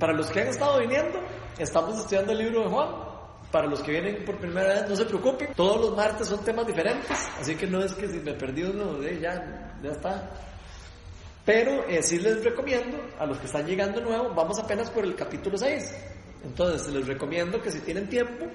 Para 0.00 0.12
los 0.12 0.28
que 0.28 0.42
han 0.42 0.46
estado 0.46 0.78
viniendo, 0.78 1.18
estamos 1.58 1.98
estudiando 1.98 2.30
el 2.30 2.38
libro 2.38 2.62
de 2.62 2.68
Juan. 2.68 2.88
Para 3.50 3.66
los 3.66 3.82
que 3.82 3.90
vienen 3.90 4.24
por 4.24 4.36
primera 4.36 4.74
vez, 4.74 4.88
no 4.88 4.94
se 4.94 5.04
preocupen. 5.04 5.52
Todos 5.56 5.80
los 5.80 5.96
martes 5.96 6.28
son 6.28 6.44
temas 6.44 6.64
diferentes, 6.68 7.18
así 7.40 7.56
que 7.56 7.66
no 7.66 7.82
es 7.82 7.94
que 7.94 8.06
si 8.06 8.20
me 8.20 8.32
perdí 8.34 8.62
uno, 8.62 9.02
eh, 9.02 9.18
ya, 9.20 9.76
ya 9.82 9.90
está. 9.90 10.30
Pero 11.44 11.84
eh, 11.88 12.00
sí 12.00 12.20
les 12.20 12.44
recomiendo, 12.44 12.96
a 13.18 13.26
los 13.26 13.38
que 13.38 13.46
están 13.46 13.66
llegando 13.66 14.00
nuevo, 14.00 14.32
vamos 14.36 14.60
apenas 14.60 14.88
por 14.88 15.02
el 15.02 15.16
capítulo 15.16 15.58
6. 15.58 15.92
Entonces 16.44 16.94
les 16.94 17.04
recomiendo 17.04 17.60
que 17.60 17.72
si 17.72 17.80
tienen 17.80 18.08
tiempo, 18.08 18.46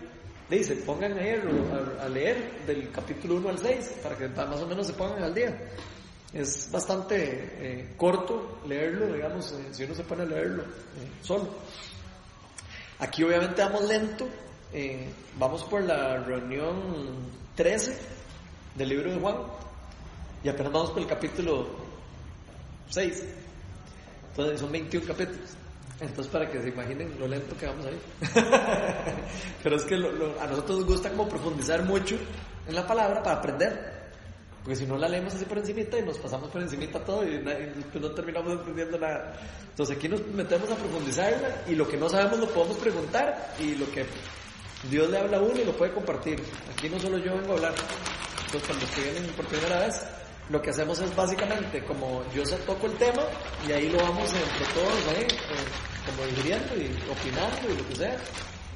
se 0.50 0.76
pongan 0.78 1.12
a, 1.12 2.04
a, 2.06 2.08
leer 2.08 2.64
del 2.66 2.90
capítulo 2.90 3.36
1 3.36 3.50
al 3.50 3.58
6, 3.58 3.96
para 4.02 4.16
que 4.16 4.30
más 4.30 4.62
o 4.62 4.66
menos 4.66 4.88
se 4.88 4.94
pongan 4.94 5.22
al 5.22 5.34
día. 5.34 5.54
Es 6.34 6.70
bastante 6.72 7.16
eh, 7.60 7.94
corto 7.96 8.60
leerlo, 8.68 9.14
digamos, 9.14 9.52
eh, 9.52 9.68
si 9.72 9.84
uno 9.84 9.94
se 9.94 10.04
pone 10.04 10.24
a 10.24 10.26
leerlo 10.26 10.64
eh, 10.64 11.12
solo. 11.22 11.48
Aquí 13.00 13.24
obviamente 13.24 13.62
vamos 13.62 13.88
lento, 13.88 14.28
vamos 15.38 15.64
por 15.66 15.84
la 15.84 16.18
reunión 16.18 17.30
13 17.56 17.98
del 18.76 18.90
libro 18.90 19.12
de 19.12 19.20
Juan 19.20 19.36
y 20.44 20.50
apenas 20.50 20.72
vamos 20.72 20.92
por 20.92 21.02
el 21.02 21.08
capítulo 21.08 21.68
6. 22.90 23.24
Entonces 24.30 24.60
son 24.60 24.72
21 24.72 25.06
capítulos. 25.06 25.50
Entonces, 26.00 26.32
para 26.32 26.50
que 26.50 26.62
se 26.62 26.70
imaginen 26.70 27.18
lo 27.20 27.28
lento 27.28 27.56
que 27.56 27.68
vamos 27.68 27.86
a 27.86 27.92
ir. 27.92 28.00
Pero 29.64 29.76
es 29.76 29.84
que 29.84 29.96
a 29.96 30.48
nosotros 30.48 30.80
nos 30.80 30.88
gusta 30.88 31.10
como 31.12 31.30
profundizar 31.30 31.84
mucho 31.84 32.18
en 32.68 32.76
la 32.76 32.86
palabra 32.88 33.22
para 33.22 33.38
aprender. 33.38 34.03
Porque 34.64 34.78
si 34.78 34.86
no 34.86 34.98
la 34.98 35.10
leemos 35.10 35.34
así 35.36 35.44
por 35.44 35.58
encimita 35.58 36.00
y 36.00 36.04
nos 36.04 36.18
pasamos 36.18 36.50
por 36.50 36.62
encimita 36.62 37.04
todo 37.04 37.28
y, 37.28 37.44
no 38.00 38.12
terminamos 38.12 38.54
entendiendo 38.54 38.98
nada. 38.98 39.34
Entonces 39.70 39.98
aquí 39.98 40.08
nos 40.08 40.26
metemos 40.28 40.72
a 40.72 40.76
profundizarla 40.76 41.64
y 41.68 41.76
lo 41.76 41.86
que 41.88 41.98
no 41.98 42.08
sabemos 42.08 42.40
lo 42.40 42.48
podemos 42.48 42.78
preguntar 42.78 43.56
y 43.60 43.76
lo 43.76 43.90
que 43.92 44.06
Dios 44.90 45.10
le 45.10 45.18
habla 45.18 45.38
a 45.38 45.42
uno 45.42 45.60
y 45.60 45.66
lo 45.66 45.74
puede 45.74 45.92
compartir. 45.92 46.42
Aquí 46.72 46.88
no 46.88 46.98
solo 46.98 47.18
yo 47.18 47.36
vengo 47.36 47.52
a 47.52 47.56
hablar. 47.56 47.74
Entonces 48.46 48.70
cuando 48.70 48.86
que 48.96 49.02
vienen 49.02 49.32
por 49.34 49.46
primera 49.48 49.80
vez, 49.80 50.02
lo 50.50 50.62
que 50.62 50.70
hacemos 50.70 51.00
es 51.00 51.14
básicamente 51.14 51.84
como 51.84 52.24
yo 52.34 52.46
se 52.46 52.56
toco 52.58 52.88
el 52.88 52.94
tema 52.94 53.24
y 53.68 53.72
ahí 53.74 53.90
lo 53.90 53.98
vamos 53.98 54.30
entre 54.34 54.66
todos 54.74 55.18
¿eh? 55.18 55.28
como 56.06 56.26
dirigiendo 56.28 56.76
y 56.76 56.88
opinando 57.12 57.70
y 57.70 57.78
lo 57.78 57.90
que 57.90 57.96
sea. 57.96 58.18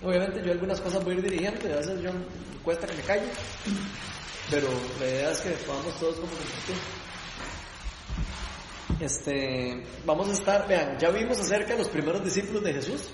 Obviamente 0.03 0.43
yo 0.43 0.51
algunas 0.51 0.81
cosas 0.81 1.03
voy 1.03 1.15
a 1.15 1.17
ir 1.17 1.23
dirigiendo 1.23 1.67
y 1.67 1.71
a 1.71 1.77
veces 1.77 2.01
yo 2.01 2.11
cuesta 2.63 2.87
que 2.87 2.93
me 2.93 3.03
calle. 3.03 3.29
Pero 4.49 4.67
la 4.99 5.05
idea 5.07 5.31
es 5.31 5.39
que 5.41 5.49
podamos 5.51 5.99
todos 5.99 6.15
como 6.15 6.31
Este, 8.99 9.83
vamos 10.05 10.29
a 10.29 10.33
estar, 10.33 10.67
vean, 10.67 10.97
ya 10.97 11.09
vimos 11.09 11.39
acerca 11.39 11.73
de 11.73 11.79
los 11.79 11.89
primeros 11.89 12.23
discípulos 12.23 12.63
de 12.63 12.73
Jesús 12.73 13.09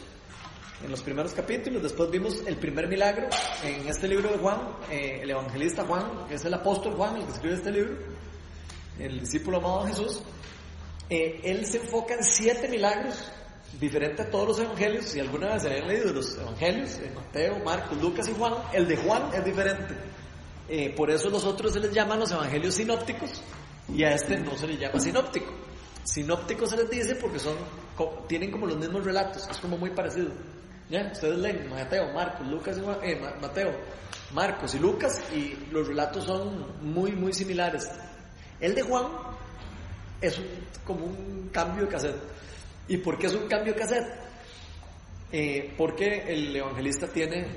en 0.84 0.92
los 0.92 1.02
primeros 1.02 1.34
capítulos, 1.34 1.82
después 1.82 2.12
vimos 2.12 2.44
el 2.46 2.58
primer 2.58 2.88
milagro 2.88 3.28
en 3.64 3.88
este 3.88 4.08
libro 4.08 4.30
de 4.30 4.38
Juan, 4.38 4.60
eh, 4.92 5.20
el 5.24 5.30
evangelista 5.30 5.86
Juan, 5.86 6.28
que 6.28 6.36
es 6.36 6.44
el 6.44 6.54
apóstol 6.54 6.96
Juan, 6.96 7.16
el 7.16 7.26
que 7.26 7.32
escribe 7.32 7.56
este 7.56 7.72
libro, 7.72 7.98
el 9.00 9.20
discípulo 9.22 9.58
amado 9.58 9.86
de 9.86 9.92
Jesús, 9.92 10.22
eh, 11.10 11.40
él 11.44 11.66
se 11.66 11.78
enfoca 11.78 12.16
en 12.16 12.24
siete 12.24 12.68
milagros, 12.68 13.32
diferente 13.80 14.24
a 14.24 14.30
todos 14.30 14.50
los 14.50 14.60
evangelios, 14.60 15.06
si 15.06 15.22
alguna 15.22 15.54
vez 15.54 15.66
habían 15.66 15.88
leído 15.88 16.12
los 16.12 16.38
evangelios, 16.38 17.00
Mateo, 17.16 17.60
Marcos, 17.64 18.02
Lucas 18.02 18.28
y 18.28 18.34
Juan, 18.34 18.54
el 18.74 18.86
de 18.88 18.98
Juan 18.98 19.30
es 19.34 19.46
diferente. 19.46 19.96
Eh, 20.70 20.94
por 20.96 21.12
eso 21.12 21.30
los 21.30 21.44
otros 21.46 21.74
se 21.74 21.80
les 21.80 21.92
llaman 21.92 22.20
los 22.20 22.32
evangelios 22.32 22.76
sinópticos 22.76 23.42
y 23.94 24.04
a 24.04 24.14
este 24.14 24.38
no 24.38 24.56
se 24.58 24.68
le 24.68 24.78
llama 24.78 25.00
sinóptico. 25.00 25.52
Sinóptico 26.04 26.66
se 26.66 26.78
les 26.78 26.90
dice 26.90 27.16
porque 27.16 27.40
son, 27.40 27.56
tienen 28.28 28.52
como 28.52 28.68
los 28.68 28.78
mismos 28.78 29.04
relatos, 29.04 29.48
es 29.50 29.58
como 29.58 29.78
muy 29.78 29.90
parecido. 29.92 30.32
¿Ya? 30.90 31.10
Ustedes 31.12 31.38
leen 31.38 31.70
Mateo, 31.70 32.14
Marcos, 32.14 32.46
Lucas 32.48 32.78
y 32.78 33.10
eh, 33.10 33.22
Mateo, 33.42 33.72
Marcos 34.34 34.76
y 34.76 34.80
Lucas 34.80 35.22
y 35.34 35.56
los 35.72 35.88
relatos 35.88 36.26
son 36.26 36.66
muy, 36.82 37.14
muy 37.14 37.34
similares. 37.34 37.90
El 38.60 38.76
de 38.76 38.82
Juan 38.82 39.08
es 40.22 40.40
como 40.86 41.06
un 41.06 41.50
cambio 41.52 41.86
de 41.86 41.92
cassette. 41.92 42.18
¿Y 42.88 42.98
por 42.98 43.18
qué 43.18 43.28
es 43.28 43.34
un 43.34 43.48
cambio 43.48 43.74
de 43.74 43.80
cassette? 43.80 44.24
Eh, 45.36 45.74
porque 45.76 46.32
el 46.32 46.56
evangelista 46.56 47.08
tiene 47.08 47.48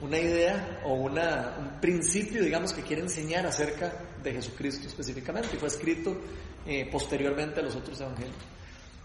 una 0.00 0.16
idea 0.16 0.80
o 0.84 0.94
una, 0.94 1.56
un 1.58 1.80
principio, 1.80 2.40
digamos, 2.40 2.72
que 2.72 2.82
quiere 2.82 3.02
enseñar 3.02 3.44
acerca 3.44 3.92
de 4.22 4.32
Jesucristo 4.34 4.86
específicamente 4.86 5.48
y 5.56 5.58
fue 5.58 5.66
escrito 5.66 6.16
eh, 6.64 6.88
posteriormente 6.92 7.58
a 7.58 7.64
los 7.64 7.74
otros 7.74 8.00
evangelios. 8.00 8.36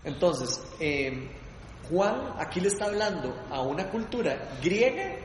Entonces, 0.04 0.62
eh, 0.80 1.32
Juan 1.90 2.34
aquí 2.38 2.60
le 2.62 2.68
está 2.68 2.86
hablando 2.86 3.36
a 3.50 3.64
una 3.64 3.90
cultura 3.90 4.38
griega, 4.62 5.16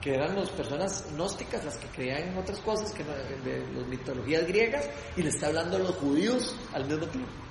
que 0.00 0.14
eran 0.14 0.36
las 0.36 0.50
personas 0.50 1.04
gnósticas, 1.12 1.64
las 1.64 1.76
que 1.76 1.88
creían 1.88 2.28
en 2.28 2.38
otras 2.38 2.60
cosas, 2.60 2.92
que 2.92 3.02
de, 3.02 3.66
las 3.74 3.86
mitologías 3.88 4.46
griegas, 4.46 4.88
y 5.16 5.22
le 5.24 5.30
está 5.30 5.48
hablando 5.48 5.76
a 5.76 5.80
los 5.80 5.96
judíos 5.96 6.54
al 6.72 6.86
mismo 6.86 7.06
tiempo. 7.08 7.49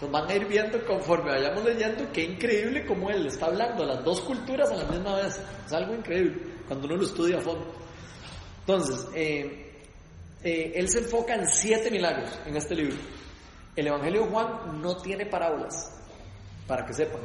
Nos 0.00 0.10
van 0.10 0.28
a 0.28 0.34
ir 0.34 0.46
viendo 0.46 0.84
conforme 0.84 1.30
vayamos 1.30 1.64
leyendo 1.64 2.04
qué 2.12 2.24
increíble 2.24 2.84
como 2.84 3.10
él 3.10 3.26
está 3.26 3.46
hablando 3.46 3.84
las 3.84 4.04
dos 4.04 4.20
culturas 4.20 4.70
a 4.70 4.76
la 4.76 4.84
misma 4.84 5.16
vez. 5.16 5.40
Es 5.64 5.72
algo 5.72 5.94
increíble 5.94 6.36
cuando 6.68 6.86
uno 6.86 6.96
lo 6.96 7.04
estudia 7.04 7.38
a 7.38 7.40
fondo. 7.40 7.66
Entonces, 8.60 9.06
eh, 9.14 9.72
eh, 10.42 10.72
él 10.74 10.88
se 10.88 10.98
enfoca 10.98 11.34
en 11.34 11.46
siete 11.46 11.90
milagros 11.90 12.38
en 12.46 12.56
este 12.56 12.74
libro. 12.74 12.96
El 13.74 13.86
Evangelio 13.86 14.22
de 14.22 14.28
Juan 14.28 14.82
no 14.82 14.96
tiene 14.96 15.26
parábolas, 15.26 15.92
para 16.66 16.84
que 16.84 16.92
sepan, 16.92 17.20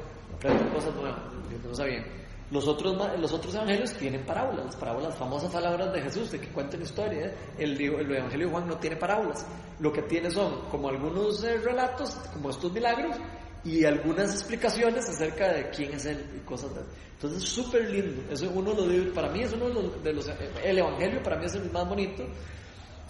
cosas 0.74 0.94
nuevas, 0.96 1.20
no 1.64 1.76
sabían. 1.76 2.21
Los 2.52 2.68
otros, 2.68 2.98
los 3.18 3.32
otros 3.32 3.56
evangelios 3.56 3.94
tienen 3.94 4.26
parábolas, 4.26 4.66
las 4.66 4.76
parábolas, 4.76 5.16
famosas 5.16 5.52
palabras 5.52 5.94
de 5.94 6.02
Jesús, 6.02 6.32
de 6.32 6.40
que 6.40 6.50
cuentan 6.50 6.82
historia. 6.82 7.28
¿eh? 7.28 7.36
El, 7.58 7.82
el, 7.82 8.12
evangelio 8.16 8.48
de 8.48 8.52
Juan 8.52 8.68
no 8.68 8.78
tiene 8.78 8.98
parábolas. 8.98 9.46
Lo 9.80 9.92
que 9.92 10.02
tiene 10.02 10.30
son 10.30 10.66
como 10.70 10.90
algunos 10.90 11.42
eh, 11.46 11.58
relatos, 11.60 12.12
como 12.34 12.50
estos 12.50 12.74
milagros, 12.74 13.16
y 13.64 13.86
algunas 13.86 14.34
explicaciones 14.34 15.08
acerca 15.08 15.54
de 15.54 15.70
quién 15.70 15.94
es 15.94 16.06
él 16.06 16.26
y 16.36 16.40
cosas 16.40 16.74
de 16.74 16.82
Entonces, 17.14 17.48
súper 17.48 17.90
lindo. 17.90 18.22
Eso 18.32 18.46
es 18.46 18.52
uno 18.54 18.74
de 18.74 18.98
los, 18.98 19.14
para 19.14 19.30
mí 19.30 19.42
es 19.42 19.54
uno 19.54 19.70
de 19.70 20.14
los, 20.14 20.30
el 20.64 20.78
evangelio 20.78 21.22
para 21.24 21.38
mí 21.38 21.46
es 21.46 21.56
el 21.56 21.72
más 21.72 21.88
bonito. 21.88 22.26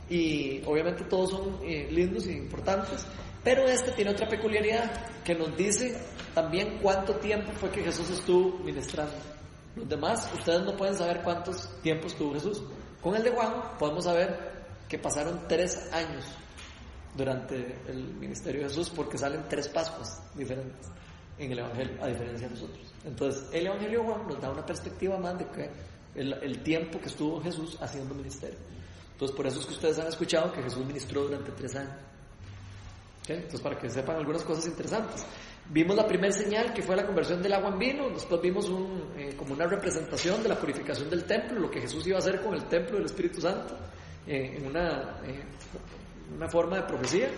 Y 0.10 0.62
obviamente 0.66 1.06
todos 1.06 1.32
son 1.32 1.60
eh, 1.64 1.88
lindos 1.90 2.28
e 2.28 2.34
importantes. 2.34 3.08
Pero 3.44 3.68
este 3.68 3.92
tiene 3.92 4.12
otra 4.12 4.28
peculiaridad 4.28 4.92
que 5.24 5.34
nos 5.34 5.56
dice 5.58 6.00
también 6.34 6.80
cuánto 6.82 7.16
tiempo 7.16 7.52
fue 7.54 7.72
que 7.72 7.84
Jesús 7.84 8.10
estuvo 8.10 8.60
ministrando. 8.60 9.14
Los 9.76 9.88
demás, 9.88 10.30
ustedes 10.34 10.62
no 10.64 10.76
pueden 10.76 10.96
saber 10.96 11.22
cuántos 11.24 11.70
tiempos 11.82 12.12
estuvo 12.12 12.34
Jesús. 12.34 12.62
Con 13.02 13.16
el 13.16 13.24
de 13.24 13.32
Juan 13.32 13.78
podemos 13.80 14.04
saber 14.04 14.52
que 14.88 15.00
pasaron 15.00 15.48
tres 15.48 15.92
años 15.92 16.26
durante 17.16 17.80
el 17.88 18.14
ministerio 18.14 18.62
de 18.62 18.70
Jesús 18.70 18.90
porque 18.90 19.18
salen 19.18 19.44
tres 19.50 19.68
Pascuas 19.70 20.22
diferentes 20.36 20.88
en 21.38 21.52
el 21.52 21.60
Evangelio, 21.60 22.04
a 22.04 22.08
diferencia 22.08 22.48
de 22.48 22.54
nosotros. 22.54 22.94
Entonces, 23.06 23.50
el 23.52 23.66
Evangelio 23.66 24.02
de 24.02 24.06
Juan 24.06 24.28
nos 24.28 24.42
da 24.42 24.52
una 24.52 24.66
perspectiva 24.66 25.18
más 25.18 25.38
de 25.40 25.48
que 25.48 25.70
el, 26.16 26.64
tiempo 26.64 27.00
que 27.00 27.08
estuvo 27.08 27.42
Jesús 27.42 27.78
haciendo 27.82 28.14
ministerio. 28.14 28.58
Entonces, 29.14 29.36
por 29.36 29.48
eso 29.48 29.60
es 29.60 29.66
que 29.66 29.74
ustedes 29.74 30.00
han 30.00 30.08
escuchado 30.08 30.52
que 30.52 30.62
Jesús 30.62 30.86
ministró 30.86 31.24
durante 31.24 31.52
tres 31.52 31.76
años. 31.76 31.94
Entonces, 33.36 33.62
para 33.62 33.78
que 33.78 33.90
sepan 33.90 34.18
algunas 34.18 34.44
cosas 34.44 34.66
interesantes. 34.68 35.26
Vimos 35.70 35.96
la 35.96 36.06
primera 36.06 36.34
señal 36.34 36.74
que 36.74 36.82
fue 36.82 36.96
la 36.98 37.06
conversión 37.06 37.42
del 37.42 37.54
agua 37.54 37.70
en 37.70 37.80
vino, 37.80 38.10
después 38.10 38.42
vimos 38.42 38.68
un, 38.68 39.14
eh, 39.18 39.36
como 39.38 39.54
una 39.54 39.66
representación 39.68 40.44
de 40.44 40.50
la 40.50 40.60
purificación 40.60 41.10
del 41.10 41.24
templo, 41.24 41.60
lo 41.62 41.72
que 41.72 41.80
Jesús 41.80 42.06
iba 42.08 42.18
a 42.18 42.20
hacer 42.20 42.42
con 42.42 42.54
el 42.54 42.66
templo 42.66 42.98
del 42.98 43.06
Espíritu 43.06 43.40
Santo, 43.40 43.78
eh, 44.28 44.58
en 44.58 44.68
una, 44.68 45.22
eh, 45.26 45.44
una 46.36 46.50
forma 46.50 46.78
de 46.78 46.84
profecía. 46.84 47.30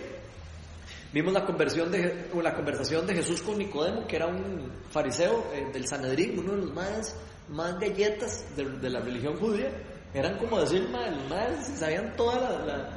Vimos 1.12 1.32
la, 1.32 1.44
conversión 1.44 1.92
de, 1.92 2.28
la 2.42 2.54
conversación 2.54 3.06
de 3.06 3.14
Jesús 3.14 3.40
con 3.40 3.56
Nicodemo, 3.56 4.04
que 4.04 4.16
era 4.16 4.26
un 4.26 4.68
fariseo 4.90 5.44
del 5.72 5.86
Sanedrín, 5.86 6.36
uno 6.40 6.54
de 6.54 6.58
los 6.58 6.74
más, 6.74 7.16
más 7.50 7.78
galletas 7.78 8.44
de, 8.56 8.90
la 8.90 8.98
religión 8.98 9.36
judía. 9.36 9.70
Eran 10.12 10.38
como 10.38 10.58
decir, 10.58 10.80
los 10.80 10.90
más 10.90 11.78
sabían 11.78 12.16
toda 12.16 12.40
la 12.40 12.66
la 12.66 12.88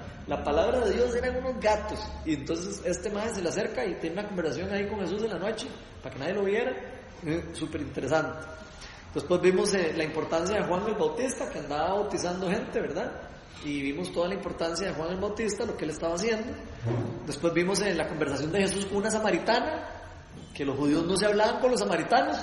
palabra 0.44 0.82
de 0.82 0.94
Dios 0.94 1.16
eran 1.16 1.38
unos 1.38 1.60
gatos. 1.62 2.00
Y 2.26 2.34
entonces 2.34 2.82
este 2.86 3.10
maestro 3.10 3.36
se 3.36 3.42
le 3.44 3.50
acerca 3.50 3.86
y 3.86 3.96
tiene 3.96 4.20
una 4.20 4.28
conversación 4.28 4.72
ahí 4.72 4.88
con 4.88 5.00
Jesús 5.00 5.24
en 5.24 5.30
la 5.30 5.40
noche, 5.40 5.68
para 6.04 6.14
que 6.14 6.20
nadie 6.20 6.34
lo 6.34 6.44
viera. 6.44 6.72
Eh, 7.26 7.46
Súper 7.54 7.82
interesante. 7.82 8.46
Después 9.14 9.42
vimos 9.42 9.74
eh, 9.74 9.94
la 9.96 10.04
importancia 10.04 10.58
de 10.58 10.64
Juan 10.68 10.86
el 10.86 10.96
Bautista, 10.96 11.50
que 11.50 11.60
andaba 11.60 11.94
bautizando 11.94 12.50
gente, 12.50 12.82
¿verdad? 12.82 13.12
Y 13.64 13.82
vimos 13.82 14.12
toda 14.12 14.28
la 14.28 14.36
importancia 14.36 14.88
de 14.88 14.94
Juan 14.94 15.12
el 15.12 15.20
Bautista, 15.20 15.66
lo 15.66 15.76
que 15.76 15.86
él 15.86 15.92
estaba 15.92 16.16
haciendo. 16.16 16.54
Después 17.26 17.54
vimos 17.54 17.82
en 17.82 17.98
la 17.98 18.08
conversación 18.08 18.52
de 18.52 18.60
Jesús 18.60 18.86
con 18.86 18.98
una 18.98 19.10
samaritana, 19.10 19.90
que 20.54 20.66
los 20.66 20.78
judíos 20.78 21.06
no 21.06 21.16
se 21.16 21.26
hablaban 21.26 21.60
con 21.62 21.72
los 21.72 21.80
samaritanos. 21.80 22.38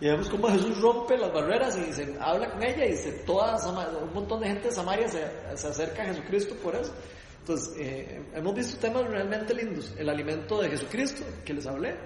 Y 0.00 0.06
vemos 0.06 0.28
cómo 0.28 0.48
Jesús 0.48 0.80
rompe 0.80 1.16
las 1.16 1.32
barreras 1.32 1.76
y 1.76 1.92
se 1.92 2.16
habla 2.20 2.50
con 2.50 2.62
ella 2.62 2.84
y 2.86 2.96
se, 2.96 3.12
toda, 3.24 3.56
un 4.00 4.12
montón 4.12 4.40
de 4.40 4.48
gente 4.48 4.68
de 4.68 4.74
Samaria 4.74 5.08
se, 5.08 5.24
se 5.56 5.68
acerca 5.68 6.02
a 6.02 6.06
Jesucristo 6.06 6.56
por 6.56 6.74
eso. 6.74 6.92
Entonces, 7.42 7.74
eh, 7.76 8.22
hemos 8.34 8.54
visto 8.54 8.78
temas 8.78 9.04
realmente 9.08 9.52
lindos. 9.52 9.92
El 9.98 10.08
alimento 10.08 10.62
de 10.62 10.70
Jesucristo, 10.70 11.24
que 11.44 11.52
les 11.52 11.66
hablé, 11.66 11.96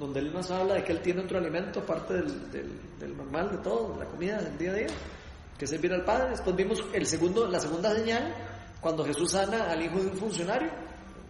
donde 0.00 0.18
Él 0.18 0.32
nos 0.32 0.50
habla 0.50 0.74
de 0.74 0.82
que 0.82 0.90
Él 0.90 1.00
tiene 1.00 1.22
otro 1.22 1.38
alimento 1.38 1.78
aparte 1.78 2.14
del, 2.14 2.50
del, 2.98 3.16
normal, 3.16 3.52
de 3.52 3.58
todo, 3.58 3.92
de 3.92 4.00
la 4.00 4.10
comida 4.10 4.42
del 4.42 4.58
día 4.58 4.72
a 4.72 4.74
día, 4.74 4.86
que 5.56 5.64
es 5.64 5.70
servir 5.70 5.92
al 5.92 6.04
Padre. 6.04 6.30
Después 6.30 6.56
vimos 6.56 6.82
el 6.92 7.06
segundo, 7.06 7.46
la 7.46 7.60
segunda 7.60 7.94
señal, 7.94 8.34
cuando 8.80 9.04
Jesús 9.04 9.30
sana 9.30 9.70
al 9.70 9.80
hijo 9.80 10.00
de 10.00 10.08
un 10.08 10.16
funcionario. 10.16 10.70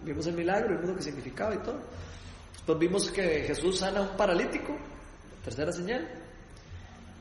Vimos 0.04 0.26
el 0.26 0.34
milagro, 0.36 0.70
vimos 0.70 0.88
lo 0.88 0.96
que 0.96 1.02
significaba 1.02 1.54
y 1.54 1.58
todo. 1.58 1.80
Después 2.54 2.78
vimos 2.78 3.10
que 3.10 3.42
Jesús 3.42 3.78
sana 3.78 3.98
a 3.98 4.02
un 4.04 4.16
paralítico, 4.16 4.74
tercera 5.44 5.70
señal. 5.70 6.08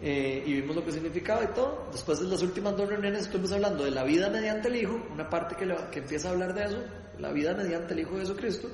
Eh, 0.01 0.43
y 0.45 0.53
vimos 0.53 0.75
lo 0.75 0.85
que 0.85 0.91
significaba 0.91 1.43
y 1.43 1.47
todo. 1.47 1.87
Después 1.91 2.19
de 2.19 2.27
las 2.27 2.41
últimas 2.41 2.75
dos 2.77 2.87
reuniones 2.87 3.23
estuvimos 3.23 3.51
hablando 3.51 3.83
de 3.83 3.91
la 3.91 4.03
vida 4.03 4.29
mediante 4.29 4.69
el 4.69 4.77
Hijo, 4.77 4.99
una 5.13 5.29
parte 5.29 5.55
que, 5.55 5.67
que 5.91 5.99
empieza 5.99 6.29
a 6.29 6.31
hablar 6.31 6.53
de 6.53 6.63
eso, 6.63 6.77
la 7.17 7.31
vida 7.31 7.53
mediante 7.53 7.93
el 7.93 7.99
Hijo 8.01 8.13
de 8.13 8.21
Jesucristo, 8.21 8.69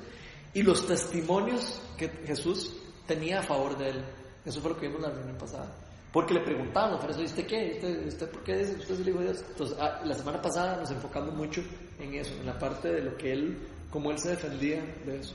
y 0.54 0.62
los 0.62 0.86
testimonios 0.86 1.82
que 1.96 2.08
Jesús 2.08 2.76
tenía 3.06 3.40
a 3.40 3.42
favor 3.42 3.76
de 3.76 3.90
él. 3.90 4.04
Eso 4.44 4.60
fue 4.60 4.70
lo 4.70 4.78
que 4.78 4.86
vimos 4.86 5.02
la 5.02 5.10
reunión 5.10 5.36
pasada. 5.36 5.66
Porque 6.12 6.32
le 6.32 6.40
preguntaban, 6.40 6.98
pero 7.00 7.20
¿usted 7.20 7.46
qué? 7.46 7.72
¿Usted, 7.74 8.06
¿Usted 8.06 8.30
por 8.30 8.44
qué 8.44 8.56
dice 8.58 8.76
usted 8.76 8.94
es 8.94 9.00
el 9.00 9.08
Hijo 9.08 9.18
de 9.18 9.24
Dios? 9.24 9.44
Entonces, 9.48 9.76
ah, 9.80 10.00
la 10.04 10.14
semana 10.14 10.40
pasada 10.40 10.76
nos 10.76 10.90
enfocamos 10.92 11.34
mucho 11.34 11.60
en 11.98 12.14
eso, 12.14 12.32
en 12.40 12.46
la 12.46 12.56
parte 12.56 12.88
de 12.88 13.02
lo 13.02 13.16
que 13.16 13.32
él, 13.32 13.58
cómo 13.90 14.12
él 14.12 14.18
se 14.18 14.30
defendía 14.30 14.82
de 15.04 15.18
eso. 15.18 15.34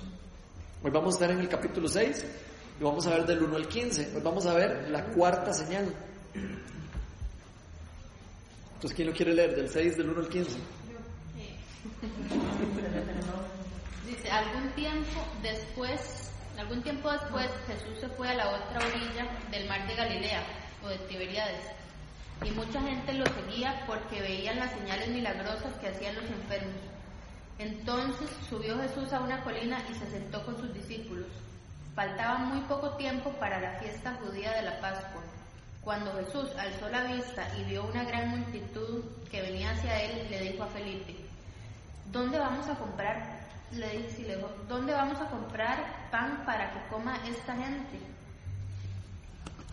Hoy 0.81 0.89
vamos 0.89 1.13
a 1.13 1.17
estar 1.17 1.31
en 1.31 1.39
el 1.39 1.49
capítulo 1.49 1.87
6 1.87 2.25
y 2.81 2.83
vamos 2.83 3.05
a 3.05 3.11
ver 3.11 3.27
del 3.27 3.43
1 3.43 3.57
al 3.57 3.67
15. 3.67 4.15
Hoy 4.15 4.21
vamos 4.23 4.43
a 4.47 4.55
ver 4.55 4.89
la 4.89 5.05
cuarta 5.05 5.53
señal. 5.53 5.93
Entonces, 8.73 8.95
¿quién 8.95 9.07
lo 9.07 9.13
quiere 9.13 9.35
leer? 9.35 9.55
Del 9.55 9.69
6, 9.69 9.97
del 9.97 10.09
1 10.09 10.19
al 10.19 10.27
15. 10.27 10.57
Dice, 14.07 14.31
algún 14.31 14.71
tiempo 14.71 15.27
después, 15.43 16.31
algún 16.57 16.81
tiempo 16.81 17.11
después, 17.11 17.51
Jesús 17.67 17.99
se 17.99 18.09
fue 18.09 18.27
a 18.29 18.33
la 18.33 18.49
otra 18.49 18.79
orilla 18.79 19.29
del 19.51 19.69
mar 19.69 19.87
de 19.87 19.95
Galilea 19.95 20.43
o 20.83 20.87
de 20.89 20.97
Tiberíades. 21.07 21.61
Y 22.43 22.49
mucha 22.49 22.81
gente 22.81 23.13
lo 23.13 23.27
seguía 23.27 23.83
porque 23.85 24.21
veían 24.21 24.57
las 24.57 24.71
señales 24.71 25.07
milagrosas 25.09 25.71
que 25.75 25.89
hacían 25.89 26.15
los 26.15 26.25
enfermos. 26.25 26.81
Entonces 27.59 28.27
subió 28.49 28.75
Jesús 28.79 29.13
a 29.13 29.19
una 29.19 29.43
colina 29.43 29.77
y 29.87 29.93
se 29.93 30.09
sentó 30.09 30.43
con 30.43 30.57
sus 30.59 30.73
discípulos. 30.73 31.27
Faltaba 31.95 32.37
muy 32.37 32.61
poco 32.61 32.91
tiempo 32.91 33.31
para 33.31 33.59
la 33.59 33.79
fiesta 33.79 34.17
judía 34.23 34.51
de 34.53 34.61
la 34.61 34.79
Pascua. 34.79 35.21
Cuando 35.83 36.13
Jesús 36.13 36.49
alzó 36.57 36.87
la 36.89 37.03
vista 37.03 37.47
y 37.57 37.63
vio 37.65 37.83
una 37.83 38.03
gran 38.05 38.29
multitud 38.29 39.03
que 39.29 39.41
venía 39.41 39.71
hacia 39.71 40.01
él, 40.03 40.27
le 40.29 40.39
dijo 40.39 40.63
a 40.63 40.67
Felipe, 40.67 41.15
¿dónde 42.11 42.39
vamos 42.39 42.67
a 42.69 42.75
comprar? 42.75 43.41
Le 43.73 43.89
dijo, 43.97 44.49
¿dónde 44.69 44.93
vamos 44.93 45.19
a 45.19 45.29
comprar 45.29 46.09
pan 46.11 46.43
para 46.45 46.71
que 46.71 46.87
coma 46.87 47.17
esta 47.27 47.55
gente? 47.55 47.99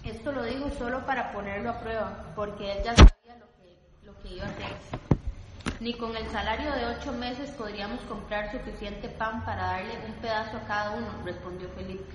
Esto 0.05 0.32
lo 0.32 0.43
digo 0.44 0.70
solo 0.70 1.05
para 1.05 1.31
ponerlo 1.32 1.70
a 1.70 1.81
prueba, 1.81 2.25
porque 2.35 2.73
él 2.73 2.79
ya 2.85 2.97
sabía 2.97 3.37
lo 3.38 3.47
que, 3.56 4.06
lo 4.06 4.19
que 4.23 4.29
iba 4.37 4.47
a 4.47 4.50
hacer. 4.50 5.07
Ni 5.81 5.94
con 5.94 6.17
el 6.17 6.29
salario 6.31 6.73
de 6.73 6.87
ocho 6.87 7.12
meses 7.12 7.50
podríamos 7.50 8.00
comprar 8.03 8.50
suficiente 8.50 9.09
pan 9.09 9.44
para 9.44 9.62
darle 9.62 9.94
un 10.06 10.12
pedazo 10.15 10.56
a 10.56 10.67
cada 10.67 10.91
uno, 10.91 11.06
respondió 11.25 11.69
Felipe. 11.70 12.12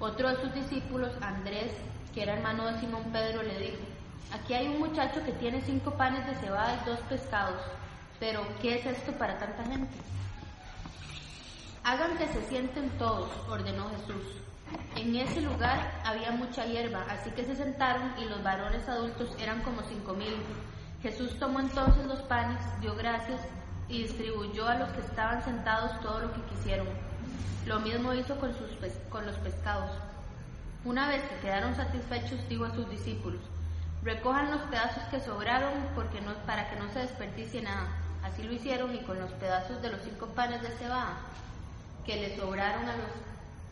Otro 0.00 0.30
de 0.30 0.40
sus 0.40 0.54
discípulos, 0.54 1.12
Andrés, 1.20 1.72
que 2.14 2.22
era 2.22 2.34
hermano 2.34 2.66
de 2.66 2.80
Simón 2.80 3.04
Pedro, 3.12 3.42
le 3.42 3.58
dijo, 3.58 3.82
aquí 4.32 4.54
hay 4.54 4.68
un 4.68 4.78
muchacho 4.78 5.22
que 5.24 5.32
tiene 5.32 5.60
cinco 5.60 5.90
panes 5.92 6.26
de 6.26 6.34
cebada 6.36 6.80
y 6.82 6.88
dos 6.88 7.00
pescados, 7.00 7.60
pero 8.18 8.40
¿qué 8.62 8.76
es 8.76 8.86
esto 8.86 9.12
para 9.12 9.38
tanta 9.38 9.64
gente? 9.64 9.94
Hagan 11.84 12.16
que 12.16 12.26
se 12.28 12.42
sienten 12.48 12.88
todos, 12.98 13.28
ordenó 13.50 13.90
Jesús. 13.90 14.40
En 14.96 15.14
ese 15.14 15.42
lugar 15.42 16.00
había 16.04 16.30
mucha 16.30 16.64
hierba, 16.64 17.04
así 17.10 17.30
que 17.32 17.44
se 17.44 17.54
sentaron 17.54 18.14
y 18.18 18.24
los 18.24 18.42
varones 18.42 18.88
adultos 18.88 19.28
eran 19.38 19.60
como 19.62 19.82
cinco 19.82 20.14
mil. 20.14 20.34
Jesús 21.04 21.38
tomó 21.38 21.60
entonces 21.60 22.06
los 22.06 22.20
panes, 22.22 22.58
dio 22.80 22.96
gracias 22.96 23.38
y 23.90 24.04
distribuyó 24.04 24.66
a 24.66 24.76
los 24.76 24.88
que 24.92 25.02
estaban 25.02 25.44
sentados 25.44 26.00
todo 26.00 26.20
lo 26.20 26.32
que 26.32 26.40
quisieron. 26.44 26.86
Lo 27.66 27.78
mismo 27.80 28.14
hizo 28.14 28.40
con, 28.40 28.54
los 29.26 29.36
pescados. 29.36 29.90
Una 30.82 31.06
vez 31.06 31.22
que 31.24 31.40
quedaron 31.40 31.76
satisfechos, 31.76 32.48
dijo 32.48 32.64
a 32.64 32.74
sus 32.74 32.88
discípulos, 32.88 33.42
recojan 34.02 34.50
los 34.50 34.62
pedazos 34.62 35.02
que 35.10 35.20
sobraron 35.20 35.74
porque 35.94 36.22
no, 36.22 36.32
para 36.46 36.70
que 36.70 36.76
no 36.76 36.90
se 36.94 37.00
desperdicie 37.00 37.60
nada. 37.60 37.86
Así 38.22 38.42
lo 38.42 38.54
hicieron 38.54 38.94
y 38.94 39.00
con 39.00 39.20
los 39.20 39.30
pedazos 39.32 39.82
de 39.82 39.90
los 39.90 40.00
cinco 40.00 40.28
panes 40.28 40.62
de 40.62 40.70
cebada 40.70 41.18
que 42.06 42.16
le 42.16 42.34
sobraron 42.34 42.84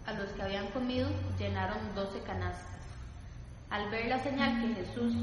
a 0.04 0.12
los 0.12 0.28
que 0.32 0.42
habían 0.42 0.66
comido, 0.66 1.08
llenaron 1.38 1.78
doce 1.94 2.20
canastas. 2.24 2.71
Al 3.72 3.88
ver 3.88 4.06
la 4.06 4.22
señal 4.22 4.60
que 4.60 4.74
Jesús, 4.74 5.14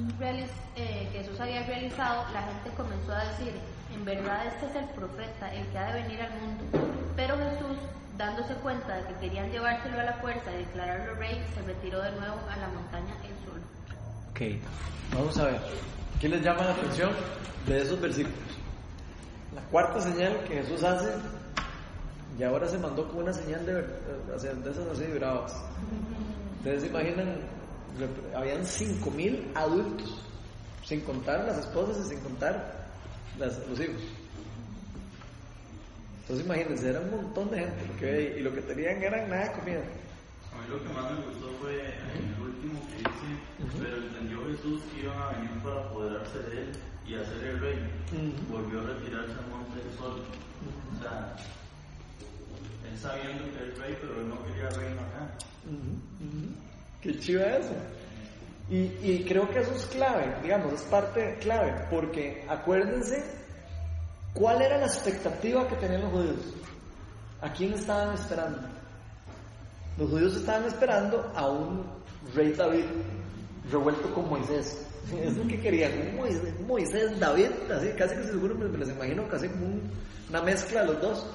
eh, 0.75 1.07
Jesús 1.11 1.39
había 1.39 1.61
realizado, 1.67 2.25
la 2.33 2.41
gente 2.41 2.71
comenzó 2.75 3.13
a 3.13 3.23
decir, 3.25 3.53
en 3.93 4.03
verdad 4.03 4.47
este 4.47 4.65
es 4.65 4.75
el 4.75 4.85
profeta, 4.95 5.53
el 5.53 5.67
que 5.67 5.77
ha 5.77 5.93
de 5.93 6.01
venir 6.01 6.19
al 6.19 6.31
mundo. 6.31 6.63
Pero 7.15 7.37
Jesús, 7.37 7.77
dándose 8.17 8.55
cuenta 8.55 8.95
de 8.95 9.03
que 9.03 9.13
querían 9.19 9.51
llevárselo 9.51 9.99
a 9.99 10.03
la 10.03 10.13
fuerza 10.13 10.51
y 10.51 10.65
declararlo 10.65 11.13
rey, 11.13 11.45
se 11.53 11.61
retiró 11.61 12.01
de 12.01 12.09
nuevo 12.13 12.37
a 12.49 12.57
la 12.57 12.67
montaña 12.69 13.13
él 13.23 13.35
solo. 13.45 13.61
Ok, 14.31 14.41
vamos 15.13 15.37
a 15.37 15.45
ver. 15.45 15.61
¿Qué 16.19 16.27
les 16.27 16.41
llama 16.41 16.63
la 16.63 16.71
atención 16.71 17.11
de 17.67 17.81
esos 17.83 18.01
versículos? 18.01 18.39
La 19.53 19.61
cuarta 19.61 20.01
señal 20.01 20.43
que 20.47 20.55
Jesús 20.55 20.81
hace, 20.81 21.11
y 22.39 22.41
ahora 22.41 22.67
se 22.67 22.79
mandó 22.79 23.07
con 23.09 23.19
una 23.19 23.33
señal 23.33 23.63
de, 23.63 23.73
de 23.73 24.71
esas 24.71 24.87
así 24.87 25.03
bravas. 25.13 25.53
Ustedes 26.57 26.81
se 26.81 26.87
imaginan 26.87 27.58
habían 28.35 28.61
5.000 28.61 29.51
adultos, 29.55 30.21
sin 30.83 31.01
contar 31.01 31.45
las 31.45 31.59
esposas 31.59 32.05
y 32.05 32.09
sin 32.09 32.19
contar 32.21 32.87
los 33.37 33.79
hijos. 33.79 34.01
Entonces 36.21 36.45
imagínense, 36.45 36.89
era 36.89 36.99
un 36.99 37.09
montón 37.09 37.49
de 37.49 37.57
gente 37.57 37.87
lo 37.87 37.95
que 37.97 38.37
y 38.37 38.43
lo 38.43 38.53
que 38.53 38.61
tenían 38.61 39.01
era 39.01 39.27
nada 39.27 39.45
de 39.45 39.51
comida. 39.59 39.79
A 39.79 40.61
mí 40.61 40.67
lo 40.69 40.83
que 40.83 40.89
más 40.93 41.11
me 41.11 41.25
gustó 41.25 41.49
fue 41.59 41.73
el 41.73 42.41
último 42.41 42.79
que 42.87 42.97
dice, 42.97 43.29
pero 43.81 43.97
entendió 43.97 44.45
Jesús 44.45 44.81
que 44.93 45.01
iban 45.01 45.17
a 45.17 45.29
venir 45.31 45.49
para 45.63 45.81
apoderarse 45.85 46.39
de 46.39 46.61
él 46.61 46.71
y 47.07 47.15
hacer 47.15 47.43
el 47.43 47.59
rey. 47.59 47.79
Volvió 48.51 48.81
a 48.81 48.83
retirarse 48.83 49.31
al 49.31 49.47
monte 49.49 49.79
del 49.81 49.97
sol. 49.97 50.21
O 50.93 51.01
sea, 51.01 51.35
él 52.87 52.99
sabiendo 52.99 53.43
que 53.45 53.69
es 53.69 53.77
rey, 53.79 53.97
pero 53.99 54.21
él 54.21 54.29
no 54.29 54.43
quería 54.45 54.69
reino 54.69 55.01
acá. 55.01 55.33
Qué 57.01 57.17
chiva 57.19 57.43
eso. 57.57 57.73
Y, 58.69 58.91
y, 59.01 59.25
creo 59.27 59.49
que 59.49 59.59
eso 59.59 59.73
es 59.73 59.85
clave, 59.87 60.35
digamos, 60.43 60.73
es 60.73 60.83
parte 60.83 61.37
clave, 61.39 61.73
porque 61.89 62.45
acuérdense 62.47 63.23
cuál 64.33 64.61
era 64.61 64.77
la 64.77 64.85
expectativa 64.85 65.67
que 65.67 65.75
tenían 65.77 66.01
los 66.01 66.11
judíos. 66.11 66.53
¿A 67.41 67.51
quién 67.51 67.73
estaban 67.73 68.13
esperando? 68.13 68.59
Los 69.97 70.09
judíos 70.09 70.35
estaban 70.35 70.65
esperando 70.65 71.31
a 71.35 71.49
un 71.49 71.83
rey 72.35 72.53
David 72.53 72.85
revuelto 73.71 74.13
con 74.13 74.29
Moisés. 74.29 74.85
Es 75.23 75.35
lo 75.35 75.47
que 75.47 75.59
querían, 75.59 75.91
Moisés, 76.67 77.19
David, 77.19 77.49
así 77.73 77.89
casi 77.97 78.15
que 78.15 78.23
seguro 78.23 78.53
me, 78.55 78.77
les 78.77 78.89
imagino 78.89 79.27
casi 79.27 79.47
como 79.47 79.79
una 80.29 80.41
mezcla 80.41 80.81
de 80.81 80.87
los 80.87 81.01
dos. 81.01 81.25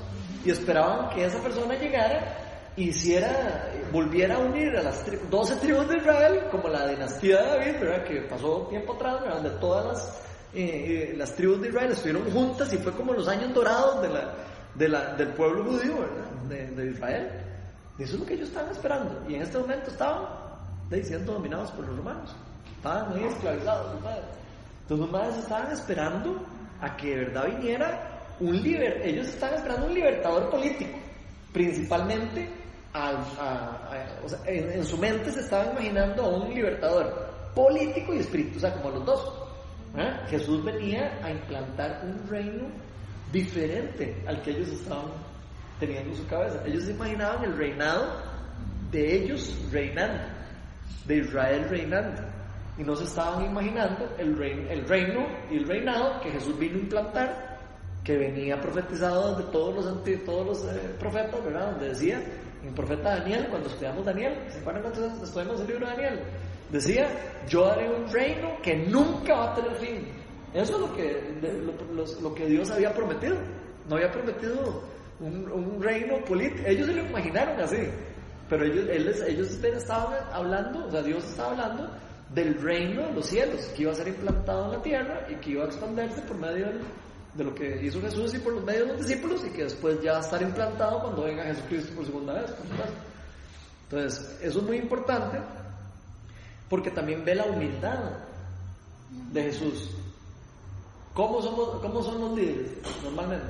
Y 0.44 0.50
esperaban 0.50 1.11
que 1.11 1.25
esa 1.25 1.38
persona 1.40 1.75
llegara 1.75 2.43
hiciera, 2.76 3.71
volviera 3.93 4.37
a 4.37 4.38
unir 4.38 4.76
a 4.76 4.83
las 4.83 5.04
12 5.31 5.57
tribus 5.57 5.88
de 5.88 5.99
Israel, 5.99 6.45
como 6.50 6.69
la 6.69 6.88
dinastía 6.88 7.43
de 7.43 7.49
David, 7.49 7.81
¿verdad? 7.81 8.04
que 8.04 8.21
pasó 8.23 8.66
tiempo 8.69 8.95
atrás, 8.95 9.21
donde 9.28 9.50
todas 9.50 9.87
las, 9.87 10.21
eh, 10.54 11.11
eh, 11.12 11.14
las 11.16 11.35
tribus 11.35 11.61
de 11.61 11.69
Israel 11.69 11.93
estuvieron 11.93 12.31
juntas 12.31 12.73
y 12.73 12.78
fue 12.78 12.93
como 12.93 13.12
los 13.12 13.28
años 13.28 13.54
dorados 13.54 14.02
de 14.02 14.09
la, 14.09 14.35
de 14.75 14.88
la, 14.88 15.14
del 15.14 15.28
pueblo 15.28 15.64
judío, 15.64 15.95
De, 16.49 16.66
de, 16.66 16.90
Israel. 16.90 17.31
Eso 17.99 18.14
es 18.14 18.21
lo 18.21 18.26
que 18.26 18.35
ellos 18.35 18.49
estaban 18.49 18.71
esperando. 18.71 19.25
Y 19.28 19.35
en 19.35 19.43
este 19.43 19.59
momento 19.59 19.90
estaban 19.90 20.26
siendo 21.02 21.33
dominados 21.35 21.71
por 21.71 21.87
los 21.87 21.97
romanos. 21.97 22.35
Estaban 22.76 23.11
muy 23.11 23.25
esclavizados. 23.25 23.95
Entonces 24.83 25.07
los 25.07 25.11
madres 25.11 25.38
estaban 25.38 25.73
esperando 25.73 26.45
a 26.81 26.97
que 26.97 27.09
de 27.09 27.16
verdad 27.25 27.47
viniera 27.47 28.14
un 28.40 28.61
liber, 28.61 29.00
ellos 29.07 29.28
estaban 29.28 29.57
esperando 29.57 29.87
un 29.87 29.95
libertador 29.95 30.50
político, 30.50 30.99
principalmente 31.52 32.63
en, 34.46 34.84
su 34.84 34.96
mente 34.98 35.30
se 35.32 35.40
estaba 35.40 35.72
imaginando 35.72 36.22
a 36.22 36.28
un 36.28 36.54
libertador 36.54 37.52
político 37.54 38.14
y 38.14 38.18
espiritual, 38.18 38.56
o 38.56 38.60
sea, 38.60 38.72
como 38.74 38.90
los 38.90 39.04
dos. 39.04 39.32
¿eh? 39.96 40.12
Jesús 40.28 40.64
venía 40.64 41.18
a 41.22 41.30
implantar 41.30 42.02
un 42.04 42.28
reino 42.28 42.68
diferente 43.32 44.22
al 44.26 44.40
que 44.42 44.50
ellos 44.52 44.68
estaban 44.68 45.06
teniendo 45.80 46.10
en 46.10 46.16
su 46.16 46.26
cabeza. 46.26 46.62
Ellos 46.64 46.84
se 46.84 46.92
imaginaban 46.92 47.44
el 47.44 47.56
reinado 47.56 48.22
de 48.92 49.16
ellos 49.16 49.58
reinando, 49.72 50.22
de 51.06 51.16
Israel 51.16 51.66
reinando. 51.68 52.22
Y 52.78 52.82
no 52.82 52.94
se 52.96 53.04
estaban 53.04 53.44
imaginando 53.44 54.08
el 54.18 54.36
reino, 54.36 54.68
el 54.70 54.88
reino 54.88 55.26
y 55.50 55.56
el 55.58 55.66
reinado 55.66 56.20
que 56.20 56.30
Jesús 56.30 56.58
vino 56.58 56.76
a 56.76 56.80
implantar 56.80 57.54
que 58.04 58.18
venía 58.18 58.60
profetizado 58.60 59.36
de 59.36 59.44
todos 59.44 59.74
los, 59.74 60.24
todos 60.24 60.46
los 60.46 60.64
eh, 60.64 60.94
profetas, 60.98 61.42
¿verdad? 61.42 61.70
Donde 61.70 61.88
decía, 61.88 62.22
el 62.66 62.75
profeta 62.75 63.16
Daniel, 63.18 63.47
cuando 63.50 63.68
estudiamos 63.68 64.04
Daniel, 64.04 64.35
¿se 64.49 64.59
acuerdan 64.59 64.83
cuando 64.83 65.25
estudiamos 65.25 65.61
el 65.61 65.66
libro 65.66 65.87
de 65.87 65.92
Daniel? 65.92 66.21
Decía, 66.71 67.09
yo 67.49 67.66
haré 67.71 67.88
un 67.88 68.11
reino 68.11 68.56
que 68.62 68.76
nunca 68.76 69.35
va 69.35 69.52
a 69.52 69.54
tener 69.54 69.75
fin. 69.76 70.09
Eso 70.52 70.75
es 70.75 70.80
lo 70.80 70.97
que, 70.97 72.21
lo, 72.23 72.35
que 72.35 72.47
Dios 72.47 72.71
había 72.71 72.92
prometido. 72.92 73.37
No 73.88 73.97
había 73.97 74.11
prometido 74.11 74.83
un, 75.21 75.50
un 75.50 75.83
reino 75.83 76.25
político. 76.25 76.62
Ellos 76.66 76.87
se 76.87 76.94
lo 76.94 77.02
imaginaron 77.02 77.61
así. 77.61 77.88
Pero 78.49 78.64
ellos, 78.64 79.21
ellos 79.26 79.64
estaban 79.64 80.14
hablando, 80.33 80.87
o 80.87 80.90
sea, 80.90 81.02
Dios 81.02 81.25
estaba 81.25 81.52
hablando 81.52 81.90
del 82.35 82.61
reino 82.61 83.06
de 83.06 83.12
los 83.12 83.26
cielos, 83.26 83.61
que 83.75 83.83
iba 83.83 83.92
a 83.92 83.94
ser 83.94 84.09
implantado 84.09 84.66
en 84.66 84.73
la 84.73 84.83
tierra 84.83 85.26
y 85.30 85.35
que 85.37 85.50
iba 85.50 85.64
a 85.64 85.66
expandirse 85.66 86.21
por 86.23 86.37
medio 86.37 86.66
de 87.34 87.44
lo 87.44 87.54
que 87.54 87.84
hizo 87.84 88.00
Jesús 88.00 88.34
y 88.34 88.38
por 88.38 88.52
los 88.52 88.64
medios 88.64 88.86
de 88.86 88.92
los 88.94 89.06
discípulos 89.06 89.44
y 89.44 89.50
que 89.50 89.64
después 89.64 90.00
ya 90.02 90.12
va 90.12 90.18
a 90.18 90.20
estar 90.20 90.40
implantado 90.40 91.00
cuando 91.00 91.22
venga 91.22 91.44
Jesucristo 91.44 91.94
por 91.94 92.06
segunda 92.06 92.34
vez, 92.34 92.50
Entonces, 93.84 94.38
eso 94.40 94.58
es 94.58 94.64
muy 94.64 94.76
importante 94.78 95.38
porque 96.68 96.90
también 96.90 97.24
ve 97.24 97.34
la 97.34 97.44
humildad 97.44 97.98
de 99.32 99.42
Jesús. 99.42 99.90
¿Cómo, 101.12 101.40
somos, 101.42 101.80
cómo 101.80 102.02
son 102.02 102.20
los 102.20 102.36
líderes 102.36 102.72
normalmente? 103.02 103.46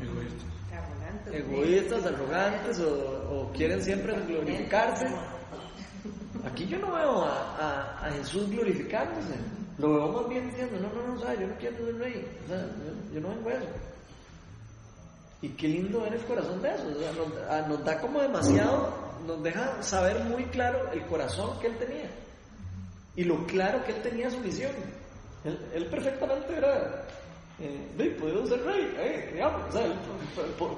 Egoístas. 0.00 1.32
Egoístas, 1.32 2.06
arrogantes 2.06 2.80
o 2.80 3.50
quieren 3.54 3.82
siempre 3.82 4.14
glorificarse. 4.26 5.06
Aquí 6.44 6.66
yo 6.66 6.78
no 6.78 6.92
veo 6.92 7.24
a, 7.24 8.10
Jesús 8.16 8.50
glorificándose. 8.50 9.34
Lo 9.78 9.94
veo 9.94 10.08
más 10.08 10.28
bien 10.28 10.50
diciendo, 10.50 10.78
no, 10.80 10.92
no, 10.92 11.14
no, 11.14 11.20
sea, 11.20 11.34
yo 11.34 11.46
no 11.46 11.54
quiero 11.56 11.76
ser 11.84 11.98
rey. 11.98 12.26
O 12.44 12.48
sea, 12.48 12.66
yo, 13.12 13.20
no 13.20 13.28
vengo 13.28 13.48
a 13.48 13.52
eso. 13.54 13.66
Y 15.40 15.48
qué 15.50 15.68
lindo 15.68 16.02
ver 16.02 16.14
el 16.14 16.24
corazón 16.24 16.60
de 16.62 16.74
eso. 16.74 16.84
O 16.88 17.00
sea, 17.00 17.12
nos, 17.12 17.68
nos, 17.68 17.84
da 17.84 18.00
como 18.00 18.20
demasiado, 18.20 18.94
nos 19.26 19.42
deja 19.42 19.82
saber 19.82 20.20
muy 20.24 20.44
claro 20.46 20.90
el 20.92 21.04
corazón 21.06 21.58
que 21.60 21.68
él 21.68 21.78
tenía. 21.78 22.10
Y 23.16 23.24
lo 23.24 23.44
claro 23.46 23.82
que 23.84 23.92
él 23.92 24.02
tenía 24.02 24.30
su 24.30 24.38
misión. 24.38 24.72
Él, 25.44 25.86
perfectamente 25.86 26.56
era, 26.56 27.04
eh, 27.58 28.16
puedo 28.20 28.46
ser 28.46 28.62
rey, 28.64 28.94
eh, 28.96 29.30
digamos, 29.32 29.62
o 29.68 29.72
sea, 29.72 29.86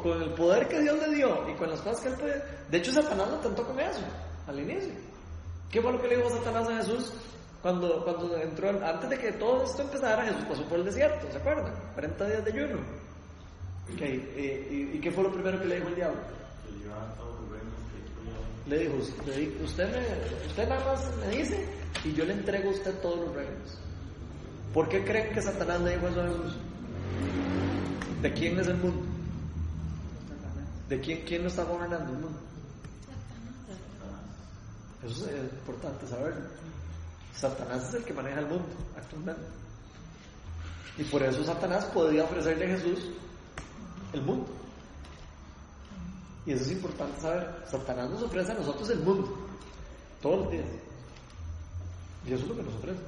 con 0.02 0.22
el 0.22 0.30
poder 0.32 0.66
que 0.68 0.80
Dios 0.80 0.98
le 1.06 1.14
dio 1.14 1.50
y 1.50 1.54
con 1.54 1.68
las 1.68 1.80
cosas 1.80 2.00
que 2.00 2.08
él 2.08 2.14
puede. 2.14 2.42
De 2.70 2.78
hecho, 2.78 2.92
Satanás 2.92 3.28
lo 3.30 3.38
tentó 3.38 3.66
con 3.66 3.78
eso, 3.78 4.00
al 4.46 4.58
inicio. 4.58 4.94
¿Qué 5.70 5.82
fue 5.82 5.92
lo 5.92 6.00
que 6.00 6.08
le 6.08 6.16
dijo 6.16 6.30
Satanás 6.30 6.68
a 6.68 6.76
Jesús 6.76 7.12
cuando, 7.64 8.04
cuando 8.04 8.37
entró, 8.37 8.68
antes 8.68 9.09
de 9.09 9.18
que 9.18 9.33
todo 9.33 9.64
esto 9.64 9.80
empezara, 9.80 10.23
Jesús 10.23 10.44
pasó 10.47 10.64
por 10.64 10.80
el 10.80 10.85
desierto, 10.85 11.26
¿se 11.33 11.38
acuerdan? 11.38 11.73
40 11.94 12.26
días 12.26 12.44
de 12.44 12.52
ayuno. 12.52 12.78
y, 13.88 14.99
qué 15.00 15.11
fue 15.11 15.25
lo 15.25 15.33
primero 15.33 15.59
que 15.59 15.64
le 15.64 15.76
dijo 15.76 15.88
el 15.88 15.94
diablo? 15.94 16.21
Le 18.66 18.78
dijo, 18.80 18.97
usted, 18.97 19.90
me, 19.90 20.47
usted 20.47 20.68
nada 20.68 20.85
más 20.85 21.11
me 21.16 21.38
dice 21.38 21.66
y 22.04 22.12
yo 22.12 22.26
le 22.26 22.35
entrego 22.35 22.68
a 22.68 22.73
usted 22.73 23.00
todos 23.00 23.21
los 23.21 23.35
reinos. 23.35 23.78
¿Por 24.75 24.87
qué 24.90 25.02
creen 25.02 25.33
que 25.33 25.40
Satanás 25.40 25.80
le 25.80 25.92
dijo 25.92 26.09
eso 26.09 26.21
a 26.21 26.26
Jesús? 26.26 26.56
¿De 28.21 28.33
quién 28.35 28.61
es 28.61 28.66
el 28.66 28.76
mundo? 28.76 29.06
¿De 30.90 31.00
quién, 31.00 31.25
quién 31.25 31.42
lo 31.44 31.49
está 31.49 31.64
gobernando 31.64 32.12
el 32.12 32.18
mundo? 32.18 32.38
Eso 35.02 35.30
es 35.30 35.44
importante 35.44 36.06
saberlo. 36.06 36.64
Satanás 37.37 37.88
es 37.88 37.95
el 37.95 38.05
que 38.05 38.12
maneja 38.12 38.41
el 38.41 38.47
mundo 38.47 38.67
actualmente. 38.97 39.43
Y 40.97 41.05
por 41.05 41.23
eso 41.23 41.45
Satanás 41.45 41.85
podía 41.87 42.25
ofrecerle 42.25 42.67
a 42.67 42.76
Jesús 42.76 43.00
el 44.12 44.23
mundo. 44.23 44.47
Y 46.47 46.53
eso 46.53 46.62
es 46.62 46.73
importante 46.73 47.21
saber. 47.21 47.64
Satanás 47.67 48.11
nos 48.11 48.23
ofrece 48.23 48.53
a 48.53 48.55
nosotros 48.55 48.88
el 48.91 49.00
mundo. 49.00 49.37
Todos 50.23 50.45
los 50.45 50.53
días. 50.53 50.67
Y 52.26 52.33
eso 52.33 52.43
es 52.43 52.49
lo 52.49 52.57
que 52.57 52.62
nos 52.62 52.75
ofrece. 52.75 53.00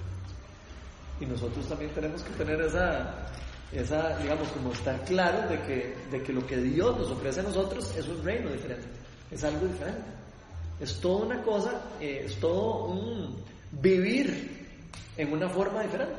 Y 1.21 1.27
nosotros 1.27 1.67
también 1.67 1.93
tenemos 1.93 2.23
que 2.23 2.31
tener 2.31 2.61
esa, 2.61 3.15
esa 3.73 4.19
digamos, 4.19 4.49
como 4.49 4.73
estar 4.73 5.03
claro 5.05 5.49
de 5.49 5.63
que, 5.63 5.97
de 6.11 6.23
que 6.23 6.33
lo 6.33 6.47
que 6.47 6.57
Dios 6.57 6.99
nos 6.99 7.11
ofrece 7.11 7.41
a 7.41 7.45
nosotros 7.45 7.95
es 7.97 8.07
un 8.09 8.23
reino 8.25 8.51
diferente. 8.51 8.89
Es 9.31 9.45
algo 9.45 9.67
diferente. 9.67 10.03
Es 10.81 11.01
toda 11.01 11.27
una 11.27 11.43
cosa, 11.43 11.81
eh, 12.01 12.25
es 12.27 12.39
todo 12.39 12.87
un 12.87 13.37
vivir 13.73 14.69
en 15.17 15.33
una 15.33 15.49
forma 15.49 15.83
diferente. 15.83 16.17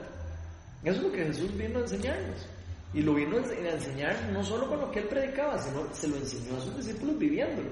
Eso 0.84 0.98
es 0.98 1.04
lo 1.04 1.12
que 1.12 1.26
Jesús 1.26 1.56
vino 1.58 1.80
a 1.80 1.82
enseñarnos. 1.82 2.48
Y 2.94 3.02
lo 3.02 3.14
vino 3.14 3.38
a 3.38 3.40
enseñar 3.40 4.30
no 4.32 4.44
solo 4.44 4.68
con 4.68 4.80
lo 4.80 4.92
que 4.92 5.00
él 5.00 5.08
predicaba, 5.08 5.58
sino 5.58 5.94
se 5.94 6.08
lo 6.08 6.16
enseñó 6.16 6.58
a 6.58 6.62
sus 6.62 6.78
discípulos 6.78 7.18
viviéndolo. 7.18 7.70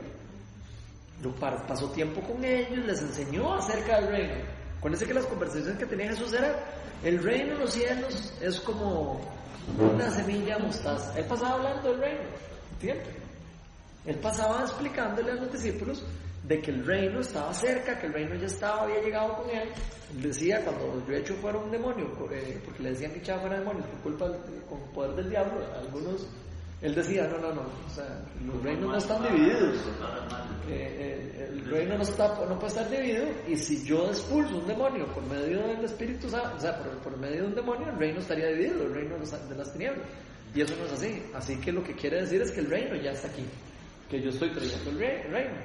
Lo 1.24 1.34
pasó 1.36 1.90
tiempo 1.92 2.22
con 2.22 2.44
ellos, 2.44 2.86
les 2.86 3.02
enseñó 3.02 3.54
acerca 3.56 4.02
del 4.02 4.10
reino. 4.10 4.34
Acuérdense 4.78 5.08
que 5.08 5.14
las 5.14 5.26
conversaciones 5.26 5.78
que 5.78 5.86
tenía 5.86 6.10
Jesús 6.10 6.34
eran, 6.34 6.56
el 7.04 7.24
reino 7.24 7.54
de 7.54 7.60
los 7.60 7.72
cielos 7.72 8.34
es 8.42 8.60
como 8.60 9.22
una 9.80 10.12
semilla 10.12 10.60
mostaza. 10.60 11.18
Él 11.18 11.26
pasaba 11.26 11.54
hablando 11.54 11.92
del 11.92 12.00
reino, 12.00 12.24
¿entiendes? 12.74 13.08
Él 14.06 14.16
pasaba 14.18 14.62
explicándole 14.62 15.32
a 15.32 15.36
los 15.36 15.52
discípulos 15.52 16.04
de 16.48 16.62
que 16.62 16.72
el 16.72 16.86
reino 16.86 17.22
estaba 17.22 17.54
cerca, 17.54 17.98
que 18.00 18.08
el 18.08 18.14
reino 18.14 18.36
ya 18.36 18.46
estaba, 18.46 18.84
había 18.84 19.02
llegado 19.02 19.38
con 19.38 19.50
él. 19.50 19.70
decía, 20.22 20.64
cuando 20.64 21.02
de 21.08 21.20
hecho 21.20 21.34
fuera 21.36 21.58
un 21.58 21.72
demonio, 21.72 22.12
porque, 22.18 22.62
le 22.80 22.90
decían 22.90 23.12
que 23.14 23.20
echaba 23.20 23.42
fuera 23.42 23.60
demonios 23.60 23.86
por 23.88 24.00
culpa, 24.02 24.32
con 24.70 24.80
poder 24.94 25.16
del 25.16 25.30
diablo, 25.30 25.66
algunos, 25.74 26.28
él 26.82 26.94
decía, 26.94 27.28
no, 27.28 27.40
no, 27.40 27.54
no, 27.54 27.62
o 27.62 27.90
sea, 27.90 28.22
los 28.46 28.62
reinos 28.62 28.92
no 28.92 28.98
están 28.98 29.24
divididos. 29.24 29.78
Eh, 30.68 30.70
eh, 30.70 31.50
el 31.52 31.66
reino 31.66 31.98
no, 31.98 32.04
está, 32.04 32.28
no 32.28 32.60
puede 32.60 32.68
estar 32.68 32.90
dividido 32.90 33.26
y 33.48 33.56
si 33.56 33.84
yo 33.84 34.08
expulso 34.08 34.58
un 34.58 34.68
demonio 34.68 35.08
por 35.14 35.24
medio 35.26 35.66
del 35.68 35.86
Espíritu 35.86 36.30
Santo, 36.30 36.58
o 36.58 36.60
sea, 36.60 36.78
por, 36.78 37.18
medio 37.18 37.42
de 37.42 37.48
un 37.48 37.56
demonio, 37.56 37.90
el 37.90 37.98
reino 37.98 38.20
estaría 38.20 38.48
dividido, 38.48 38.84
el 38.84 38.94
reino 38.94 39.16
de 39.18 39.56
las 39.56 39.74
tinieblas. 39.74 40.06
Y 40.54 40.62
eso 40.62 40.76
no 40.78 40.86
es 40.86 40.94
así. 40.94 41.24
Así 41.34 41.58
que 41.58 41.72
lo 41.72 41.84
que 41.84 41.94
quiere 41.94 42.22
decir 42.22 42.42
es 42.42 42.52
que 42.52 42.62
el 42.62 42.70
reino 42.70 42.96
ya 42.96 43.12
está 43.12 43.28
aquí, 43.30 43.46
que 44.10 44.22
yo 44.22 44.30
estoy 44.30 44.52
trayendo 44.52 44.90
el 44.92 45.00
reino. 45.32 45.56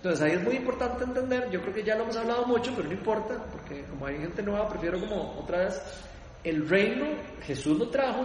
Entonces 0.00 0.22
ahí 0.22 0.32
es 0.32 0.42
muy 0.42 0.56
importante 0.56 1.04
entender, 1.04 1.50
yo 1.50 1.60
creo 1.60 1.74
que 1.74 1.84
ya 1.84 1.94
lo 1.94 2.04
hemos 2.04 2.16
hablado 2.16 2.46
mucho, 2.46 2.72
pero 2.74 2.88
no 2.88 2.94
importa, 2.94 3.36
porque 3.52 3.84
como 3.84 4.06
hay 4.06 4.16
gente 4.16 4.42
nueva, 4.42 4.66
prefiero 4.66 4.98
como 4.98 5.38
otra 5.38 5.58
vez, 5.58 5.82
el 6.42 6.66
reino, 6.66 7.04
Jesús 7.42 7.78
lo 7.78 7.90
trajo, 7.90 8.24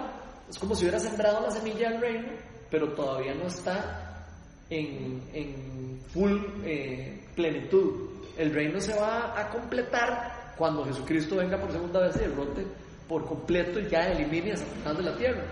es 0.49 0.57
como 0.57 0.73
si 0.73 0.83
hubiera 0.83 1.01
sembrado 1.01 1.41
la 1.41 1.51
semilla 1.51 1.89
del 1.89 1.99
reino, 1.99 2.29
pero 2.71 2.93
todavía 2.93 3.33
no 3.33 3.47
está 3.47 4.25
en, 4.69 5.21
en 5.33 5.99
full 6.13 6.39
eh, 6.63 7.25
plenitud. 7.35 8.09
El 8.37 8.53
reino 8.53 8.79
se 8.79 8.97
va 8.97 9.37
a 9.37 9.49
completar 9.49 10.53
cuando 10.57 10.85
Jesucristo 10.85 11.35
venga 11.35 11.59
por 11.59 11.73
segunda 11.73 11.99
vez 11.99 12.15
y 12.15 12.19
derrote 12.19 12.65
por 13.07 13.25
completo 13.25 13.81
y 13.81 13.89
ya 13.89 14.11
elimine 14.11 14.53
a 14.53 14.57
Satanás 14.57 14.97
de 14.97 15.03
la 15.03 15.17
tierra. 15.17 15.43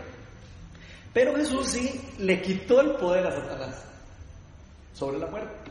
Pero 1.14 1.36
Jesús 1.36 1.68
sí 1.68 2.02
le 2.20 2.42
quitó 2.42 2.80
el 2.82 2.96
poder 2.96 3.28
a 3.28 3.32
Satanás 3.32 3.86
sobre 4.94 5.20
la 5.20 5.28
muerte. 5.28 5.63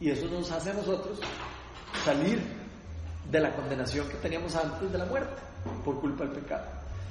Y 0.00 0.10
eso 0.10 0.26
nos 0.28 0.50
hace 0.50 0.70
a 0.70 0.74
nosotros 0.74 1.18
salir 2.04 2.40
de 3.30 3.40
la 3.40 3.54
condenación 3.54 4.08
que 4.08 4.16
teníamos 4.16 4.54
antes 4.56 4.90
de 4.90 4.98
la 4.98 5.04
muerte 5.04 5.42
por 5.84 6.00
culpa 6.00 6.24
del 6.24 6.32
pecado. 6.32 6.64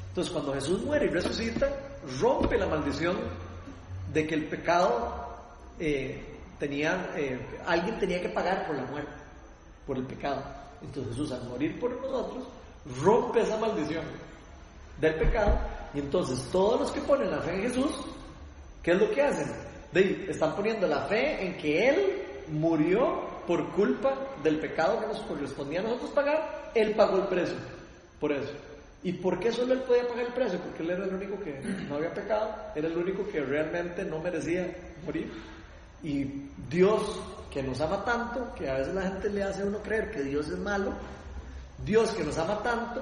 Entonces 0.10 0.34
cuando 0.34 0.54
Jesús 0.54 0.82
muere 0.84 1.06
y 1.06 1.10
resucita, 1.10 1.70
rompe 2.20 2.58
la 2.58 2.66
maldición 2.66 3.18
de 4.12 4.26
que 4.26 4.36
el 4.36 4.48
pecado 4.48 5.28
eh, 5.80 6.38
tenía, 6.58 7.12
eh, 7.16 7.40
alguien 7.66 8.00
tenía 8.00 8.22
que 8.22 8.30
pagar 8.30 8.66
por 8.66 8.76
la 8.76 8.86
muerte, 8.86 9.12
por 9.86 9.98
el 9.98 10.06
pecado. 10.06 10.44
Entonces 10.82 11.14
Jesús 11.14 11.32
al 11.32 11.48
morir 11.48 11.80
por 11.80 11.92
nosotros, 12.02 12.48
rompe 13.02 13.42
esa 13.42 13.58
maldición 13.58 14.04
del 15.00 15.16
pecado 15.16 15.58
y 15.94 16.00
entonces 16.00 16.44
todos 16.52 16.80
los 16.80 16.92
que 16.92 17.02
ponen 17.02 17.30
la 17.30 17.42
fe 17.42 17.54
en 17.54 17.62
Jesús, 17.62 17.92
¿qué 18.82 18.92
es 18.92 19.00
lo 19.00 19.12
que 19.12 19.22
hacen? 19.22 19.70
están 19.94 20.56
poniendo 20.56 20.86
la 20.88 21.02
fe 21.08 21.44
en 21.44 21.58
que 21.58 21.90
Él 21.90 22.29
murió 22.52 23.40
por 23.48 23.70
culpa 23.72 24.16
del 24.44 24.60
pecado 24.60 25.00
que 25.00 25.08
nos 25.08 25.20
correspondía 25.22 25.80
a 25.80 25.84
nosotros 25.84 26.12
pagar, 26.12 26.72
Él 26.76 26.94
pagó 26.96 27.18
el 27.18 27.28
precio 27.28 27.58
por 28.20 28.32
eso. 28.32 28.54
¿Y 29.02 29.14
por 29.14 29.40
qué 29.40 29.52
solo 29.52 29.74
Él 29.74 29.82
podía 29.82 30.08
pagar 30.08 30.26
el 30.26 30.34
precio? 30.34 30.60
Porque 30.60 30.84
Él 30.84 30.92
era 30.92 31.06
el 31.06 31.14
único 31.14 31.40
que 31.40 31.60
no 31.88 31.96
había 31.96 32.14
pecado, 32.14 32.54
era 32.76 32.88
el 32.88 32.98
único 32.98 33.28
que 33.28 33.40
realmente 33.42 34.04
no 34.04 34.20
merecía 34.20 34.76
morir. 35.06 35.32
Y 36.04 36.26
Dios, 36.70 37.22
que 37.52 37.64
nos 37.64 37.80
ama 37.82 38.04
tanto, 38.04 38.54
que 38.56 38.70
a 38.70 38.76
veces 38.76 38.94
la 38.94 39.04
gente 39.04 39.30
le 39.30 39.44
hace 39.44 39.64
a 39.64 39.66
uno 39.66 39.80
creer 39.80 40.12
que 40.12 40.24
Dios 40.24 40.48
es 40.48 40.58
malo, 40.58 40.94
Dios 41.84 42.12
que 42.12 42.24
nos 42.24 42.38
ama 42.38 42.62
tanto, 42.62 43.02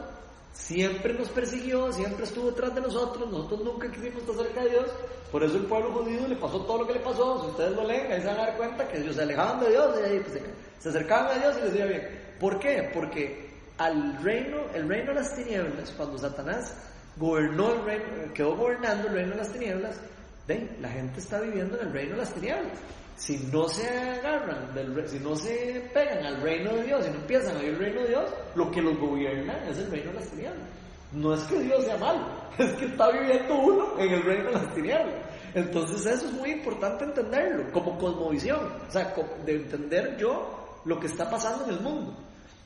siempre 0.53 1.13
nos 1.13 1.29
persiguió, 1.29 1.91
siempre 1.91 2.25
estuvo 2.25 2.47
detrás 2.47 2.73
de 2.73 2.81
nosotros, 2.81 3.29
nosotros 3.29 3.61
nunca 3.63 3.91
quisimos 3.91 4.21
estar 4.21 4.35
cerca 4.35 4.63
de 4.63 4.69
Dios, 4.69 4.85
por 5.31 5.43
eso 5.43 5.57
el 5.57 5.65
pueblo 5.65 5.91
judío 5.91 6.27
le 6.27 6.35
pasó 6.35 6.61
todo 6.61 6.79
lo 6.79 6.87
que 6.87 6.93
le 6.93 6.99
pasó, 6.99 7.41
si 7.41 7.47
ustedes 7.47 7.71
lo 7.75 7.83
leen, 7.83 8.11
ahí 8.11 8.21
se 8.21 8.27
van 8.27 8.39
a 8.39 8.45
dar 8.45 8.57
cuenta 8.57 8.87
que 8.87 8.97
ellos 8.97 9.15
se 9.15 9.23
alejaban 9.23 9.59
de 9.59 9.69
Dios, 9.69 9.95
y 9.97 10.19
pues, 10.19 10.41
se, 10.79 10.89
acercaban 10.89 11.37
a 11.37 11.39
Dios 11.39 11.57
y 11.57 11.65
les 11.65 11.75
iba 11.75 11.85
bien. 11.85 12.07
¿Por 12.39 12.59
qué? 12.59 12.89
Porque 12.93 13.49
al 13.77 14.21
reino, 14.23 14.61
el 14.73 14.87
reino 14.87 15.13
de 15.13 15.15
las 15.15 15.35
tinieblas, 15.35 15.91
cuando 15.91 16.17
Satanás 16.17 16.73
gobernó 17.17 17.73
el 17.73 17.83
reino, 17.83 18.33
quedó 18.33 18.55
gobernando 18.55 19.07
el 19.07 19.13
reino 19.13 19.31
de 19.31 19.37
las 19.37 19.51
tinieblas, 19.51 19.99
ven, 20.47 20.77
la 20.79 20.89
gente 20.89 21.19
está 21.19 21.41
viviendo 21.41 21.79
en 21.79 21.87
el 21.87 21.93
reino 21.93 22.11
de 22.11 22.17
las 22.17 22.33
tinieblas. 22.33 22.79
Si 23.17 23.37
no 23.51 23.67
se 23.67 23.87
agarran, 23.89 24.73
del, 24.75 25.09
si 25.09 25.19
no 25.19 25.35
se 25.35 25.89
pegan 25.93 26.23
al 26.23 26.39
reino 26.41 26.75
de 26.75 26.83
Dios, 26.83 27.03
si 27.03 27.11
no 27.11 27.17
empiezan 27.17 27.57
a 27.57 27.59
vivir 27.59 27.73
el 27.73 27.79
reino 27.79 28.01
de 28.01 28.07
Dios, 28.09 28.29
lo 28.55 28.71
que 28.71 28.81
los 28.81 28.97
gobierna 28.97 29.67
es 29.67 29.77
el 29.79 29.89
reino 29.89 30.11
de 30.11 30.19
las 30.19 30.29
tinieblas. 30.29 30.69
No 31.13 31.33
es 31.33 31.43
que 31.43 31.59
Dios 31.59 31.83
sea 31.85 31.97
malo, 31.97 32.27
es 32.57 32.71
que 32.73 32.85
está 32.85 33.09
viviendo 33.11 33.55
uno 33.59 33.99
en 33.99 34.13
el 34.13 34.23
reino 34.23 34.45
de 34.45 34.51
las 34.53 34.73
tinieblas. 34.73 35.15
Entonces 35.53 36.05
eso 36.05 36.27
es 36.27 36.33
muy 36.33 36.51
importante 36.51 37.05
entenderlo, 37.05 37.71
como 37.71 37.97
cosmovisión, 37.97 38.59
o 38.87 38.91
sea, 38.91 39.13
de 39.45 39.55
entender 39.55 40.17
yo 40.17 40.81
lo 40.85 40.99
que 40.99 41.07
está 41.07 41.29
pasando 41.29 41.65
en 41.65 41.71
el 41.71 41.79
mundo. 41.79 42.15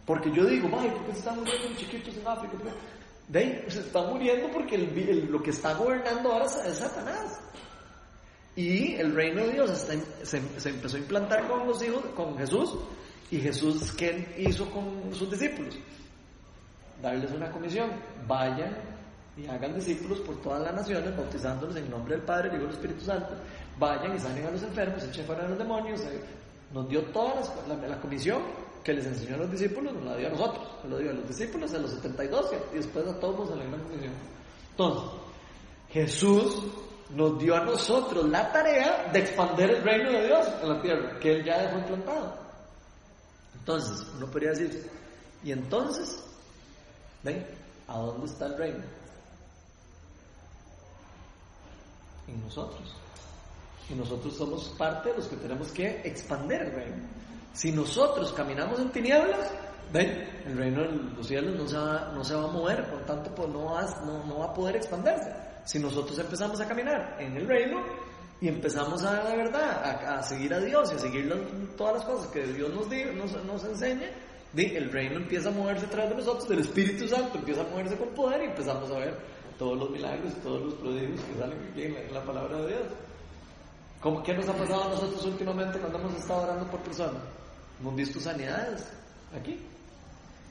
Porque 0.06 0.32
yo 0.32 0.46
digo, 0.46 0.70
ay, 0.80 0.90
¿por 0.90 1.06
qué 1.06 1.14
se 1.14 1.20
están 1.20 1.40
muriendo 1.40 1.70
los 1.70 1.78
chiquitos 1.78 2.18
en 2.18 2.28
África? 2.28 2.54
De 3.28 3.40
ahí, 3.40 3.66
se 3.70 3.80
está 3.80 4.02
muriendo 4.02 4.52
porque 4.52 4.78
lo 4.78 5.42
que 5.42 5.52
está 5.52 5.74
gobernando 5.76 6.32
ahora 6.32 6.46
es 6.46 6.78
Satanás. 6.78 7.40
Y 8.56 8.96
el 8.96 9.16
reino 9.16 9.46
de 9.46 9.54
Dios 9.54 9.88
se, 10.24 10.38
empezó 10.70 10.98
a 10.98 11.00
implantar 11.00 11.48
con 11.48 11.66
los 11.66 11.82
hijos, 11.82 12.04
con 12.16 12.38
Jesús. 12.38 12.76
Y 13.30 13.40
Jesús, 13.40 13.94
¿qué 13.94 14.36
hizo 14.38 14.70
con 14.70 15.14
sus 15.14 15.32
discípulos? 15.32 15.78
Darles 17.02 17.32
una 17.32 17.52
comisión. 17.52 17.90
Vayan 18.28 18.76
y 19.38 19.48
hagan 19.48 19.74
discípulos 19.74 20.20
por 20.20 20.42
todas 20.42 20.62
las 20.62 20.74
naciones, 20.74 21.16
bautizándolos 21.16 21.76
en 21.76 21.90
nombre 21.90 22.16
del 22.16 22.26
Padre, 22.26 22.50
Hijo 22.50 22.58
y 22.58 22.60
del 22.60 22.70
Espíritu 22.70 23.06
Santo. 23.06 23.34
Vayan 23.80 24.16
y 24.16 24.20
salen 24.20 24.46
a 24.46 24.52
los 24.52 24.64
enfermos, 24.64 25.04
echen 25.04 25.26
fuera 25.26 25.46
a 25.46 25.50
los 25.50 25.58
demonios. 25.58 26.02
Eh, 26.02 26.22
nos 26.74 26.88
dio 26.88 27.04
toda 27.06 27.36
la, 27.68 28.00
comisión 28.00 28.42
que 28.84 28.94
les 28.94 29.06
enseñó 29.06 29.36
a 29.36 29.40
los 29.40 29.52
discípulos, 29.52 29.94
nos 29.94 30.06
la 30.06 30.18
dio 30.18 30.28
a 30.28 30.32
nosotros. 30.32 30.68
Se 30.82 30.88
lo 30.88 30.98
dio 30.98 31.10
a 31.12 31.14
los 31.14 31.28
discípulos, 31.28 31.74
a 31.74 31.78
los 31.80 31.92
72 31.92 32.52
y 32.74 32.78
después 32.78 33.08
a 33.08 33.20
todos 33.20 33.52
en 33.52 33.60
la 33.60 33.66
gran 33.66 33.82
comisión. 33.82 34.14
Entonces, 34.72 35.10
Jesús 35.90 36.64
nos 37.16 37.38
dio 37.40 37.56
a 37.56 37.66
nosotros 37.66 38.30
la 38.30 38.52
tarea 38.52 39.10
de 39.12 39.20
expandir 39.20 39.70
el 39.70 39.84
reino 39.84 40.12
de 40.12 40.28
Dios 40.28 40.48
en 40.62 40.70
la 40.70 40.82
tierra, 40.82 41.20
que 41.20 41.32
Él 41.36 41.44
ya 41.44 41.62
dejó 41.62 41.80
implantado. 41.80 42.36
Entonces, 43.60 44.08
uno 44.16 44.28
podría 44.28 44.52
decir, 44.52 44.90
y 45.44 45.52
entonces, 45.52 46.24
¿ven? 47.24 47.46
¿A 47.88 47.98
dónde 47.98 48.26
está 48.26 48.46
el 48.48 48.58
reino? 48.58 48.84
En 52.28 52.42
nosotros. 52.42 52.96
Y 53.90 53.94
nosotros 53.94 54.36
somos 54.36 54.70
parte 54.78 55.10
de 55.10 55.18
los 55.18 55.28
que 55.28 55.36
tenemos 55.36 55.70
que 55.72 56.02
expandir 56.06 56.62
el 56.62 56.72
reino. 56.72 57.08
Si 57.54 57.72
nosotros 57.72 58.32
caminamos 58.32 58.80
en 58.80 58.90
tinieblas, 58.92 59.52
¿ven? 59.92 60.44
El 60.46 60.58
reino 60.58 60.82
de 60.84 60.92
los 61.18 61.28
cielos 61.28 61.56
no 61.56 61.68
se 61.68 61.78
va, 61.78 62.12
no 62.14 62.24
se 62.24 62.36
va 62.36 62.46
a 62.46 62.48
mover, 62.48 62.90
por 62.90 63.06
tanto 63.06 63.34
pues 63.36 63.50
no, 63.50 63.66
va, 63.66 63.82
no, 64.06 64.40
va 64.40 64.46
a 64.46 64.54
poder 64.54 64.78
expandirse. 64.78 65.34
Si 65.66 65.80
nosotros 65.80 66.18
empezamos 66.18 66.60
a 66.62 66.68
caminar 66.68 67.18
en 67.20 67.36
el 67.36 67.48
reino 67.48 67.84
y 68.40 68.48
empezamos 68.48 69.04
a, 69.04 69.24
de 69.24 69.36
verdad, 69.36 69.84
a, 70.18 70.24
seguir 70.24 70.54
a 70.54 70.60
Dios 70.60 70.92
y 70.92 70.96
a 70.96 71.00
seguir 71.00 71.76
todas 71.78 71.96
las 71.96 72.06
cosas 72.06 72.28
que 72.32 72.46
Dios 72.48 72.74
nos, 72.74 72.88
nos, 72.88 73.44
nos 73.44 73.64
enseña, 73.66 74.10
el 74.56 74.92
reino 74.92 75.16
empieza 75.16 75.50
a 75.50 75.52
moverse 75.52 75.86
detrás 75.86 76.10
de 76.10 76.16
nosotros, 76.16 76.50
el 76.52 76.60
Espíritu 76.60 77.08
Santo 77.08 77.38
empieza 77.38 77.62
a 77.62 77.66
moverse 77.66 77.96
con 77.96 78.10
poder 78.10 78.42
y 78.44 78.46
empezamos 78.46 78.92
a 78.92 79.00
ver 79.00 79.16
todos 79.58 79.78
los 79.78 79.90
milagros, 79.92 80.34
todos 80.44 80.62
los 80.64 80.74
prodigios 80.76 81.22
que 81.22 81.40
salen 81.40 81.70
aquí 81.72 81.84
en 81.84 82.14
la, 82.14 82.24
palabra 82.24 82.58
de 82.62 82.68
Dios. 82.68 82.84
¿Cómo, 84.02 84.24
¿Qué 84.24 84.34
nos 84.34 84.50
ha 84.50 84.54
pasado 84.54 84.84
a 84.84 84.90
nosotros 84.90 85.26
últimamente 85.26 85.80
cuando 85.80 86.00
hemos 86.00 86.16
estado 86.16 86.44
orando 86.44 86.66
por 86.70 86.80
personas? 86.82 87.22
Hemos 87.80 87.96
visto 87.96 88.20
sanidades 88.20 88.92
aquí. 89.34 89.60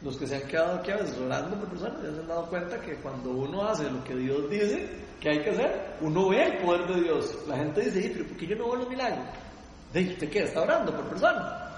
Los 0.02 0.16
que 0.16 0.26
se 0.26 0.36
han 0.36 0.48
quedado 0.48 0.78
aquí 0.78 0.92
orando 0.92 1.58
por 1.58 1.68
personas 1.68 2.02
ya 2.02 2.12
se 2.12 2.20
han 2.20 2.28
dado 2.28 2.46
cuenta 2.46 2.80
que 2.80 2.94
cuando 2.96 3.30
uno 3.30 3.64
hace 3.64 3.90
lo 3.90 4.02
que 4.02 4.16
Dios 4.16 4.48
dice 4.48 4.88
que 5.20 5.28
hay 5.28 5.42
que 5.42 5.50
hacer, 5.50 5.96
uno 6.00 6.30
ve 6.30 6.42
el 6.42 6.58
poder 6.64 6.86
de 6.86 7.02
Dios. 7.02 7.36
La 7.46 7.58
gente 7.58 7.82
dice, 7.82 8.10
pero 8.14 8.26
¿por 8.26 8.36
qué 8.38 8.46
yo 8.46 8.56
no 8.56 8.64
veo 8.66 8.76
los 8.76 8.88
milagros? 8.88 9.26
De 9.92 10.08
¿usted 10.08 10.30
qué? 10.30 10.44
¿Está 10.44 10.62
orando 10.62 10.94
por 10.94 11.04
personas? 11.08 11.69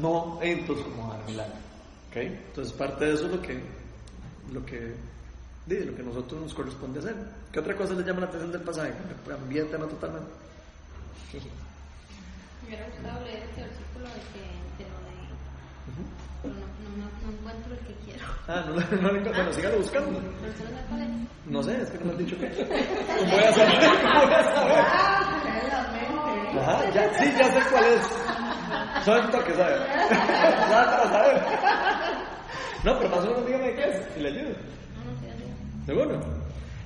No, 0.00 0.38
entonces, 0.40 0.86
¿cómo 0.86 1.08
va 1.08 1.14
a 1.14 1.18
dar 1.18 1.26
milagro? 1.26 1.54
¿Okay? 2.10 2.26
Entonces, 2.26 2.72
parte 2.72 3.04
de 3.04 3.14
eso 3.14 3.26
es 3.26 3.32
lo 3.32 3.42
que, 3.42 3.60
lo 4.52 4.64
que, 4.64 4.94
dice, 5.66 5.84
lo 5.84 5.94
que 5.94 6.02
nosotros 6.02 6.40
nos 6.40 6.54
corresponde 6.54 7.00
hacer. 7.00 7.14
¿Qué 7.52 7.60
otra 7.60 7.76
cosa 7.76 7.94
le 7.94 8.02
llama 8.02 8.20
la 8.20 8.26
atención 8.26 8.52
del 8.52 8.62
pasaje? 8.62 8.92
Cambia 9.26 9.62
el 9.62 9.70
tema 9.70 9.86
totalmente. 9.86 10.30
Me 11.32 12.68
hubiera 12.68 12.86
gustado 12.86 13.24
leer 13.24 13.42
este 13.42 13.62
versículo 13.62 14.06
de 14.06 14.20
que 14.32 14.42
de 14.82 14.90
lo 14.90 14.98
de 15.04 15.10
no, 16.42 17.04
no, 17.04 17.32
encuentro 17.36 17.74
el 17.74 17.80
que 17.80 17.94
quiero. 18.04 18.24
Ah, 18.48 18.64
no, 18.66 18.74
no, 18.74 18.80
no 18.80 19.08
encuentro. 19.08 19.32
Bueno, 19.34 19.52
sígalo 19.52 19.78
buscando. 19.78 20.20
No 21.46 21.62
sé, 21.62 21.82
es 21.82 21.90
que 21.90 21.98
no 21.98 22.04
me 22.06 22.12
han 22.12 22.18
dicho 22.18 22.36
qué. 22.38 22.48
Voy 23.30 23.44
a 23.44 23.52
saber. 23.52 23.78
Voy 23.78 24.34
a 24.34 24.54
saber. 24.54 24.84
Ajá, 26.58 26.90
ya, 26.90 27.18
sí, 27.18 27.32
ya 27.38 27.52
sé 27.52 27.70
cuál 27.70 27.84
es. 27.84 28.39
Ya 30.70 30.84
para 30.90 31.10
saber. 31.10 31.42
No, 32.84 32.98
pero 32.98 33.10
más 33.10 33.18
o 33.20 33.26
menos 33.26 33.46
dígame 33.46 33.74
qué 33.74 33.84
es 33.84 34.16
y 34.16 34.20
le 34.20 34.28
ayudo. 34.28 34.54
¿Seguro? 35.86 36.20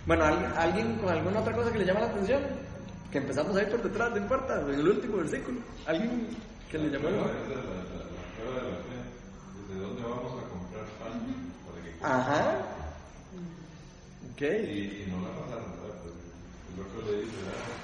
Bueno, 0.06 0.24
¿alguien 0.56 0.96
con 0.96 1.08
alguna 1.10 1.40
otra 1.40 1.54
cosa 1.54 1.72
que 1.72 1.78
le 1.78 1.84
llama 1.84 2.00
la 2.00 2.06
atención? 2.06 2.42
Que 3.10 3.18
empezamos 3.18 3.56
ahí 3.56 3.66
por 3.66 3.82
detrás, 3.82 4.10
no 4.10 4.16
importa, 4.16 4.60
en 4.60 4.74
el 4.80 4.88
último 4.88 5.18
versículo. 5.18 5.60
¿Alguien 5.86 6.28
que 6.70 6.78
le 6.78 6.90
llamó? 6.90 7.08
la 7.10 7.14
¿de 9.74 9.80
dónde 9.80 10.02
vamos 10.02 10.32
a 10.32 10.48
comprar 10.48 10.84
pan 10.98 11.14
para 11.66 11.78
que 11.82 11.90
Ajá. 12.02 12.58
Ok. 14.32 14.42
Y, 14.42 15.06
no 15.10 15.22
la 15.22 15.30
pasaron, 15.40 15.70
¿verdad? 15.78 15.94
Pues, 16.02 16.14
el 16.74 16.80
otro 16.82 16.98
le 17.06 17.22
dice, 17.22 17.36
¿verdad? 17.38 17.74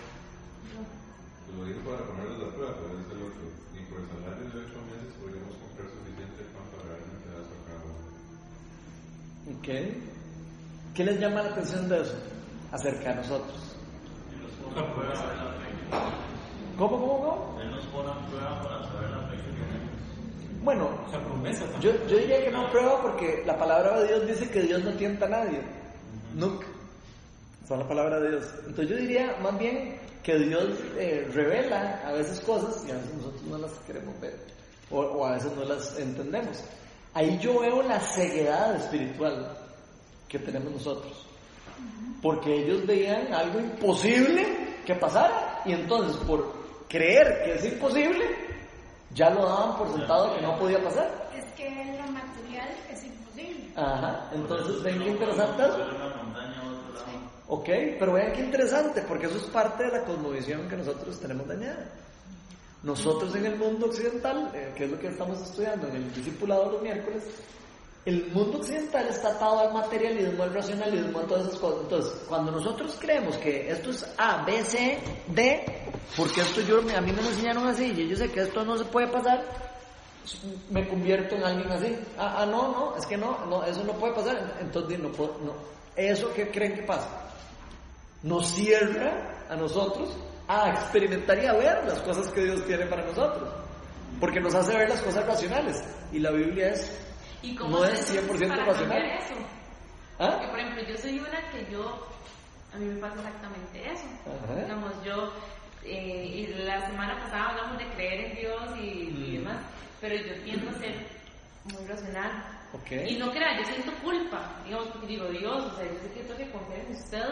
Pues 1.47 1.59
lo 1.59 1.65
dijo 1.65 1.81
para 1.89 2.03
ponerles 2.05 2.39
la 2.39 2.49
prueba, 2.55 2.73
pero 2.75 2.99
dice 2.99 3.13
el 3.15 3.23
otro, 3.23 3.45
por 3.91 4.01
el 4.01 4.07
salario 4.07 4.47
de 4.55 4.59
ocho 4.65 4.79
meses 4.87 5.11
podríamos 5.19 5.55
comprar 5.59 5.87
suficiente 5.91 6.47
pan 6.55 6.67
para 6.71 6.95
darle 6.95 7.11
un 7.11 7.21
pedazo 7.27 7.51
a 7.51 7.63
cada 7.67 7.83
uno. 7.91 8.07
Ok. 9.59 9.69
¿Qué 10.95 11.05
les 11.05 11.21
llama 11.21 11.43
la 11.43 11.51
atención 11.51 11.89
de 11.89 12.01
eso? 12.01 12.17
Acerca 12.71 13.11
de 13.11 13.15
nosotros. 13.17 13.77
¿Cómo, 16.79 16.99
cómo, 16.99 17.21
cómo? 17.21 17.61
Él 17.61 17.71
nos 17.71 17.85
pone 17.87 18.11
a 18.11 18.15
prueba 18.31 18.63
para 18.63 18.85
saber 18.85 19.11
la 19.11 19.29
fe 19.29 19.37
que 19.37 19.53
tenemos. 19.59 19.91
Bueno, 20.63 20.89
yo, 21.81 21.91
yo 22.07 22.17
diría 22.17 22.45
que 22.45 22.51
no 22.51 22.71
prueba 22.71 23.03
porque 23.03 23.43
la 23.45 23.59
palabra 23.59 24.01
de 24.01 24.09
Dios 24.09 24.27
dice 24.27 24.51
que 24.51 24.63
Dios 24.63 24.85
no 24.85 24.93
tienta 24.93 25.27
a 25.27 25.31
nadie. 25.31 25.61
Nunca. 26.35 26.67
Son 27.67 27.81
la 27.81 27.89
palabra 27.89 28.21
de 28.21 28.31
Dios. 28.31 28.45
Entonces 28.67 28.89
yo 28.89 28.97
diría 28.97 29.37
más 29.43 29.59
bien 29.59 29.99
que 30.23 30.39
Dios 30.39 30.79
eh, 30.99 31.29
revela 31.33 32.03
a 32.07 32.13
veces 32.13 32.41
cosas 32.41 32.85
y 32.87 32.91
a 32.91 32.95
veces 32.95 33.15
nosotros 33.15 33.43
no 33.43 33.59
las 33.59 33.73
queremos 33.87 34.21
ver. 34.21 34.37
O, 34.91 35.01
o, 35.01 35.27
a 35.27 35.33
veces 35.33 35.53
no 35.57 35.65
las 35.65 35.99
entendemos. 35.99 36.63
Ahí 37.15 37.39
yo 37.39 37.61
veo 37.61 37.83
la 37.83 38.01
ceguedad 38.01 38.77
espiritual 38.77 39.57
que 40.29 40.39
tenemos 40.39 40.73
nosotros. 40.73 41.27
Porque 42.23 42.55
ellos 42.55 42.87
veían 42.87 43.33
algo 43.33 43.61
imposible 43.61 44.77
que 44.85 44.95
pasara 44.95 45.63
y 45.65 45.73
entonces 45.73 46.17
por 46.25 46.53
creer 46.89 47.43
que 47.45 47.55
es 47.55 47.65
imposible, 47.65 48.25
ya 49.15 49.31
lo 49.31 49.47
daban 49.47 49.79
por 49.79 49.93
sentado 49.93 50.35
que 50.35 50.43
no 50.43 50.59
podía 50.59 50.83
pasar. 50.83 51.31
Es 51.35 51.45
que 51.55 51.69
lo 51.69 52.13
material 52.13 52.69
es 52.91 53.05
imposible. 53.05 53.73
Ajá, 53.77 54.31
entonces 54.35 54.83
ven 54.83 54.99
qué 54.99 55.09
interesante 55.11 55.63
Ok, 57.53 57.69
pero 57.99 58.13
vean 58.13 58.33
qué 58.33 58.43
interesante, 58.43 59.03
porque 59.03 59.27
eso 59.27 59.39
es 59.39 59.43
parte 59.47 59.83
de 59.83 59.91
la 59.91 60.05
cosmovisión 60.05 60.69
que 60.69 60.77
nosotros 60.77 61.19
tenemos 61.19 61.49
dañada. 61.49 61.85
Nosotros 62.85 63.35
en 63.35 63.45
el 63.45 63.57
mundo 63.57 63.87
occidental, 63.87 64.53
eh, 64.55 64.73
que 64.77 64.85
es 64.85 64.91
lo 64.93 65.01
que 65.01 65.09
estamos 65.09 65.43
estudiando 65.43 65.89
en 65.89 65.97
el 65.97 66.15
discipulado 66.15 66.71
los 66.71 66.81
miércoles, 66.81 67.25
el 68.05 68.29
mundo 68.29 68.59
occidental 68.59 69.09
está 69.09 69.31
atado 69.31 69.59
al 69.59 69.75
materialismo, 69.75 70.45
al 70.45 70.55
racionalismo, 70.55 71.19
a 71.19 71.23
todas 71.25 71.49
esas 71.49 71.59
cosas. 71.59 71.81
Entonces, 71.83 72.13
cuando 72.29 72.53
nosotros 72.53 72.97
creemos 73.01 73.37
que 73.39 73.69
esto 73.69 73.91
es 73.91 74.07
A, 74.17 74.45
B, 74.45 74.63
C, 74.63 74.99
D, 75.27 75.93
porque 76.17 76.43
esto 76.43 76.61
yo, 76.61 76.79
a 76.79 77.01
mí 77.01 77.11
me 77.11 77.21
lo 77.21 77.31
enseñaron 77.31 77.67
así 77.67 77.87
y 77.87 78.09
yo 78.09 78.17
sé 78.17 78.31
que 78.31 78.43
esto 78.43 78.65
no 78.65 78.79
se 78.79 78.85
puede 78.85 79.09
pasar, 79.09 79.45
me 80.71 80.89
convierto 80.89 81.35
en 81.35 81.43
alguien 81.43 81.73
así. 81.73 81.99
Ah, 82.17 82.37
ah, 82.39 82.47
no, 82.47 82.69
no, 82.69 82.97
es 82.97 83.05
que 83.07 83.17
no, 83.17 83.45
no, 83.47 83.65
eso 83.65 83.83
no 83.83 83.95
puede 83.95 84.15
pasar. 84.15 84.57
Entonces, 84.61 85.01
no 85.01 85.09
puedo, 85.09 85.37
no. 85.45 85.53
¿Eso 85.97 86.33
qué 86.33 86.49
creen 86.49 86.75
que 86.77 86.83
pasa? 86.85 87.27
Nos 88.23 88.49
cierra 88.49 89.47
a 89.49 89.57
nosotros 89.57 90.17
a 90.47 90.71
experimentar 90.71 91.39
y 91.43 91.47
a 91.47 91.53
ver 91.53 91.85
las 91.87 92.01
cosas 92.01 92.29
que 92.33 92.45
Dios 92.45 92.65
tiene 92.67 92.87
para 92.87 93.05
nosotros. 93.05 93.49
Porque 94.19 94.41
nos 94.41 94.55
hace 94.55 94.77
ver 94.77 94.89
las 94.89 95.01
cosas 95.01 95.27
racionales. 95.27 95.83
Y 96.13 96.19
la 96.19 96.31
Biblia 96.31 96.71
es 96.71 97.01
¿Y 97.43 97.55
cómo 97.55 97.79
no 97.79 97.85
es 97.85 98.13
100% 98.13 98.67
racional. 98.67 99.03
Eso? 99.03 99.35
¿Ah? 100.19 100.33
Porque, 100.33 100.49
por 100.49 100.61
ejemplo, 100.61 100.83
yo 100.89 100.97
soy 100.97 101.19
una 101.19 101.51
que 101.51 101.73
yo, 101.73 102.07
a 102.75 102.79
mí 102.79 102.87
me 102.87 103.01
pasa 103.01 103.17
exactamente 103.17 103.91
eso. 103.91 104.07
Digamos, 104.55 104.93
yo, 105.05 105.33
eh, 105.85 106.27
y 106.27 106.47
la 106.65 106.87
semana 106.87 107.19
pasada 107.19 107.51
hablamos 107.51 107.79
de 107.79 107.87
creer 107.95 108.27
en 108.27 108.37
Dios 108.37 108.77
y, 108.77 108.81
y, 108.81 109.13
mm. 109.13 109.33
demás, 109.39 109.63
pero 110.01 110.17
yo 110.17 110.43
tiendo 110.43 110.71
a 110.71 110.75
ser 110.75 110.95
muy 111.65 111.87
racional 111.87 112.60
Y 113.09 113.17
no 113.17 113.31
crea, 113.31 113.59
yo 113.59 113.65
siento 113.65 113.93
culpa, 114.03 114.61
digamos, 114.65 114.89
porque 114.89 115.07
digo, 115.09 115.27
Dios, 115.29 115.73
o 115.73 115.77
sea, 115.77 115.85
yo 115.85 115.99
sé 115.99 116.13
que 116.15 116.23
tengo 116.23 116.37
que 116.37 116.51
confiar 116.51 116.81
en 116.81 116.93
usted 116.93 117.25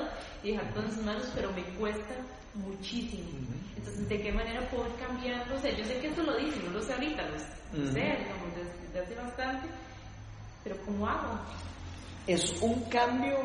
y 0.42 0.52
dejar 0.52 0.74
todo 0.74 0.84
en 0.84 0.92
sus 0.92 1.04
manos, 1.04 1.32
pero 1.34 1.52
me 1.52 1.62
cuesta 1.76 2.14
muchísimo. 2.54 3.28
Entonces, 3.76 4.08
¿de 4.08 4.20
qué 4.20 4.32
manera 4.32 4.68
puedo 4.68 4.86
ir 4.86 4.94
cambiando? 4.96 5.54
O 5.54 5.58
sea, 5.58 5.70
yo 5.76 5.84
sé 5.84 5.98
que 6.00 6.08
eso 6.08 6.22
lo 6.22 6.36
dice, 6.36 6.58
no 6.64 6.70
lo 6.70 6.82
sé 6.82 6.92
ahorita, 6.92 7.22
lo 7.22 7.38
sé, 7.38 8.00
digamos, 8.00 8.54
desde, 8.56 8.86
desde 8.86 9.00
hace 9.00 9.14
bastante, 9.14 9.68
pero 10.64 10.76
¿cómo 10.84 11.06
hago? 11.06 11.38
Es 12.26 12.60
un 12.60 12.82
cambio, 12.84 13.38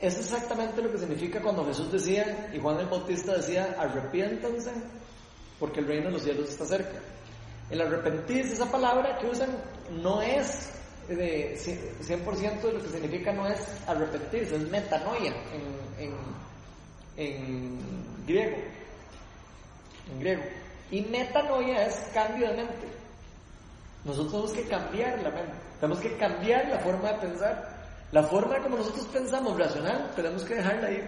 es 0.00 0.18
exactamente 0.18 0.82
lo 0.82 0.90
que 0.90 0.98
significa 0.98 1.40
cuando 1.40 1.64
Jesús 1.66 1.92
decía, 1.92 2.50
y 2.52 2.58
Juan 2.58 2.80
el 2.80 2.86
Bautista 2.86 3.36
decía, 3.36 3.76
arrepiéntanse, 3.78 4.72
porque 5.58 5.80
el 5.80 5.86
reino 5.86 6.06
de 6.06 6.12
los 6.12 6.22
cielos 6.22 6.48
está 6.48 6.64
cerca. 6.64 6.98
El 7.70 7.80
arrepentirse, 7.80 8.54
esa 8.54 8.70
palabra 8.70 9.16
que 9.18 9.28
usan, 9.28 9.50
no 10.02 10.20
es 10.20 10.79
de 11.16 11.56
100% 11.58 12.60
de 12.62 12.72
lo 12.72 12.82
que 12.82 12.88
significa, 12.88 13.32
no 13.32 13.46
es 13.46 13.60
arrepentirse, 13.86 14.56
es 14.56 14.68
metanoia 14.70 15.32
en, 15.98 16.04
en, 16.06 16.14
en 17.16 17.78
griego. 18.26 18.56
En 20.12 20.20
griego. 20.20 20.42
Y 20.90 21.02
metanoia 21.02 21.86
es 21.86 21.94
cambio 22.12 22.48
de 22.48 22.56
mente. 22.56 22.88
Nosotros 24.04 24.30
tenemos 24.32 24.52
que 24.52 24.62
cambiar 24.64 25.22
la 25.22 25.30
mente, 25.30 25.52
tenemos 25.78 26.00
que 26.00 26.16
cambiar 26.16 26.68
la 26.68 26.78
forma 26.80 27.12
de 27.12 27.18
pensar. 27.18 27.80
La 28.12 28.22
forma 28.24 28.58
como 28.60 28.78
nosotros 28.78 29.06
pensamos 29.12 29.56
racional, 29.58 30.10
tenemos 30.16 30.42
que 30.44 30.54
dejarla 30.56 30.90
ir 30.90 31.04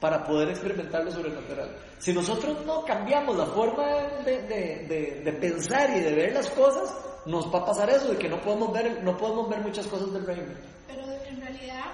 para 0.00 0.22
poder 0.24 0.48
experimentar 0.50 1.04
lo 1.04 1.10
sobrenatural. 1.10 1.70
Si 1.98 2.12
nosotros 2.12 2.64
no 2.66 2.84
cambiamos 2.84 3.36
la 3.36 3.46
forma 3.46 3.86
de, 4.24 4.42
de- 4.42 4.86
de- 4.88 5.20
de 5.24 5.32
pensar 5.34 5.88
y 5.96 6.00
de 6.00 6.12
ver 6.14 6.32
las 6.34 6.50
cosas, 6.50 6.92
nos 7.30 7.52
va 7.54 7.60
a 7.60 7.66
pasar 7.66 7.88
eso, 7.90 8.08
de 8.08 8.18
que 8.18 8.28
no 8.28 8.40
podemos 8.42 8.72
ver, 8.72 9.02
no 9.04 9.16
podemos 9.16 9.48
ver 9.48 9.60
muchas 9.60 9.86
cosas 9.86 10.12
del 10.12 10.26
reino. 10.26 10.52
Pero 10.88 11.02
en 11.26 11.40
realidad, 11.40 11.84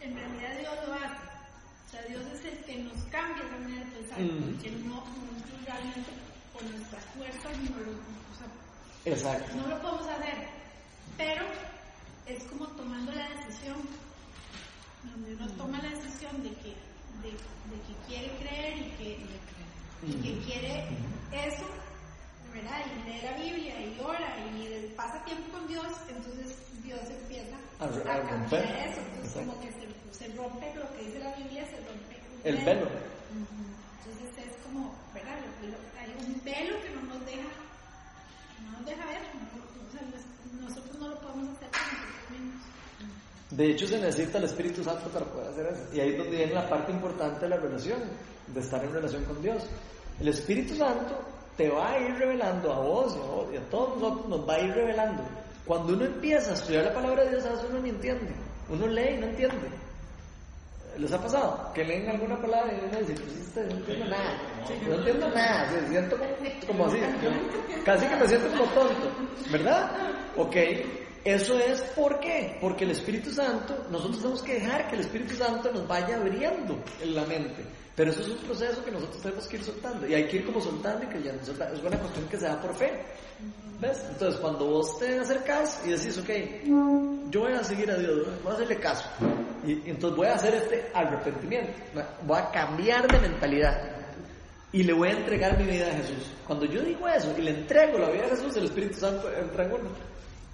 en 0.00 0.14
realidad 0.16 0.58
Dios 0.58 0.74
lo 0.88 0.94
hace. 0.94 1.16
O 1.86 1.90
sea, 1.90 2.02
Dios 2.08 2.22
es 2.34 2.44
el 2.44 2.58
que 2.64 2.76
nos 2.82 2.94
cambia 3.10 3.44
la 3.44 3.58
manera 3.58 3.84
de 3.84 3.90
pensar, 3.96 4.20
Mm. 4.20 4.54
porque 4.54 4.70
no, 4.70 4.94
nosotros 4.94 5.64
realmente 5.66 6.10
con 6.52 6.70
nuestras 6.72 7.04
fuerzas 7.16 7.56
no 7.70 7.76
lo, 7.78 7.92
o 7.92 8.34
sea, 8.36 9.12
Exacto. 9.12 9.56
no 9.56 9.66
lo 9.68 9.80
podemos 9.82 10.06
hacer. 10.08 10.48
Pero 11.16 11.44
es 12.26 12.42
como 12.44 12.66
tomando 12.68 13.12
la 13.12 13.28
decisión, 13.30 13.76
donde 15.04 15.34
uno 15.34 15.48
toma 15.56 15.78
la 15.82 15.88
decisión 15.90 16.42
de 16.42 16.50
que, 16.50 16.74
de, 17.22 17.30
de 17.32 17.76
que 17.86 17.94
quiere 18.08 18.36
creer 18.38 18.78
y 18.78 18.90
que, 18.98 19.18
y 20.06 20.12
que 20.22 20.38
quiere 20.44 20.88
eso, 21.32 21.64
¿verdad? 22.52 22.80
Y 22.86 23.08
lee 23.08 23.20
la 23.22 23.32
Biblia 23.36 23.80
y 23.80 24.00
ora 24.00 24.36
y 24.38 24.92
pasa 24.96 25.22
tiempo 25.24 25.50
con 25.52 25.66
Dios, 25.68 25.86
entonces 26.08 26.56
Dios 26.82 27.00
empieza 27.08 27.56
A 27.78 27.84
a, 27.84 28.20
romper. 28.20 28.64
eso. 28.64 29.00
Entonces, 29.00 29.24
Exacto. 29.24 29.40
como 29.40 29.60
que 29.60 29.72
se, 29.72 30.18
se 30.28 30.36
rompe 30.36 30.74
lo 30.74 30.90
que 30.96 31.04
dice 31.04 31.18
la 31.20 31.34
Biblia, 31.36 31.64
se 31.66 31.76
rompe 31.76 32.16
un 32.34 32.40
El 32.44 32.64
velo. 32.64 32.88
Entonces 33.30 34.46
es 34.46 34.56
como, 34.64 34.94
¿verdad? 35.14 35.38
Hay 36.00 36.10
un 36.26 36.40
velo 36.44 36.76
que 36.82 36.90
no 36.90 37.02
nos 37.14 37.24
deja, 37.26 37.48
no 38.64 38.72
nos 38.78 38.86
deja 38.86 39.06
ver. 39.06 39.20
no- 39.34 39.88
o 39.88 39.92
sea, 39.92 40.02
nos- 40.02 40.60
nosotros 40.70 40.98
no 41.00 41.08
lo 41.08 41.18
podemos 41.20 41.56
hacer 41.56 41.68
por 41.70 41.80
nosotros 41.80 42.30
mismos. 42.30 42.62
De 43.50 43.70
hecho, 43.70 43.86
se 43.86 43.98
necesita 43.98 44.38
el 44.38 44.44
Espíritu 44.44 44.84
Santo 44.84 45.08
para 45.10 45.26
poder 45.26 45.48
hacer 45.50 45.66
eso. 45.66 45.94
Y 45.94 46.00
ahí 46.00 46.10
es 46.12 46.18
donde 46.18 46.36
viene 46.36 46.54
la 46.54 46.68
parte 46.68 46.92
importante 46.92 47.40
de 47.40 47.48
la 47.48 47.56
relación, 47.56 48.00
de 48.46 48.60
estar 48.60 48.84
en 48.84 48.92
relación 48.92 49.24
con 49.24 49.42
Dios. 49.42 49.64
El 50.20 50.28
Espíritu 50.28 50.76
Santo 50.76 51.18
te 51.60 51.68
va 51.68 51.92
a 51.92 51.98
ir 51.98 52.14
revelando 52.16 52.72
a 52.72 52.78
vos 52.78 53.14
y 53.14 53.18
a, 53.18 53.22
vos 53.22 53.46
y 53.52 53.56
a 53.58 53.60
todos 53.68 54.00
nosotros, 54.00 54.28
nos 54.30 54.48
va 54.48 54.54
a 54.54 54.60
ir 54.60 54.72
revelando. 54.72 55.22
Cuando 55.66 55.92
uno 55.92 56.06
empieza 56.06 56.52
a 56.52 56.54
estudiar 56.54 56.84
la 56.86 56.94
palabra 56.94 57.22
de 57.24 57.32
Dios, 57.32 57.44
a 57.44 57.50
veces 57.50 57.66
uno 57.68 57.80
ni 57.80 57.90
entiende. 57.90 58.32
Uno 58.70 58.86
lee 58.86 59.10
y 59.10 59.18
no 59.18 59.26
entiende. 59.26 59.68
¿Les 60.96 61.12
ha 61.12 61.20
pasado? 61.20 61.70
Que 61.74 61.84
leen 61.84 62.08
alguna 62.08 62.40
palabra 62.40 62.72
y 62.72 62.82
uno 62.82 62.98
dice, 63.00 63.12
pues 63.12 63.36
este, 63.36 63.60
no 63.66 63.76
entiendo 63.76 64.06
nada. 64.06 64.38
No 64.88 64.94
entiendo 64.94 65.28
nada. 65.28 65.68
Se 65.70 65.88
siento 65.88 66.16
como, 66.16 66.66
como 66.66 66.86
así. 66.86 66.98
Casi 67.84 68.06
que 68.06 68.16
me 68.16 68.26
siento 68.26 68.48
como 68.48 68.64
tonto. 68.72 69.10
¿Verdad? 69.52 69.90
Ok. 70.38 70.56
Eso 71.24 71.58
es 71.58 71.82
¿por 71.94 72.20
qué? 72.20 72.56
Porque 72.58 72.84
el 72.84 72.92
Espíritu 72.92 73.30
Santo, 73.30 73.86
nosotros 73.90 74.16
tenemos 74.16 74.42
que 74.42 74.54
dejar 74.54 74.88
que 74.88 74.94
el 74.94 75.02
Espíritu 75.02 75.34
Santo 75.34 75.70
nos 75.70 75.86
vaya 75.86 76.16
abriendo 76.16 76.82
en 77.02 77.14
la 77.14 77.26
mente. 77.26 77.62
Pero 78.00 78.12
eso 78.12 78.22
es 78.22 78.28
un 78.28 78.38
proceso 78.38 78.82
que 78.82 78.92
nosotros 78.92 79.20
tenemos 79.20 79.46
que 79.46 79.56
ir 79.58 79.62
soltando. 79.62 80.06
Y 80.08 80.14
hay 80.14 80.26
que 80.26 80.38
ir 80.38 80.46
como 80.46 80.58
soltando 80.58 81.04
y 81.04 81.08
creyendo. 81.08 81.42
Es 81.42 81.82
una 81.82 81.98
cuestión 81.98 82.26
que 82.30 82.38
se 82.38 82.46
da 82.46 82.58
por 82.58 82.74
fe. 82.74 82.90
¿Ves? 83.78 84.02
Entonces, 84.08 84.40
cuando 84.40 84.64
vos 84.64 84.98
te 84.98 85.18
acercás 85.18 85.82
y 85.84 85.90
decís, 85.90 86.16
ok, 86.16 86.30
yo 87.30 87.40
voy 87.40 87.52
a 87.52 87.62
seguir 87.62 87.90
a 87.90 87.96
Dios, 87.96 88.26
voy 88.42 88.52
a 88.52 88.54
hacerle 88.54 88.76
caso. 88.76 89.06
Y, 89.66 89.72
y 89.72 89.90
entonces 89.90 90.16
voy 90.16 90.28
a 90.28 90.34
hacer 90.34 90.54
este 90.54 90.90
arrepentimiento. 90.94 91.74
Voy 92.22 92.38
a 92.38 92.50
cambiar 92.50 93.06
de 93.06 93.20
mentalidad. 93.20 93.78
Y 94.72 94.82
le 94.82 94.94
voy 94.94 95.08
a 95.08 95.12
entregar 95.12 95.58
mi 95.58 95.66
vida 95.70 95.88
a 95.88 95.96
Jesús. 95.96 96.32
Cuando 96.46 96.64
yo 96.64 96.80
digo 96.80 97.06
eso 97.06 97.34
y 97.36 97.42
le 97.42 97.50
entrego 97.50 97.98
la 97.98 98.08
vida 98.08 98.24
a 98.24 98.28
Jesús, 98.30 98.56
el 98.56 98.64
Espíritu 98.64 98.94
Santo 98.94 99.30
entra 99.30 99.66
en 99.66 99.72
uno. 99.72 99.90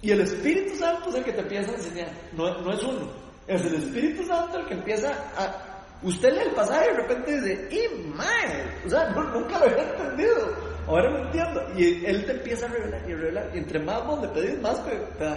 Y 0.01 0.11
el 0.11 0.19
Espíritu 0.19 0.75
Santo 0.75 1.11
es 1.11 1.15
el 1.15 1.23
que 1.23 1.31
te 1.31 1.39
empieza 1.39 1.71
a 1.71 1.75
enseñar. 1.75 2.11
No, 2.33 2.59
no 2.59 2.73
es 2.73 2.83
uno. 2.83 3.09
Es 3.47 3.63
el 3.63 3.75
Espíritu 3.75 4.25
Santo 4.25 4.59
el 4.59 4.65
que 4.65 4.73
empieza 4.73 5.13
a... 5.37 5.66
Usted 6.03 6.31
lee 6.33 6.41
el 6.49 6.51
pasaje 6.55 6.85
y 6.89 6.95
de 6.95 7.01
repente 7.01 7.41
dice, 7.41 7.69
¡y 7.71 8.07
mae! 8.09 8.85
O 8.85 8.89
sea, 8.89 9.09
no- 9.09 9.23
nunca 9.31 9.59
lo 9.59 9.65
había 9.65 9.83
entendido. 9.91 10.67
Ahora 10.87 11.09
lo 11.09 11.25
entiendo. 11.25 11.61
Y 11.75 12.05
él 12.05 12.25
te 12.25 12.31
empieza 12.33 12.65
a 12.65 12.69
revelar 12.69 13.01
y 13.09 13.13
a 13.13 13.15
revelar. 13.15 13.51
Y 13.53 13.57
entre 13.57 13.79
más 13.79 14.05
vos 14.05 14.21
le 14.21 14.27
pedís, 14.29 14.61
más 14.61 14.83
te, 14.85 14.91
te. 14.91 15.33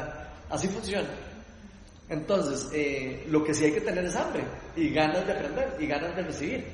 Así 0.51 0.69
funciona. 0.69 1.09
Entonces, 2.09 2.69
eh, 2.73 3.25
lo 3.31 3.43
que 3.45 3.55
sí 3.55 3.65
hay 3.67 3.73
que 3.73 3.81
tener 3.81 4.05
es 4.05 4.17
hambre 4.17 4.43
y 4.77 4.91
ganas 4.91 5.25
de 5.27 5.33
aprender 5.33 5.77
y 5.79 5.87
ganas 5.87 6.15
de 6.17 6.23
recibir. 6.23 6.65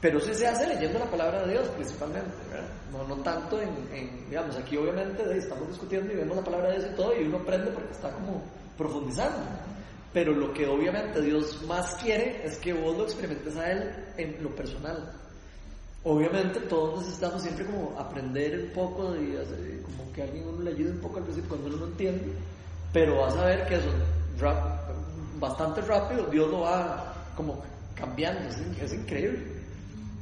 Pero 0.00 0.18
eso 0.18 0.34
se 0.34 0.46
hace 0.46 0.66
leyendo 0.66 0.98
la 0.98 1.06
palabra 1.10 1.42
de 1.46 1.52
Dios 1.52 1.68
principalmente, 1.68 2.30
¿verdad? 2.50 2.66
No, 2.92 3.06
no 3.06 3.22
tanto 3.22 3.60
en, 3.60 3.70
en, 3.92 4.28
digamos, 4.28 4.56
aquí 4.56 4.76
obviamente 4.76 5.22
estamos 5.36 5.68
discutiendo 5.68 6.12
y 6.12 6.16
vemos 6.16 6.36
la 6.36 6.44
palabra 6.44 6.68
de 6.70 6.78
Dios 6.78 6.90
y 6.92 6.96
todo 6.96 7.14
y 7.18 7.24
uno 7.24 7.38
aprende 7.38 7.70
porque 7.70 7.92
está 7.92 8.10
como 8.10 8.42
profundizando. 8.76 9.38
Pero 10.14 10.32
lo 10.32 10.52
que 10.54 10.66
obviamente 10.66 11.20
Dios 11.20 11.60
más 11.66 11.96
quiere 11.96 12.40
es 12.46 12.56
que 12.58 12.72
vos 12.72 12.96
lo 12.96 13.04
experimentes 13.04 13.56
a 13.56 13.70
Él 13.72 13.90
en 14.16 14.42
lo 14.42 14.48
personal. 14.54 15.12
Obviamente 16.04 16.60
todos 16.60 17.00
necesitamos 17.00 17.42
siempre 17.42 17.66
como 17.66 17.98
aprender 17.98 18.58
un 18.60 18.70
poco 18.70 19.16
y 19.16 19.36
hacer- 19.36 19.82
como 19.82 20.10
que 20.12 20.22
alguien 20.22 20.46
uno 20.48 20.62
le 20.62 20.70
ayude 20.70 20.92
un 20.92 21.00
poco 21.00 21.16
al 21.18 21.24
principio 21.24 21.48
cuando 21.50 21.66
uno 21.68 21.76
no 21.78 21.86
entiende, 21.86 22.32
pero 22.92 23.20
vas 23.22 23.34
a 23.36 23.44
ver 23.46 23.66
que 23.66 23.74
eso 23.76 23.88
rap- 24.38 24.88
bastante 25.40 25.80
rápido 25.80 26.26
Dios 26.26 26.48
lo 26.50 26.60
va 26.60 27.12
como 27.36 27.62
cambiando, 27.94 28.48
es, 28.48 28.56
es 28.80 28.92
increíble. 28.92 29.42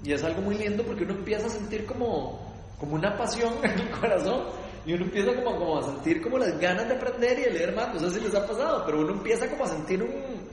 Y 0.05 0.12
es 0.12 0.24
algo 0.24 0.40
muy 0.40 0.57
lindo 0.57 0.83
porque 0.85 1.05
uno 1.05 1.14
empieza 1.14 1.46
a 1.46 1.50
sentir 1.50 1.85
como, 1.85 2.40
como 2.81 2.94
una 2.94 3.16
pasión 3.16 3.52
en 3.62 3.78
el 3.78 3.90
corazón 3.90 4.44
y 4.85 4.95
uno 4.95 5.05
empieza 5.05 5.35
como, 5.35 5.59
como 5.59 5.79
a 5.79 5.83
sentir 5.83 6.21
como 6.21 6.38
las 6.38 6.59
ganas 6.59 6.88
de 6.88 6.95
aprender 6.95 7.38
y 7.38 7.42
de 7.42 7.51
leer 7.51 7.75
más, 7.75 7.95
no 7.95 8.01
sé 8.01 8.18
si 8.18 8.25
les 8.25 8.35
ha 8.35 8.47
pasado, 8.47 8.85
pero 8.85 9.01
uno 9.01 9.12
empieza 9.12 9.49
como 9.49 9.64
a 9.64 9.68
sentir 9.68 10.03
un, 10.03 10.49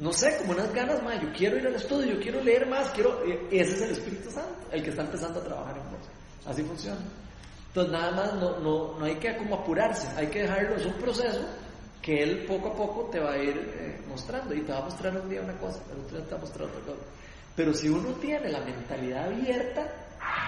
no 0.00 0.12
sé, 0.12 0.36
como 0.38 0.52
unas 0.52 0.72
ganas 0.72 1.02
más, 1.02 1.20
yo 1.20 1.32
quiero 1.32 1.58
ir 1.58 1.66
al 1.66 1.74
estudio, 1.74 2.14
yo 2.14 2.20
quiero 2.20 2.42
leer 2.42 2.66
más, 2.66 2.90
quiero, 2.90 3.20
y 3.26 3.58
ese 3.58 3.74
es 3.74 3.82
el 3.82 3.90
Espíritu 3.90 4.30
Santo, 4.30 4.66
el 4.70 4.82
que 4.82 4.90
está 4.90 5.02
empezando 5.02 5.40
a 5.40 5.44
trabajar 5.44 5.76
en 5.76 5.90
vos. 5.90 6.00
Así 6.46 6.62
funciona. 6.62 7.00
Entonces 7.68 7.92
nada 7.92 8.10
más 8.12 8.34
no, 8.34 8.58
no, 8.60 8.98
no 8.98 9.04
hay 9.04 9.16
que 9.16 9.36
como 9.36 9.56
apurarse, 9.56 10.08
hay 10.16 10.28
que 10.28 10.42
dejarlo, 10.42 10.76
es 10.76 10.86
un 10.86 10.94
proceso 10.94 11.44
que 12.00 12.22
él 12.22 12.44
poco 12.46 12.68
a 12.68 12.74
poco 12.74 13.10
te 13.10 13.20
va 13.20 13.32
a 13.32 13.38
ir 13.38 13.56
eh, 13.56 14.00
mostrando 14.08 14.54
y 14.54 14.62
te 14.62 14.72
va 14.72 14.78
a 14.78 14.84
mostrar 14.84 15.16
un 15.16 15.28
día 15.28 15.42
una 15.42 15.56
cosa, 15.58 15.80
el 15.92 16.00
otro 16.00 16.16
día 16.16 16.26
te 16.26 16.32
va 16.32 16.38
a 16.38 16.40
mostrar 16.40 16.68
otra 16.68 16.80
cosa. 16.80 17.06
Pero 17.54 17.74
si 17.74 17.88
uno 17.88 18.10
tiene 18.14 18.48
la 18.50 18.60
mentalidad 18.60 19.26
abierta, 19.26 19.86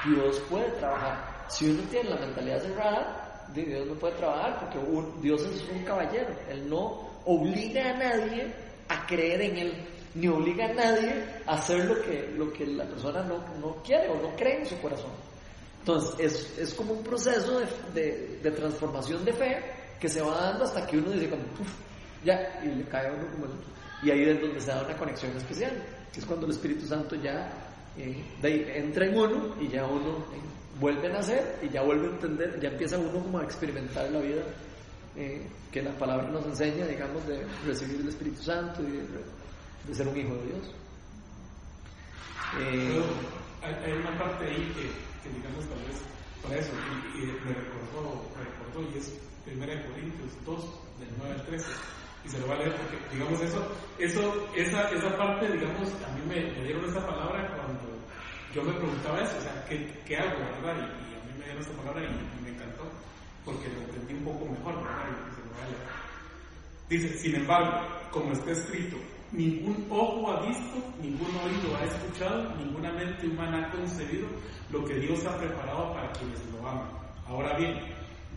Dios 0.07 0.41
puede 0.49 0.71
trabajar. 0.79 1.30
Si 1.51 1.69
uno 1.69 1.83
tiene 1.91 2.11
la 2.11 2.17
mentalidad 2.17 2.61
cerrada, 2.63 3.47
di- 3.53 3.65
Dios 3.65 3.87
no 3.87 3.95
puede 3.95 4.15
trabajar 4.17 4.61
porque 4.61 4.79
un- 4.79 5.21
Dios 5.21 5.43
es 5.43 5.63
un 5.71 5.83
caballero. 5.85 6.29
Él 6.49 6.69
no 6.69 7.09
obliga 7.27 7.91
a 7.91 7.97
nadie 7.97 8.53
a 8.89 9.07
creer 9.07 9.43
en 9.43 9.57
Él, 9.59 9.73
ni 10.15 10.29
obliga 10.29 10.67
a 10.67 10.73
nadie 10.73 11.25
a 11.47 11.55
hacer 11.55 11.85
lo 11.85 12.01
que, 12.03 12.33
lo 12.37 12.53
que 12.53 12.67
la 12.67 12.85
persona 12.85 13.23
no, 13.23 13.39
no 13.59 13.77
quiere 13.83 14.09
o 14.09 14.17
no 14.23 14.35
cree 14.37 14.59
en 14.61 14.67
su 14.67 14.79
corazón. 14.81 15.11
Entonces, 15.81 16.15
es, 16.19 16.59
es 16.59 16.75
como 16.75 16.93
un 16.93 17.03
proceso 17.03 17.59
de, 17.61 17.67
de- 17.95 18.39
de 18.43 18.51
transformación 18.53 19.25
de 19.25 19.33
fe 19.33 19.59
que 19.99 20.09
se 20.09 20.21
va 20.23 20.35
dando 20.37 20.65
hasta 20.65 20.87
que 20.87 20.99
uno 20.99 21.11
dice, 21.11 21.29
como, 21.31 21.43
"Uf, 21.61 21.69
ya, 22.25 22.61
y 22.65 22.69
le 22.69 22.85
cae 22.85 23.09
a 23.09 23.13
uno 23.13 23.27
como 23.33 23.45
el 23.47 23.53
Y 24.03 24.11
ahí 24.11 24.29
es 24.31 24.41
donde 24.41 24.61
se 24.61 24.69
da 24.71 24.83
una 24.83 24.97
conexión 24.97 25.37
especial, 25.37 25.73
que 26.13 26.21
es 26.21 26.27
cuando 26.27 26.47
el 26.47 26.53
Espíritu 26.53 26.87
Santo 26.87 27.17
ya 27.17 27.51
eh, 27.99 28.23
de 28.41 28.79
entra 28.79 29.05
en 29.07 29.17
uno 29.19 29.55
y 29.61 29.69
ya 29.69 29.85
uno 29.85 30.19
eh, 30.33 30.41
vuelve 30.81 31.07
a 31.09 31.13
nacer 31.13 31.59
y 31.63 31.69
ya 31.69 31.83
vuelve 31.83 32.07
a 32.09 32.11
entender, 32.11 32.59
ya 32.61 32.71
empieza 32.71 32.99
uno 32.99 33.13
como 33.23 33.39
a 33.39 33.45
experimentar 33.45 34.11
la 34.11 34.21
vida 34.21 34.43
eh, 35.17 35.47
que 35.71 35.83
la 35.83 35.93
palabra 35.99 36.29
nos 36.31 36.45
enseña, 36.47 36.87
digamos, 36.87 37.27
de 37.27 37.45
recibir 37.67 38.01
el 38.01 38.09
Espíritu 38.09 38.43
Santo 38.43 38.83
y 38.83 38.91
de, 38.93 39.03
de 39.87 39.95
ser 39.95 40.09
un 40.09 40.17
hijo 40.17 40.35
de 40.37 40.47
Dios. 40.47 40.75
Eh, 42.59 43.03
Hay, 43.63 43.75
hay 43.85 43.93
una 43.93 44.19
parte 44.19 44.45
ahí 44.47 44.73
que, 44.75 44.89
que 45.23 45.37
digamos 45.37 45.65
tal 45.69 45.79
vez 45.87 46.01
para 46.43 46.57
eso 46.57 46.73
y, 46.73 47.23
y 47.23 47.27
me 47.45 47.53
recordó, 47.53 48.25
me 48.37 48.45
recordó 48.45 48.91
y 48.95 48.99
es 48.99 49.13
Primera 49.45 49.75
de 49.75 49.85
Corintios 49.87 50.31
2, 50.47 50.65
del 51.01 51.09
9 51.19 51.35
al 51.35 51.47
13. 51.47 51.67
Y 52.25 52.29
se 52.29 52.39
lo 52.39 52.49
va 52.49 52.55
a 52.55 52.59
leer 52.59 52.75
porque, 52.77 52.99
digamos, 53.17 53.41
eso, 53.41 53.67
eso 53.99 54.47
esa, 54.55 54.89
esa 54.91 55.17
parte, 55.17 55.51
digamos, 55.53 55.89
a 56.05 56.13
mí 56.15 56.21
me, 56.29 56.53
me 56.53 56.65
dieron 56.65 56.85
esta 56.85 57.07
palabra 57.07 57.47
cuando 57.57 58.00
yo 58.55 58.63
me 58.63 58.73
preguntaba 58.73 59.23
eso, 59.23 59.39
o 59.39 59.41
sea, 59.41 59.65
¿qué, 59.69 59.87
qué 60.07 60.17
hago, 60.17 60.39
verdad? 60.39 60.77
Y, 60.77 61.15
a 61.15 61.25
mí 61.25 61.39
me 61.39 61.45
dieron 61.45 61.63
esta 61.63 61.73
palabra 61.75 62.03
y, 62.03 62.43
me 62.43 62.51
encantó 62.51 62.85
porque 63.45 63.69
lo 63.69 63.81
entendí 63.81 64.15
un 64.15 64.25
poco 64.25 64.47
mejor, 64.47 64.77
¿verdad? 64.77 65.07
Dice, 66.89 67.09
sin 67.19 67.37
embargo, 67.37 67.87
como 68.11 68.33
está 68.33 68.51
escrito, 68.51 68.97
ningún 69.31 69.87
ojo 69.91 70.33
ha 70.33 70.47
visto, 70.47 70.83
ningún 71.01 71.31
oído 71.37 71.77
ha 71.77 71.85
escuchado, 71.85 72.57
ninguna 72.57 72.91
mente 72.93 73.29
humana 73.29 73.67
ha 73.67 73.71
concebido 73.71 74.27
lo 74.73 74.85
que 74.85 74.95
Dios 74.95 75.25
ha 75.25 75.39
preparado 75.39 75.93
para 75.95 76.11
quienes 76.13 76.41
lo 76.53 76.69
aman. 76.69 76.91
Ahora 77.29 77.57
bien, 77.57 77.79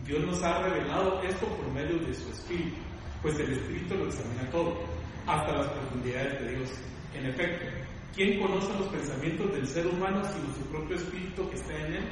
Dios 0.06 0.24
nos 0.24 0.40
ha 0.44 0.62
revelado 0.62 1.20
esto 1.22 1.46
por 1.46 1.72
medio 1.72 1.98
de 1.98 2.14
su 2.14 2.30
Espíritu, 2.30 2.76
pues 3.22 3.36
el 3.40 3.52
Espíritu 3.54 3.96
lo 3.96 4.06
examina 4.06 4.48
todo, 4.52 4.76
hasta 5.26 5.52
las 5.52 5.66
profundidades 5.66 6.40
de 6.40 6.56
Dios. 6.56 6.70
En 7.14 7.26
efecto, 7.26 7.66
¿quién 8.14 8.40
conoce 8.40 8.72
los 8.78 8.88
pensamientos 8.88 9.52
del 9.52 9.66
ser 9.66 9.86
humano 9.86 10.22
sino 10.24 10.54
su 10.54 10.62
propio 10.70 10.96
Espíritu 10.96 11.48
que 11.50 11.56
está 11.56 11.74
en 11.86 11.94
él? 11.94 12.04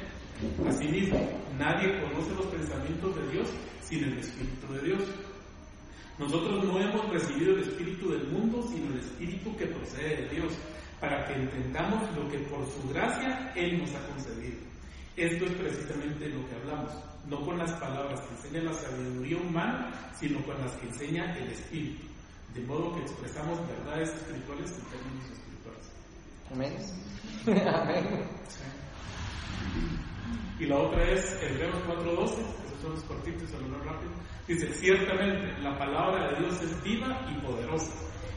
Asimismo, 0.67 1.21
nadie 1.59 2.01
conoce 2.01 2.35
los 2.35 2.47
pensamientos 2.47 3.15
de 3.15 3.33
Dios 3.33 3.49
sin 3.83 4.05
el 4.05 4.19
Espíritu 4.19 4.73
de 4.73 4.81
Dios. 4.81 5.03
Nosotros 6.19 6.65
no 6.65 6.81
hemos 6.81 7.09
recibido 7.11 7.55
el 7.55 7.63
Espíritu 7.63 8.11
del 8.11 8.27
mundo, 8.29 8.63
sino 8.63 8.93
el 8.93 9.01
Espíritu 9.01 9.57
que 9.57 9.67
procede 9.67 10.23
de 10.23 10.29
Dios, 10.31 10.53
para 11.01 11.25
que 11.27 11.35
entendamos 11.35 12.03
lo 12.17 12.29
que 12.29 12.39
por 12.39 12.67
su 12.67 12.89
gracia 12.89 13.53
Él 13.55 13.79
nos 13.79 13.95
ha 13.95 14.07
concedido. 14.09 14.59
Esto 15.17 15.45
es 15.45 15.53
precisamente 15.53 16.29
lo 16.29 16.49
que 16.49 16.55
hablamos, 16.55 16.93
no 17.29 17.41
con 17.45 17.59
las 17.59 17.73
palabras 17.73 18.21
que 18.23 18.35
enseña 18.35 18.71
la 18.71 18.75
sabiduría 18.75 19.37
humana, 19.37 20.13
sino 20.19 20.43
con 20.45 20.59
las 20.59 20.73
que 20.77 20.89
enseña 20.89 21.37
el 21.39 21.53
Espíritu, 21.53 22.07
de 22.55 22.63
modo 22.63 22.95
que 22.95 23.03
expresamos 23.03 23.59
verdades 23.69 24.11
espirituales 24.11 24.71
en 24.71 24.85
términos 24.87 25.25
espirituales. 25.25 25.42
Amén. 26.53 26.77
Amén. 27.47 28.29
Y 30.59 30.67
la 30.67 30.79
otra 30.79 31.03
es 31.11 31.37
Hebreos 31.43 31.75
4.12, 31.89 32.33
esos 32.67 32.81
son 32.81 32.91
los 32.93 33.03
cortitos, 33.05 33.49
se 33.51 33.59
lo 33.59 33.79
rápido. 33.79 34.13
Dice, 34.47 34.73
ciertamente 34.75 35.61
la 35.61 35.77
palabra 35.77 36.29
de 36.29 36.41
Dios 36.41 36.61
es 36.63 36.83
viva 36.85 37.21
y 37.31 37.41
poderosa, 37.41 37.93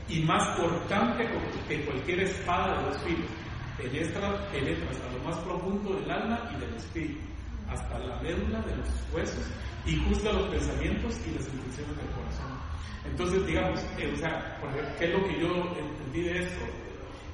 y 0.07 0.21
más 0.23 0.57
cortante 0.57 1.27
que 1.67 1.85
cualquier 1.85 2.21
espada 2.21 2.79
de 2.79 2.85
dos 2.85 3.03
filos. 3.03 3.29
Penetra, 3.77 4.49
penetra 4.51 4.89
hasta 4.89 5.11
lo 5.11 5.23
más 5.23 5.37
profundo 5.39 5.93
del 5.93 6.09
alma 6.09 6.49
y 6.55 6.59
del 6.61 6.73
espíritu, 6.75 7.21
hasta 7.69 7.99
la 7.99 8.19
médula 8.21 8.61
de 8.61 8.77
los 8.77 8.89
huesos, 9.13 9.45
y 9.85 9.97
juzga 9.97 10.31
los 10.31 10.49
pensamientos 10.49 11.19
y 11.27 11.35
las 11.35 11.47
intenciones 11.47 11.97
del 11.97 12.09
corazón. 12.15 12.59
Entonces, 13.05 13.45
digamos, 13.45 13.79
eh, 13.99 14.11
o 14.11 14.17
sea, 14.17 14.57
¿qué 14.97 15.05
es 15.05 15.11
lo 15.11 15.27
que 15.27 15.39
yo 15.39 15.47
entendí 15.77 16.21
de 16.21 16.43
esto? 16.43 16.65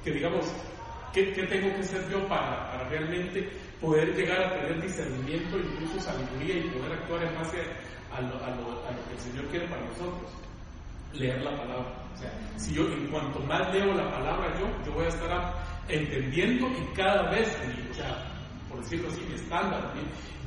Que 0.04 0.10
digamos, 0.10 0.52
¿qué, 1.12 1.32
qué 1.32 1.42
tengo 1.44 1.74
que 1.74 1.80
hacer 1.80 2.08
yo 2.10 2.26
para, 2.28 2.70
para 2.70 2.88
realmente 2.88 3.48
poder 3.80 4.14
llegar 4.14 4.42
a 4.42 4.54
tener 4.54 4.82
discernimiento, 4.82 5.58
incluso 5.58 6.00
sabiduría 6.00 6.56
y 6.58 6.70
poder 6.70 6.92
actuar 6.92 7.24
en 7.24 7.34
base 7.34 7.58
a 8.12 8.20
lo, 8.20 8.36
a 8.44 8.50
lo, 8.50 8.86
a 8.86 8.92
lo 8.92 9.04
que 9.08 9.14
el 9.14 9.20
Señor 9.20 9.44
quiere 9.46 9.66
para 9.68 9.82
nosotros? 9.82 10.30
Leer 11.14 11.42
la 11.42 11.56
palabra. 11.56 12.02
O 12.14 12.16
sea, 12.16 12.32
si 12.56 12.74
yo, 12.74 12.86
en 12.88 13.08
cuanto 13.08 13.40
más 13.40 13.72
leo 13.74 13.92
la 13.92 14.10
palabra 14.10 14.58
yo, 14.58 14.66
yo 14.84 14.92
voy 14.92 15.04
a 15.04 15.08
estar 15.08 15.54
entendiendo 15.88 16.68
y 16.68 16.94
cada 16.94 17.30
vez, 17.30 17.56
o 17.90 17.94
sea, 17.94 18.24
por 18.68 18.80
decirlo 18.80 19.08
así, 19.08 19.20
mi 19.28 19.34
estándar, 19.34 19.92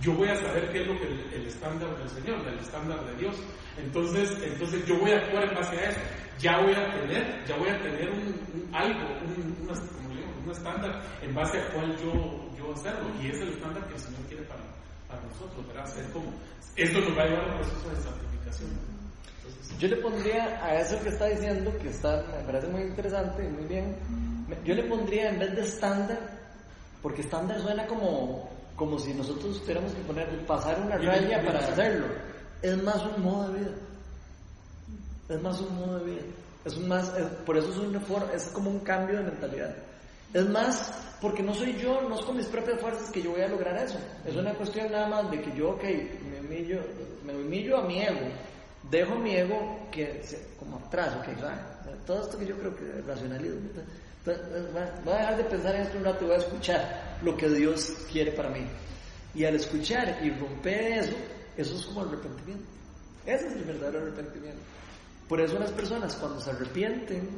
yo 0.02 0.14
voy 0.14 0.28
a 0.30 0.36
saber 0.36 0.72
qué 0.72 0.82
es 0.82 0.88
lo 0.88 0.98
que 1.00 1.08
el, 1.08 1.34
el 1.34 1.48
estándar 1.48 1.98
del 1.98 2.10
Señor, 2.10 2.48
el 2.48 2.60
estándar 2.60 3.04
de 3.06 3.16
Dios. 3.16 3.36
Entonces, 3.78 4.38
entonces 4.44 4.86
yo 4.86 4.98
voy 5.00 5.12
a 5.12 5.18
actuar 5.18 5.50
en 5.50 5.56
base 5.56 5.78
a 5.78 5.90
eso. 5.90 6.00
Ya 6.40 6.60
voy 6.60 6.74
a 6.74 6.94
tener, 6.94 7.46
ya 7.48 7.56
voy 7.58 7.70
a 7.70 7.82
tener 7.82 8.10
un, 8.10 8.28
un 8.28 8.76
algo, 8.76 9.08
un, 9.26 9.68
un 10.46 10.52
estándar 10.52 11.02
en 11.22 11.34
base 11.36 11.60
a 11.60 11.70
cuál 11.74 11.96
yo, 11.98 12.14
yo 12.58 12.74
hacerlo. 12.74 13.10
Y 13.22 13.28
es 13.28 13.36
el 13.42 13.50
estándar 13.50 13.86
que 13.88 13.94
el 13.96 14.00
Señor 14.00 14.22
quiere 14.28 14.44
para, 14.44 14.62
para 15.08 15.22
nosotros, 15.24 15.68
¿verdad? 15.68 15.86
Es 15.98 16.08
como, 16.12 16.32
esto 16.76 17.00
nos 17.02 17.18
va 17.18 17.24
a 17.24 17.26
llevar 17.28 17.50
al 17.50 17.56
proceso 17.58 17.90
de 17.90 17.96
santificación. 18.04 18.70
Entonces, 19.38 19.78
Yo 19.80 19.88
le 19.88 19.98
pondría 19.98 20.44
a 20.66 20.80
eso 20.80 21.00
que 21.02 21.10
está 21.10 21.26
diciendo, 21.28 21.72
que 21.82 21.90
está, 21.90 22.24
me 22.38 22.44
parece 22.46 22.68
muy 22.68 22.82
interesante 22.84 23.44
y 23.46 23.48
muy 23.50 23.66
bien, 23.66 23.96
yo 24.64 24.74
le 24.76 24.84
pondría 24.84 25.30
en 25.30 25.40
vez 25.40 25.56
de 25.56 25.62
estándar, 25.62 26.20
porque 27.02 27.22
estándar 27.22 27.60
suena 27.62 27.86
como, 27.88 28.50
como 28.76 28.98
si 29.00 29.14
nosotros 29.14 29.60
tuviéramos 29.62 29.92
que 29.94 30.02
poner, 30.04 30.46
pasar 30.46 30.80
una 30.82 30.98
raya 30.98 31.44
para 31.46 31.60
hacerlo. 31.60 32.06
Es 32.62 32.82
más 32.84 33.04
un 33.06 33.22
modo 33.24 33.52
de 33.52 33.60
vida. 33.60 33.72
Es 35.30 35.42
más 35.42 35.60
un 35.62 35.76
modo 35.76 36.00
de 36.00 36.06
vida. 36.12 36.22
Es 36.66 36.78
un 36.78 36.88
más, 36.88 37.16
es- 37.18 37.26
por 37.46 37.58
eso 37.58 37.70
es, 37.72 37.78
una 37.78 38.00
for- 38.00 38.30
es 38.34 38.46
como 38.48 38.70
un 38.72 38.80
cambio 38.80 39.18
de 39.18 39.24
mentalidad. 39.24 39.76
Es 40.34 40.48
más, 40.50 40.94
porque 41.22 41.42
no 41.44 41.54
soy 41.54 41.78
yo, 41.78 42.02
no 42.02 42.16
es 42.16 42.22
con 42.26 42.36
mis 42.38 42.48
propias 42.48 42.80
fuerzas 42.82 43.10
que 43.12 43.22
yo 43.22 43.32
voy 43.32 43.42
a 43.42 43.48
lograr 43.48 43.78
eso. 43.78 43.98
Es 44.26 44.36
una 44.36 44.54
cuestión 44.54 44.92
nada 44.92 45.08
más 45.08 45.32
de 45.32 45.42
que 45.42 45.56
yo, 45.56 45.72
ok, 45.72 45.84
me 46.30 46.40
humillo, 46.42 46.82
me 47.26 47.34
humillo 47.36 47.78
a 47.78 47.84
mi 47.88 48.02
ego, 48.02 48.28
dejo 48.92 49.16
mi 49.16 49.36
ego 49.36 49.88
que 49.92 50.22
como 50.60 50.78
atrás, 50.78 51.16
ok, 51.18 51.40
¿sabes? 51.40 51.60
todo 52.06 52.22
esto 52.22 52.38
que 52.38 52.46
yo 52.46 52.58
creo 52.58 52.76
que 52.76 53.00
es 53.00 53.06
racionalismo. 53.06 53.60
Entonces, 54.26 54.76
va- 54.76 54.92
voy 55.04 55.14
a 55.14 55.18
dejar 55.18 55.38
de 55.38 55.44
pensar 55.46 55.76
en 55.76 55.82
esto 55.84 55.98
un 55.98 56.04
rato 56.04 56.24
y 56.24 56.28
voy 56.28 56.36
a 56.36 56.40
escuchar 56.40 57.18
lo 57.24 57.38
que 57.38 57.48
Dios 57.50 57.94
quiere 58.12 58.32
para 58.32 58.50
mí. 58.50 58.66
Y 59.34 59.46
al 59.46 59.56
escuchar 59.56 60.20
y 60.24 60.30
romper 60.32 61.00
eso, 61.00 61.14
eso 61.58 61.76
es 61.76 61.86
como 61.86 62.02
el 62.04 62.10
arrepentimiento. 62.10 62.66
Ese 63.26 63.48
es 63.48 63.54
el 63.54 63.64
verdadero 63.64 64.00
arrepentimiento. 64.02 64.62
Por 65.30 65.42
eso 65.42 65.58
las 65.60 65.72
personas 65.72 66.16
cuando 66.16 66.40
se 66.42 66.52
arrepienten 66.52 67.30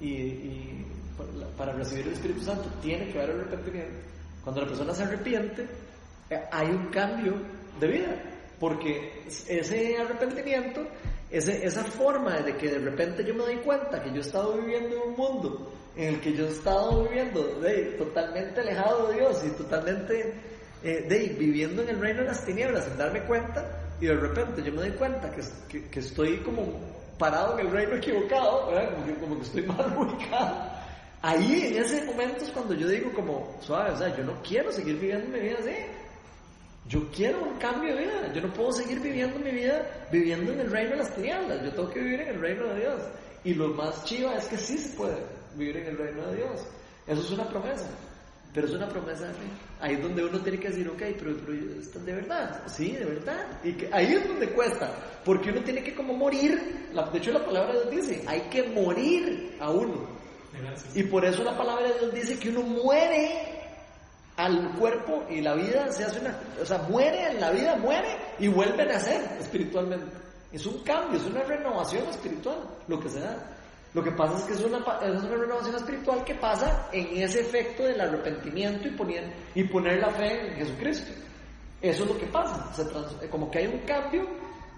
y, 0.00 0.06
y 0.12 0.86
para 1.56 1.72
recibir 1.72 2.06
el 2.06 2.12
Espíritu 2.14 2.42
Santo 2.42 2.68
tiene 2.82 3.12
que 3.12 3.20
haber 3.20 3.36
arrepentimiento. 3.36 4.00
Cuando 4.42 4.62
la 4.62 4.66
persona 4.68 4.94
se 4.94 5.02
arrepiente, 5.02 5.66
eh, 6.30 6.40
hay 6.50 6.68
un 6.68 6.86
cambio 6.86 7.34
de 7.78 7.86
vida, 7.86 8.22
porque 8.58 9.22
ese 9.48 9.96
arrepentimiento, 9.98 10.82
ese- 11.30 11.64
esa 11.66 11.84
forma 11.84 12.40
de 12.40 12.56
que 12.56 12.68
de 12.68 12.78
repente 12.78 13.24
yo 13.24 13.34
me 13.34 13.40
doy 13.44 13.56
cuenta 13.56 14.02
que 14.02 14.10
yo 14.10 14.16
he 14.16 14.20
estado 14.20 14.54
viviendo 14.58 14.96
en 14.96 15.10
un 15.10 15.16
mundo 15.16 15.72
en 15.96 16.14
el 16.14 16.20
que 16.20 16.32
yo 16.32 16.46
he 16.46 16.50
estado 16.50 17.04
viviendo 17.04 17.42
de, 17.60 17.96
totalmente 17.98 18.60
alejado 18.60 19.08
de 19.08 19.16
Dios 19.16 19.42
y 19.46 19.50
totalmente 19.50 20.34
eh, 20.82 21.04
de, 21.08 21.34
viviendo 21.38 21.82
en 21.82 21.90
el 21.90 22.00
reino 22.00 22.20
de 22.20 22.26
las 22.28 22.44
tinieblas 22.44 22.84
sin 22.84 22.96
darme 22.96 23.20
cuenta 23.24 23.92
y 24.00 24.06
de 24.06 24.14
repente 24.14 24.62
yo 24.62 24.72
me 24.72 24.78
doy 24.82 24.92
cuenta 24.92 25.30
que, 25.30 25.42
que, 25.68 25.88
que 25.90 26.00
estoy 26.00 26.38
como 26.38 26.80
parado 27.20 27.58
en 27.58 27.66
el 27.66 27.72
reino 27.72 27.96
equivocado, 27.96 28.66
¿verdad? 28.66 28.94
Como, 28.94 29.06
que, 29.06 29.14
como 29.14 29.36
que 29.36 29.42
estoy 29.42 29.62
mal 29.66 29.96
ubicado. 29.96 30.70
Ahí, 31.22 31.66
en 31.66 31.82
ese 31.84 32.02
momento 32.06 32.42
es 32.42 32.50
cuando 32.50 32.74
yo 32.74 32.88
digo 32.88 33.12
como, 33.12 33.56
suave, 33.60 33.90
o 33.90 33.96
sea, 33.96 34.16
yo 34.16 34.24
no 34.24 34.42
quiero 34.42 34.72
seguir 34.72 34.98
viviendo 34.98 35.28
mi 35.28 35.38
vida 35.38 35.58
así. 35.60 35.76
Yo 36.88 37.06
quiero 37.12 37.42
un 37.42 37.58
cambio 37.58 37.94
de 37.94 38.02
vida. 38.04 38.32
Yo 38.32 38.40
no 38.40 38.52
puedo 38.54 38.72
seguir 38.72 39.00
viviendo 39.00 39.38
mi 39.38 39.50
vida 39.50 39.86
viviendo 40.10 40.52
en 40.52 40.60
el 40.60 40.70
reino 40.70 40.90
de 40.90 40.96
las 40.96 41.14
tinieblas. 41.14 41.62
Yo 41.62 41.70
tengo 41.70 41.90
que 41.90 42.00
vivir 42.00 42.20
en 42.22 42.28
el 42.30 42.40
reino 42.40 42.64
de 42.68 42.80
Dios. 42.80 43.02
Y 43.44 43.54
lo 43.54 43.68
más 43.68 44.04
chiva 44.04 44.34
es 44.34 44.46
que 44.46 44.56
sí 44.56 44.78
se 44.78 44.96
puede 44.96 45.16
vivir 45.54 45.76
en 45.76 45.86
el 45.88 45.98
reino 45.98 46.26
de 46.26 46.36
Dios. 46.36 46.66
Eso 47.06 47.20
es 47.20 47.30
una 47.30 47.48
promesa. 47.48 47.86
Pero 48.52 48.66
es 48.66 48.72
una 48.72 48.88
promesa 48.88 49.26
de 49.28 49.34
fe. 49.34 49.44
Ahí 49.80 49.94
es 49.94 50.02
donde 50.02 50.24
uno 50.24 50.38
tiene 50.40 50.58
que 50.58 50.68
decir, 50.68 50.88
ok, 50.88 50.98
pero, 51.18 51.36
pero 51.46 51.52
esto 51.80 51.98
es 52.00 52.04
de 52.04 52.12
verdad. 52.14 52.62
Sí, 52.66 52.92
de 52.92 53.04
verdad. 53.04 53.46
Y 53.62 53.72
que 53.74 53.88
ahí 53.92 54.12
es 54.12 54.26
donde 54.26 54.48
cuesta. 54.50 54.90
Porque 55.24 55.50
uno 55.50 55.62
tiene 55.62 55.82
que 55.84 55.94
como 55.94 56.14
morir. 56.14 56.88
La- 56.92 57.04
de 57.08 57.18
hecho, 57.18 57.30
la 57.30 57.44
palabra 57.44 57.74
de 57.74 57.90
Dios 57.90 58.06
dice, 58.08 58.24
hay 58.26 58.40
que 58.50 58.64
morir 58.64 59.56
a 59.60 59.70
uno. 59.70 60.04
gracias. 60.60 60.96
Y 60.96 61.04
por 61.04 61.24
eso 61.24 61.44
la 61.44 61.56
palabra 61.56 61.86
de 61.88 61.98
Dios 62.00 62.12
dice 62.14 62.38
que 62.40 62.48
uno 62.48 62.62
muere 62.62 63.60
al 64.36 64.74
cuerpo 64.78 65.24
y 65.30 65.40
la 65.42 65.54
vida 65.54 65.90
se 65.92 66.02
hace 66.04 66.18
una, 66.20 66.36
o 66.60 66.64
sea, 66.64 66.78
muere 66.78 67.28
en 67.32 67.40
la 67.40 67.50
vida, 67.50 67.76
muere 67.76 68.08
y 68.38 68.48
vuelve 68.48 68.82
a 68.82 68.86
nacer 68.86 69.22
espiritualmente. 69.38 70.06
Es 70.52 70.66
un 70.66 70.82
cambio, 70.82 71.20
es 71.20 71.26
una 71.26 71.42
renovación 71.44 72.08
espiritual 72.08 72.58
lo 72.88 72.98
que 72.98 73.08
se 73.10 73.20
da. 73.20 73.36
Lo 73.92 74.02
que 74.04 74.12
pasa 74.12 74.36
es 74.38 74.44
que 74.44 74.52
es 74.52 74.60
una, 74.64 74.78
es 75.02 75.22
una 75.22 75.36
renovación 75.36 75.74
espiritual 75.76 76.22
que 76.24 76.34
pasa 76.36 76.88
en 76.92 77.22
ese 77.22 77.40
efecto 77.40 77.82
del 77.82 78.00
arrepentimiento 78.00 78.86
y 78.86 78.92
poner, 78.92 79.32
y 79.54 79.64
poner 79.64 79.98
la 80.00 80.10
fe 80.10 80.48
en 80.48 80.54
Jesucristo. 80.56 81.12
Eso 81.82 82.04
es 82.04 82.08
lo 82.10 82.16
que 82.18 82.26
pasa. 82.26 82.72
Se 82.72 82.84
trans- 82.84 83.16
como 83.30 83.50
que 83.50 83.58
hay 83.58 83.66
un 83.66 83.80
cambio, 83.80 84.26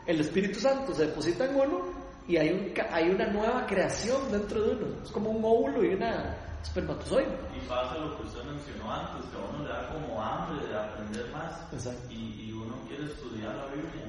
el 0.07 0.21
Espíritu 0.21 0.59
Santo 0.61 0.95
se 0.95 1.07
deposita 1.07 1.45
en 1.45 1.57
uno 1.57 1.81
y 2.27 2.37
hay, 2.39 2.51
un, 2.51 2.73
hay 2.91 3.11
una 3.11 3.27
nueva 3.27 3.67
creación 3.67 4.31
dentro 4.33 4.63
de 4.63 4.77
uno. 4.77 5.03
Es 5.03 5.11
como 5.11 5.31
un 5.31 5.45
óvulo 5.45 5.85
y 5.85 5.95
una 5.95 6.35
espermatozoide. 6.63 7.27
Y 7.55 7.61
pasa 7.69 7.99
lo 7.99 8.17
que 8.17 8.23
usted 8.23 8.45
mencionó 8.45 8.93
antes, 8.93 9.29
que 9.31 9.37
a 9.37 9.45
uno 9.51 9.63
le 9.65 9.69
da 9.69 9.89
como 9.93 10.23
hambre 10.23 10.67
de 10.69 10.75
aprender 10.79 11.27
más. 11.33 11.61
Exacto. 11.73 12.07
Y, 12.11 12.49
y 12.49 12.53
uno 12.53 12.77
quiere 12.89 13.05
estudiar 13.05 13.55
la 13.57 13.67
Biblia. 13.67 14.07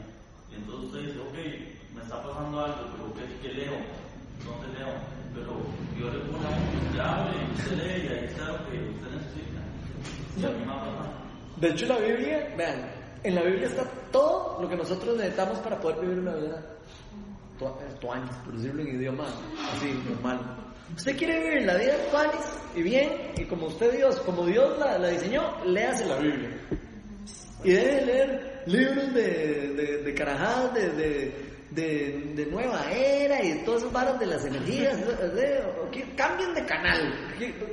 Y 0.49 0.55
entonces 0.55 0.85
usted 0.85 0.99
dice, 1.01 1.19
ok, 1.19 1.95
me 1.95 2.01
está 2.03 2.23
pasando 2.23 2.59
algo, 2.63 2.77
pero 2.95 3.13
¿qué, 3.15 3.37
qué 3.41 3.53
leo? 3.53 3.73
¿Dónde 4.45 4.79
leo? 4.79 4.93
Pero 5.33 5.57
yo 5.99 6.11
le 6.11 6.19
pongo 6.25 6.37
un 6.37 6.99
hambre 6.99 7.37
y 7.39 7.59
usted 7.59 7.77
lee 7.77 8.03
y 8.03 8.07
ahí 8.07 8.25
está 8.25 8.45
lo 8.47 8.57
que 8.69 8.77
usted 8.89 9.09
necesita. 9.11 9.61
Y. 10.37 11.61
De 11.61 11.69
hecho, 11.69 11.85
la 11.87 11.97
Biblia, 11.97 12.53
vean, 12.57 12.91
En 13.23 13.35
la 13.35 13.43
Biblia 13.43 13.67
está 13.67 13.83
todo 14.11 14.61
lo 14.61 14.67
que 14.67 14.75
nosotros 14.75 15.15
necesitamos 15.17 15.59
para 15.59 15.79
poder 15.79 16.01
vivir 16.01 16.19
una 16.19 16.35
vida 16.35 16.61
tuanis, 17.99 18.35
por 18.43 18.53
decirlo 18.53 18.81
en 18.81 18.95
idioma 18.95 19.27
así 19.73 19.93
normal. 20.09 20.39
Usted 20.95 21.17
quiere 21.17 21.39
vivir 21.39 21.65
la 21.65 21.77
vida 21.77 21.95
tuanis 22.11 22.57
y 22.75 22.81
bien, 22.81 23.31
y 23.37 23.45
como 23.45 23.67
usted 23.67 23.95
Dios, 23.95 24.19
como 24.21 24.45
Dios 24.45 24.77
la, 24.77 24.97
la 24.97 25.07
diseñó, 25.09 25.63
léase 25.65 26.05
la 26.05 26.17
Biblia. 26.17 26.49
Y 27.63 27.71
debe 27.71 28.05
leer 28.05 28.63
libros 28.65 29.13
de, 29.13 30.01
de, 30.03 30.13
carajadas, 30.13 30.73
de, 30.73 31.52
de, 31.75 32.47
nueva 32.51 32.91
era 32.91 33.43
y 33.43 33.53
de 33.53 33.59
todos 33.63 33.79
esos 33.79 33.93
varos 33.93 34.19
de 34.19 34.25
las 34.25 34.45
energías. 34.45 34.97
cambien 36.15 36.53
de 36.53 36.65
canal, 36.65 37.13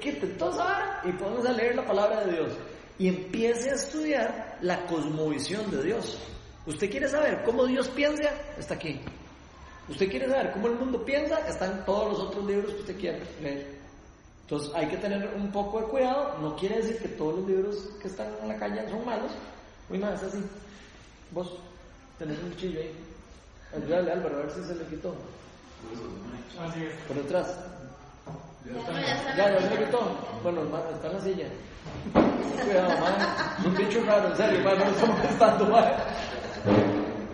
quiten 0.01 0.37
todo 0.37 0.51
eso 0.51 0.65
y 1.05 1.13
podemos 1.13 1.47
a 1.47 1.53
leer 1.53 1.77
la 1.77 1.85
palabra 1.85 2.25
de 2.25 2.33
Dios. 2.33 2.53
Y 2.99 3.09
empiece 3.09 3.71
a 3.71 3.75
estudiar 3.75 4.59
la 4.61 4.85
cosmovisión 4.87 5.71
de 5.71 5.83
Dios. 5.83 6.19
¿Usted 6.67 6.91
quiere 6.91 7.09
saber 7.09 7.43
cómo 7.45 7.65
Dios 7.65 7.89
piensa? 7.89 8.31
Está 8.59 8.75
aquí. 8.75 9.01
¿Usted 9.89 10.09
quiere 10.09 10.29
saber 10.29 10.53
cómo 10.53 10.69
el 10.69 10.75
mundo 10.75 11.05
piensa? 11.05 11.39
Están 11.49 11.85
todos 11.87 12.11
los 12.11 12.29
otros 12.29 12.47
libros 12.47 12.75
que 12.75 12.81
usted 12.81 12.97
quiere 12.99 13.23
leer. 13.43 13.81
Entonces 14.43 14.71
hay 14.75 14.87
que 14.89 14.99
tener 14.99 15.35
un 15.35 15.51
poco 15.51 15.81
de 15.81 15.87
cuidado. 15.87 16.39
No 16.39 16.55
quiere 16.57 16.77
decir 16.77 16.99
que 16.99 17.09
todos 17.09 17.39
los 17.39 17.49
libros 17.49 17.77
que 18.01 18.09
están 18.09 18.29
en 18.43 18.49
la 18.49 18.57
calle 18.57 18.89
son 18.91 19.05
malos. 19.05 19.33
Uy, 19.89 19.99
más, 19.99 20.23
así. 20.23 20.39
Vos 21.31 21.59
tenés 22.19 22.39
un 22.43 22.51
cuchillo 22.51 22.81
ahí. 22.81 23.10
Ayúdale 23.75 24.13
Álvaro 24.13 24.37
a 24.37 24.41
ver 24.41 24.51
si 24.51 24.65
se 24.65 24.75
le 24.75 24.85
quitó. 24.85 25.15
Por 27.07 27.17
detrás. 27.17 27.57
Ya, 28.65 29.37
Ya, 29.37 29.61
se 29.61 29.71
le 29.71 29.85
quitó. 29.87 30.01
Bueno, 30.43 30.63
hermano, 30.63 30.91
está 30.91 31.07
en 31.09 31.13
la 31.15 31.21
silla. 31.21 31.47
Cuidado, 32.65 33.01
man. 33.01 33.15
Es 33.59 33.67
un 33.67 33.77
bicho 33.77 34.05
raro, 34.05 34.29
en 34.29 34.37
serio, 34.37 34.65
man. 34.65 34.79
No 34.79 34.85
lo 34.85 34.91
estamos 34.91 35.19
molestando, 35.19 35.67
man. 35.67 35.85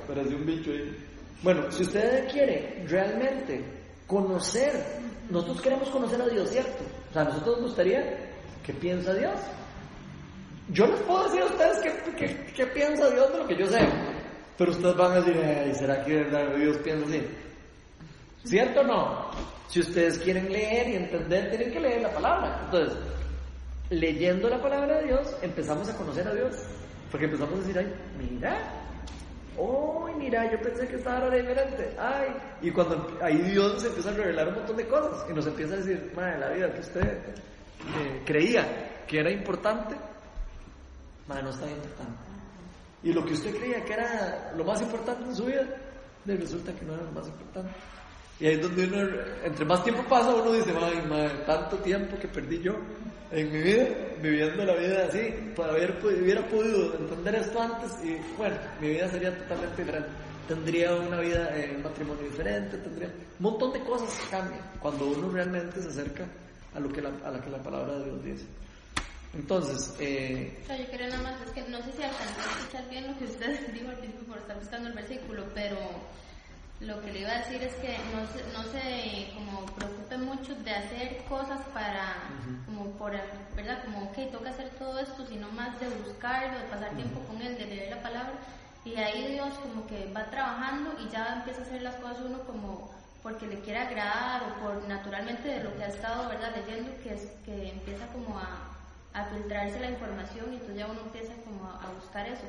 Parece 0.07 0.35
un 0.35 0.47
bicho 0.47 0.71
ahí. 0.71 1.07
Bueno, 1.43 1.71
si 1.71 1.83
usted 1.83 2.31
quiere 2.31 2.85
realmente 2.89 3.65
conocer, 4.07 4.73
nosotros 5.31 5.61
queremos 5.61 5.89
conocer 5.91 6.21
a 6.21 6.29
Dios, 6.29 6.51
¿cierto? 6.51 6.85
O 7.11 7.13
sea, 7.13 7.23
a 7.23 7.25
nosotros 7.27 7.57
nos 7.57 7.67
gustaría 7.69 8.31
que 8.65 8.73
piensa 8.73 9.15
Dios. 9.15 9.39
Yo 10.69 10.87
les 10.87 11.01
puedo 11.03 11.25
decir 11.25 11.43
a 11.43 11.47
ustedes 11.47 11.79
qué, 12.17 12.53
qué, 12.57 12.67
piensa 12.67 13.09
Dios 13.11 13.33
de 13.33 13.39
lo 13.39 13.47
que 13.47 13.57
yo 13.57 13.67
sé, 13.67 13.79
pero 14.57 14.71
ustedes 14.71 14.97
van 14.97 15.13
a 15.13 15.21
decir, 15.21 15.75
¿será 15.75 16.05
que 16.05 16.25
Dios 16.59 16.77
piensa 16.79 17.07
así? 17.07 17.23
¿Cierto 18.45 18.81
o 18.81 18.85
no? 18.85 19.31
Si 19.69 19.81
ustedes 19.81 20.19
quieren 20.19 20.51
leer 20.51 20.89
y 20.89 20.97
entender, 20.97 21.51
tienen 21.51 21.73
que 21.73 21.81
leer 21.81 22.03
la 22.03 22.11
palabra. 22.11 22.61
Entonces, 22.65 22.97
leyendo 23.91 24.49
la 24.49 24.63
palabra 24.63 24.99
de 24.99 25.07
Dios, 25.07 25.37
empezamos 25.43 25.89
a 25.89 25.97
conocer 25.97 26.27
a 26.29 26.35
Dios. 26.35 26.55
Porque 27.11 27.27
empezamos 27.27 27.55
a 27.55 27.59
decir, 27.59 27.79
ay, 27.79 27.93
mira, 28.19 28.87
¡Uy, 29.59 30.13
mira, 30.19 30.51
yo 30.51 30.61
pensé 30.61 30.87
que 30.87 30.97
estaba 30.97 31.31
diferente! 31.31 31.97
¡Ay! 31.99 32.29
Y 32.61 32.71
cuando 32.71 33.19
ahí 33.23 33.39
Dios 33.39 33.75
nos 33.75 33.85
empieza 33.87 34.11
a 34.11 34.13
revelar 34.13 34.49
un 34.49 34.55
montón 34.57 34.77
de 34.77 34.87
cosas 34.87 35.25
y 35.31 35.33
nos 35.33 35.47
empieza 35.47 35.75
a 35.75 35.77
decir, 35.79 36.13
madre, 36.15 36.39
la 36.39 36.51
vida 36.51 36.73
que 36.75 36.81
usted 36.81 37.01
eh, 37.01 38.23
creía 38.27 39.05
que 39.07 39.21
era 39.21 39.31
importante, 39.31 39.95
madre, 41.27 41.45
no 41.45 41.51
está 41.51 41.71
importante. 41.71 42.26
Y 43.03 43.13
lo 43.13 43.25
que 43.25 43.35
usted 43.35 43.55
creía 43.57 43.85
que 43.85 43.93
era 43.93 44.53
lo 44.57 44.65
más 44.65 44.81
importante 44.83 45.25
en 45.25 45.35
su 45.37 45.45
vida, 45.45 45.67
resulta 46.25 46.73
que 46.73 46.85
no 46.85 46.95
era 46.95 47.05
lo 47.05 47.13
más 47.13 47.27
importante. 47.29 47.71
Y 48.39 48.47
ahí 48.47 48.55
es 48.55 48.63
donde 48.63 48.85
uno, 48.85 49.09
entre 49.45 49.65
más 49.65 49.83
tiempo 49.83 50.03
pasa, 50.09 50.35
uno 50.35 50.53
dice, 50.53 50.75
ay, 50.79 51.07
madre, 51.09 51.39
tanto 51.47 51.79
tiempo 51.79 52.19
que 52.19 52.29
perdí 52.29 52.61
yo 52.61 52.75
en 53.31 53.51
mi 53.51 53.63
vida, 53.63 53.87
viviendo 54.21 54.65
la 54.65 54.75
vida 54.75 55.07
así, 55.07 55.35
para 55.57 55.73
haber, 55.73 55.99
hubiera 56.05 56.47
podido 56.47 56.95
entender 56.99 57.37
esto 57.37 57.61
antes 57.61 57.93
y 58.05 58.19
bueno, 58.37 58.57
mi 58.81 58.91
vida 58.91 59.09
sería 59.09 59.37
totalmente 59.37 59.83
diferente. 59.83 60.09
Tendría 60.49 60.95
una 60.95 61.21
vida, 61.21 61.51
eh, 61.57 61.73
un 61.77 61.83
matrimonio 61.83 62.25
diferente, 62.25 62.77
tendría 62.79 63.09
un 63.09 63.15
montón 63.41 63.73
de 63.73 63.81
cosas 63.81 64.13
que 64.21 64.31
cambian 64.31 64.61
cuando 64.81 65.07
uno 65.07 65.31
realmente 65.31 65.83
se 65.83 65.89
acerca 65.89 66.25
a 66.75 66.79
lo 66.79 66.89
que 66.89 67.01
la, 67.01 67.11
a 67.25 67.31
la 67.31 67.41
que 67.41 67.51
la 67.51 67.63
palabra 67.63 67.99
de 67.99 68.05
Dios 68.05 68.25
dice. 68.25 68.47
Entonces, 69.35 69.95
eh... 70.01 70.59
o 70.63 70.67
sea, 70.67 70.77
yo 70.77 70.91
quería 70.91 71.09
nada 71.09 71.23
más, 71.23 71.41
es 71.43 71.51
que 71.51 71.63
no 71.63 71.79
sé 71.83 71.93
si 71.93 72.03
alcanzó 72.03 72.41
a 72.41 72.59
escuchar 72.59 72.89
bien 72.89 73.07
lo 73.07 73.19
que 73.19 73.25
usted 73.25 73.73
dijo 73.75 73.89
al 73.89 73.99
principio 73.99 74.27
por 74.29 74.39
estar 74.39 74.59
buscando 74.59 74.89
el 74.89 74.95
versículo, 74.95 75.45
pero 75.55 75.77
lo 76.81 77.01
que 77.01 77.13
le 77.13 77.21
iba 77.21 77.31
a 77.31 77.39
decir 77.39 77.63
es 77.63 77.75
que 77.77 77.97
no 78.13 78.27
se, 78.29 78.43
no 78.53 78.63
se 78.71 79.33
como 79.35 79.65
preocupe 79.75 80.19
mucho 80.19 80.55
de 80.57 80.71
hacer 80.71 81.25
cosas 81.29 81.61
para, 81.73 82.17
como 82.67 82.91
por, 82.93 83.13
¿verdad? 83.57 83.83
Como, 83.85 84.05
ok, 84.05 84.31
toca 84.31 84.51
hacer 84.51 84.69
todo 84.79 84.99
esto, 84.99 85.27
sino 85.27 85.51
más 85.53 85.79
de 85.81 85.89
buscarlo, 85.89 86.59
de 86.59 86.65
pasar 86.67 86.91
tiempo 86.95 87.21
con 87.21 87.41
él, 87.41 87.57
de 87.57 87.67
leer 87.67 87.97
la 87.97 88.03
palabra. 88.03 88.35
Y 88.85 88.95
ahí 88.97 89.33
Dios 89.33 89.55
como 89.55 89.87
que 89.87 90.13
va 90.13 90.27
trabajando 90.27 90.95
y 91.03 91.11
ya 91.11 91.37
empieza 91.39 91.61
a 91.61 91.65
hacer 91.65 91.83
las 91.83 91.97
cosas 91.97 92.21
uno 92.25 92.41
como 92.41 92.95
porque 93.23 93.47
le 93.47 93.59
quiere 93.61 93.81
agradar 93.81 94.43
o 94.45 94.63
por 94.63 94.87
naturalmente 94.87 95.49
de 95.49 95.65
lo 95.65 95.77
que 95.77 95.83
ha 95.83 95.89
estado, 95.89 96.29
¿verdad? 96.29 96.55
Leyendo, 96.55 96.93
que, 97.03 97.15
es, 97.15 97.23
que 97.45 97.71
empieza 97.71 98.07
como 98.13 98.39
a, 98.39 98.76
a 99.17 99.25
filtrarse 99.25 99.81
la 99.81 99.91
información 99.91 100.53
y 100.53 100.57
entonces 100.57 100.77
ya 100.77 100.87
uno 100.87 101.01
empieza 101.01 101.33
como 101.45 101.65
a 101.65 101.91
buscar 101.99 102.29
eso 102.29 102.47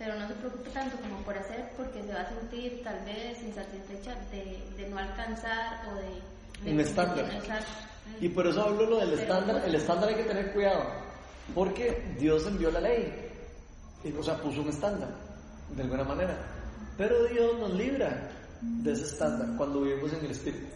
pero 0.00 0.18
no 0.18 0.26
se 0.26 0.34
preocupe 0.34 0.70
tanto 0.70 0.96
como 0.96 1.18
por 1.18 1.36
hacer 1.36 1.72
porque 1.76 2.02
se 2.02 2.14
va 2.14 2.22
a 2.22 2.28
sentir 2.30 2.82
tal 2.82 3.04
vez 3.04 3.42
insatisfecha 3.42 4.16
de, 4.32 4.64
de 4.78 4.88
no 4.88 4.98
alcanzar 4.98 5.86
o 5.90 5.94
de... 5.96 6.72
un 6.72 6.80
estándar. 6.80 7.26
Y 8.18 8.30
por 8.30 8.46
eso 8.46 8.62
hablo 8.62 8.86
lo 8.86 8.96
del 8.96 9.12
estándar, 9.12 9.62
el 9.62 9.74
estándar 9.74 10.08
hay 10.08 10.14
que 10.14 10.24
tener 10.24 10.52
cuidado, 10.54 10.84
porque 11.54 12.14
Dios 12.18 12.46
envió 12.46 12.70
la 12.70 12.80
ley, 12.80 13.12
o 14.18 14.22
sea, 14.22 14.38
puso 14.38 14.62
un 14.62 14.70
estándar, 14.70 15.10
de 15.76 15.82
alguna 15.82 16.04
manera, 16.04 16.34
pero 16.96 17.24
Dios 17.24 17.58
nos 17.58 17.74
libra 17.74 18.30
de 18.62 18.92
ese 18.92 19.04
estándar 19.04 19.48
cuando 19.58 19.82
vivimos 19.82 20.14
en 20.14 20.24
el 20.24 20.30
Espíritu. 20.30 20.66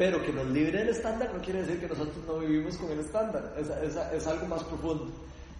Pero 0.00 0.22
que 0.24 0.32
nos 0.32 0.46
libre 0.46 0.78
del 0.78 0.88
estándar 0.88 1.30
no 1.30 1.42
quiere 1.42 1.60
decir 1.60 1.78
que 1.78 1.86
nosotros 1.86 2.24
no 2.26 2.38
vivimos 2.38 2.74
con 2.78 2.90
el 2.90 3.00
estándar, 3.00 3.52
es, 3.58 3.68
es, 3.68 3.94
es 4.14 4.26
algo 4.26 4.46
más 4.46 4.64
profundo. 4.64 5.12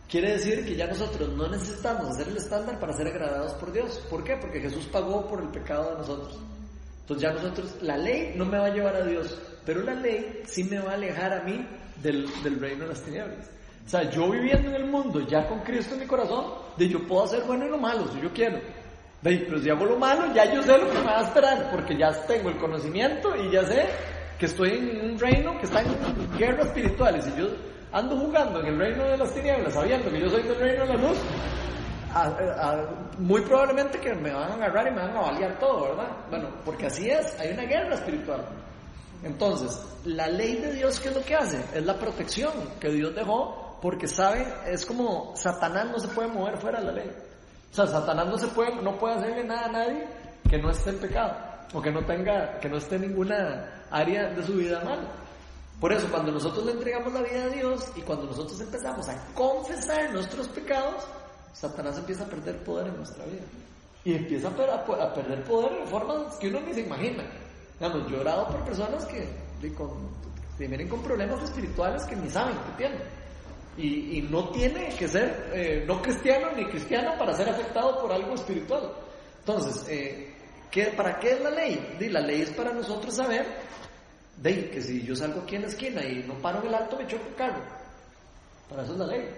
Quiere 0.09 0.33
decir 0.33 0.65
que 0.65 0.77
ya 0.77 0.87
nosotros 0.87 1.29
no 1.37 1.47
necesitamos 1.47 2.09
hacer 2.09 2.29
el 2.29 2.39
estándar 2.39 2.81
para 2.81 2.95
ser 2.95 3.09
agradados 3.09 3.53
por 3.53 3.71
Dios. 3.71 4.03
¿Por 4.09 4.25
qué? 4.25 4.39
Porque 4.39 4.59
Jesús 4.59 4.87
pagó 4.87 5.29
por 5.29 5.43
el 5.43 5.51
pecado 5.51 5.91
de 5.91 5.99
nosotros. 5.99 6.39
Entonces 7.03 7.23
ya 7.23 7.35
nosotros, 7.35 7.83
la 7.83 7.99
ley 7.99 8.33
no 8.35 8.47
me 8.47 8.57
va 8.57 8.69
a 8.69 8.75
llevar 8.75 8.97
a 8.97 9.05
Dios, 9.05 9.39
pero 9.67 9.83
la 9.83 9.93
ley 9.93 10.41
sí 10.47 10.65
me 10.65 10.79
va 10.79 10.93
a 10.93 10.95
alejar 10.95 11.35
a 11.35 11.43
mí 11.43 11.63
del, 12.03 12.27
reino 12.59 12.85
de 12.85 12.89
las 12.89 13.03
tinieblas. 13.03 13.51
O 13.85 13.89
sea, 13.91 14.09
yo 14.09 14.31
viviendo 14.31 14.71
en 14.71 14.77
el 14.77 14.87
mundo 14.87 15.21
ya 15.21 15.47
con 15.47 15.61
Cristo 15.61 15.93
en 15.93 16.01
mi 16.01 16.07
corazón, 16.07 16.47
de 16.79 16.89
yo 16.89 17.07
puedo 17.07 17.25
hacer 17.25 17.43
bueno 17.43 17.67
y 17.67 17.69
lo 17.69 17.77
malo 17.77 18.11
si 18.11 18.23
yo 18.23 18.33
quiero. 18.33 18.59
De, 19.21 19.37
pero 19.47 19.61
si 19.61 19.69
hago 19.69 19.85
lo 19.85 19.99
malo, 19.99 20.33
ya 20.35 20.51
yo 20.51 20.63
sé 20.63 20.79
lo 20.79 20.89
que 20.91 20.99
me 20.99 21.05
va 21.05 21.21
a 21.21 21.25
esperar, 21.25 21.71
porque 21.71 21.95
ya 21.95 22.11
tengo 22.27 22.49
el 22.49 22.57
conocimiento 22.57 23.37
y 23.37 23.53
ya 23.53 23.67
sé 23.67 23.87
que 24.41 24.47
estoy 24.47 24.71
en 24.71 25.11
un 25.13 25.19
reino 25.19 25.59
que 25.59 25.67
está 25.67 25.83
en 25.83 26.39
guerra 26.39 26.63
espiritual. 26.63 27.15
Y 27.19 27.23
si 27.23 27.31
yo 27.37 27.49
ando 27.93 28.17
jugando 28.17 28.61
en 28.61 28.69
el 28.69 28.79
reino 28.79 29.05
de 29.05 29.19
las 29.19 29.35
tinieblas 29.35 29.75
sabiendo 29.75 30.11
que 30.11 30.19
yo 30.19 30.31
soy 30.31 30.43
del 30.43 30.57
reino 30.57 30.87
de 30.87 30.95
la 30.95 31.09
luz, 31.09 31.19
muy 33.19 33.43
probablemente 33.43 34.01
que 34.01 34.15
me 34.15 34.33
van 34.33 34.51
a 34.51 34.55
agarrar 34.55 34.89
y 34.89 34.91
me 34.93 35.03
van 35.03 35.15
a 35.15 35.21
balear 35.21 35.59
todo, 35.59 35.83
¿verdad? 35.91 36.09
Bueno, 36.31 36.49
porque 36.65 36.87
así 36.87 37.11
es, 37.11 37.39
hay 37.39 37.53
una 37.53 37.65
guerra 37.65 37.95
espiritual. 37.95 38.47
Entonces, 39.23 39.79
la 40.07 40.27
ley 40.27 40.57
de 40.57 40.73
Dios, 40.73 40.99
¿qué 40.99 41.11
es 41.11 41.15
lo 41.15 41.23
que 41.23 41.35
hace? 41.35 41.63
Es 41.75 41.85
la 41.85 41.99
protección 41.99 42.53
que 42.81 42.89
Dios 42.89 43.15
dejó, 43.15 43.79
porque 43.83 44.09
sabe, 44.09 44.47
es 44.67 44.87
como 44.87 45.37
Satanás 45.37 45.91
no 45.91 45.99
se 45.99 46.09
puede 46.09 46.29
mover 46.29 46.57
fuera 46.57 46.81
de 46.81 46.87
la 46.87 46.93
ley. 46.93 47.13
O 47.71 47.75
sea, 47.75 47.87
Satanás 47.87 48.27
no 48.27 48.39
se 48.39 48.47
puede, 48.49 48.75
no 48.83 48.97
puede 48.99 49.17
hacerle 49.17 49.45
nada 49.45 49.67
a 49.67 49.73
nadie 49.73 50.09
que 50.49 50.57
no 50.57 50.71
esté 50.71 50.91
en 50.91 50.99
pecado, 50.99 51.37
o 51.73 51.81
que 51.81 51.91
no 51.91 52.05
tenga, 52.05 52.59
que 52.59 52.69
no 52.69 52.79
esté 52.79 52.97
en 52.97 53.03
ninguna 53.03 53.85
área 53.91 54.31
de 54.31 54.43
su 54.45 54.55
vida 54.55 54.83
mal. 54.85 55.09
Por 55.81 55.93
eso, 55.93 56.09
cuando 56.11 56.31
nosotros 56.33 56.67
le 56.67 56.73
entregamos 56.73 57.13
la 57.13 57.23
vida 57.23 57.45
a 57.45 57.49
Dios 57.49 57.89
y 57.97 58.03
cuando 58.03 58.27
nosotros 58.27 58.61
empezamos 58.61 59.09
a 59.09 59.17
confesar 59.35 60.13
nuestros 60.13 60.49
pecados, 60.49 61.05
Satanás 61.53 61.97
empieza 61.99 62.25
a 62.25 62.27
perder 62.27 62.63
poder 62.65 62.89
en 62.89 62.97
nuestra 62.97 63.25
vida. 63.25 63.45
Y 64.05 64.15
empieza 64.15 64.49
a, 64.49 65.15
perder 65.15 65.45
poder 65.45 65.81
de 65.81 65.87
formas 65.87 66.37
que 66.37 66.49
uno 66.49 66.61
ni 66.61 66.75
se 66.75 66.81
imagina. 66.81 67.25
Digamos, 67.79 68.11
yo 68.11 68.17
he 68.17 68.21
orado 68.21 68.49
por 68.49 68.65
personas 68.65 69.07
que, 69.07 69.27
vienen 70.59 70.89
con 70.89 71.03
problemas 71.03 71.43
espirituales 71.43 72.05
que 72.05 72.17
ni 72.17 72.29
saben 72.29 72.57
que 72.57 72.73
tienen. 72.77 73.01
Y, 73.79 74.21
no 74.23 74.51
tiene 74.51 74.89
que 74.91 75.09
ser 75.09 75.51
eh, 75.55 75.85
no 75.87 76.03
cristiano 76.03 76.49
ni 76.55 76.67
cristiano 76.67 77.15
para 77.19 77.35
ser 77.35 77.49
afectado 77.49 78.03
por 78.03 78.13
algo 78.13 78.35
espiritual. 78.35 78.93
Entonces, 79.39 79.87
eh, 79.89 80.30
¿qué, 80.71 80.87
¿para 80.97 81.19
qué 81.19 81.33
es 81.33 81.41
la 81.41 81.51
ley? 81.51 81.97
la 82.11 82.21
ley 82.21 82.43
es 82.43 82.51
para 82.51 82.73
nosotros 82.73 83.15
saber 83.15 83.47
de 84.37 84.71
que 84.71 84.81
si 84.81 85.03
yo 85.03 85.15
salgo 85.15 85.43
aquí 85.43 85.57
en 85.57 85.63
la 85.63 85.69
esquina 85.69 86.05
y 86.05 86.23
no 86.25 86.35
paro 86.35 86.61
en 86.61 86.69
el 86.69 86.75
alto, 86.75 86.97
me 86.97 87.07
choco 87.07 87.27
el 87.29 87.35
carro. 87.35 87.63
Para 88.69 88.85
eso 88.85 88.93
es 88.93 88.99
la 88.99 89.07
ley. 89.07 89.29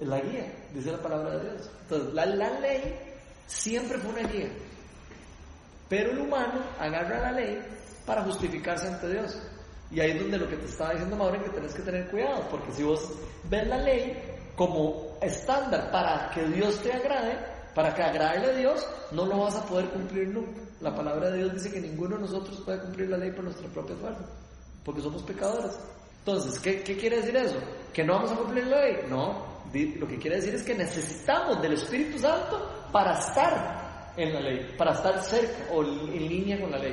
Es 0.00 0.08
la 0.08 0.20
guía, 0.20 0.52
dice 0.74 0.92
la 0.92 1.02
palabra 1.02 1.38
de 1.38 1.50
Dios. 1.50 1.70
Entonces, 1.82 2.14
la, 2.14 2.26
la 2.26 2.60
ley 2.60 2.98
siempre 3.46 3.98
fue 3.98 4.10
una 4.10 4.28
guía. 4.28 4.48
Pero 5.88 6.12
el 6.12 6.20
humano 6.20 6.62
agarra 6.78 7.20
la 7.20 7.32
ley 7.32 7.62
para 8.06 8.22
justificarse 8.22 8.88
ante 8.88 9.08
Dios. 9.08 9.40
Y 9.90 10.00
ahí 10.00 10.12
es 10.12 10.20
donde 10.20 10.38
lo 10.38 10.48
que 10.48 10.56
te 10.56 10.66
estaba 10.66 10.92
diciendo 10.92 11.16
Mauro 11.16 11.42
que 11.42 11.50
tenés 11.50 11.74
que 11.74 11.82
tener 11.82 12.08
cuidado, 12.10 12.46
porque 12.48 12.72
si 12.72 12.82
vos 12.82 13.12
ves 13.44 13.66
la 13.66 13.78
ley 13.78 14.16
como 14.54 15.18
estándar 15.20 15.90
para 15.90 16.30
que 16.30 16.44
Dios 16.44 16.80
te 16.80 16.92
agrade, 16.92 17.38
Para 17.80 17.94
que 17.94 18.02
agradarle 18.02 18.50
a 18.50 18.56
Dios, 18.56 18.86
no 19.10 19.24
lo 19.24 19.38
vas 19.38 19.56
a 19.56 19.64
poder 19.64 19.88
cumplir 19.88 20.28
nunca. 20.28 20.60
La 20.82 20.94
palabra 20.94 21.30
de 21.30 21.38
Dios 21.38 21.54
dice 21.54 21.72
que 21.72 21.80
ninguno 21.80 22.16
de 22.16 22.24
nosotros 22.24 22.60
puede 22.62 22.78
cumplir 22.78 23.08
la 23.08 23.16
ley 23.16 23.30
por 23.30 23.44
nuestra 23.44 23.66
propia 23.68 23.96
fuerza, 23.96 24.20
porque 24.84 25.00
somos 25.00 25.22
pecadores. 25.22 25.80
Entonces, 26.18 26.60
¿qué, 26.60 26.82
¿qué 26.82 26.98
quiere 26.98 27.22
decir 27.22 27.34
eso? 27.38 27.56
¿Que 27.90 28.04
no 28.04 28.16
vamos 28.16 28.32
a 28.32 28.36
cumplir 28.36 28.66
la 28.66 28.84
ley? 28.84 28.96
No, 29.08 29.46
lo 29.98 30.06
que 30.06 30.18
quiere 30.18 30.36
decir 30.36 30.54
es 30.56 30.62
que 30.62 30.74
necesitamos 30.74 31.62
del 31.62 31.72
Espíritu 31.72 32.18
Santo 32.18 32.68
para 32.92 33.18
estar 33.18 34.12
en 34.14 34.34
la 34.34 34.40
ley, 34.40 34.74
para 34.76 34.92
estar 34.92 35.24
cerca 35.24 35.72
o 35.72 35.82
en 35.82 36.28
línea 36.28 36.60
con 36.60 36.70
la 36.70 36.76
ley. 36.76 36.92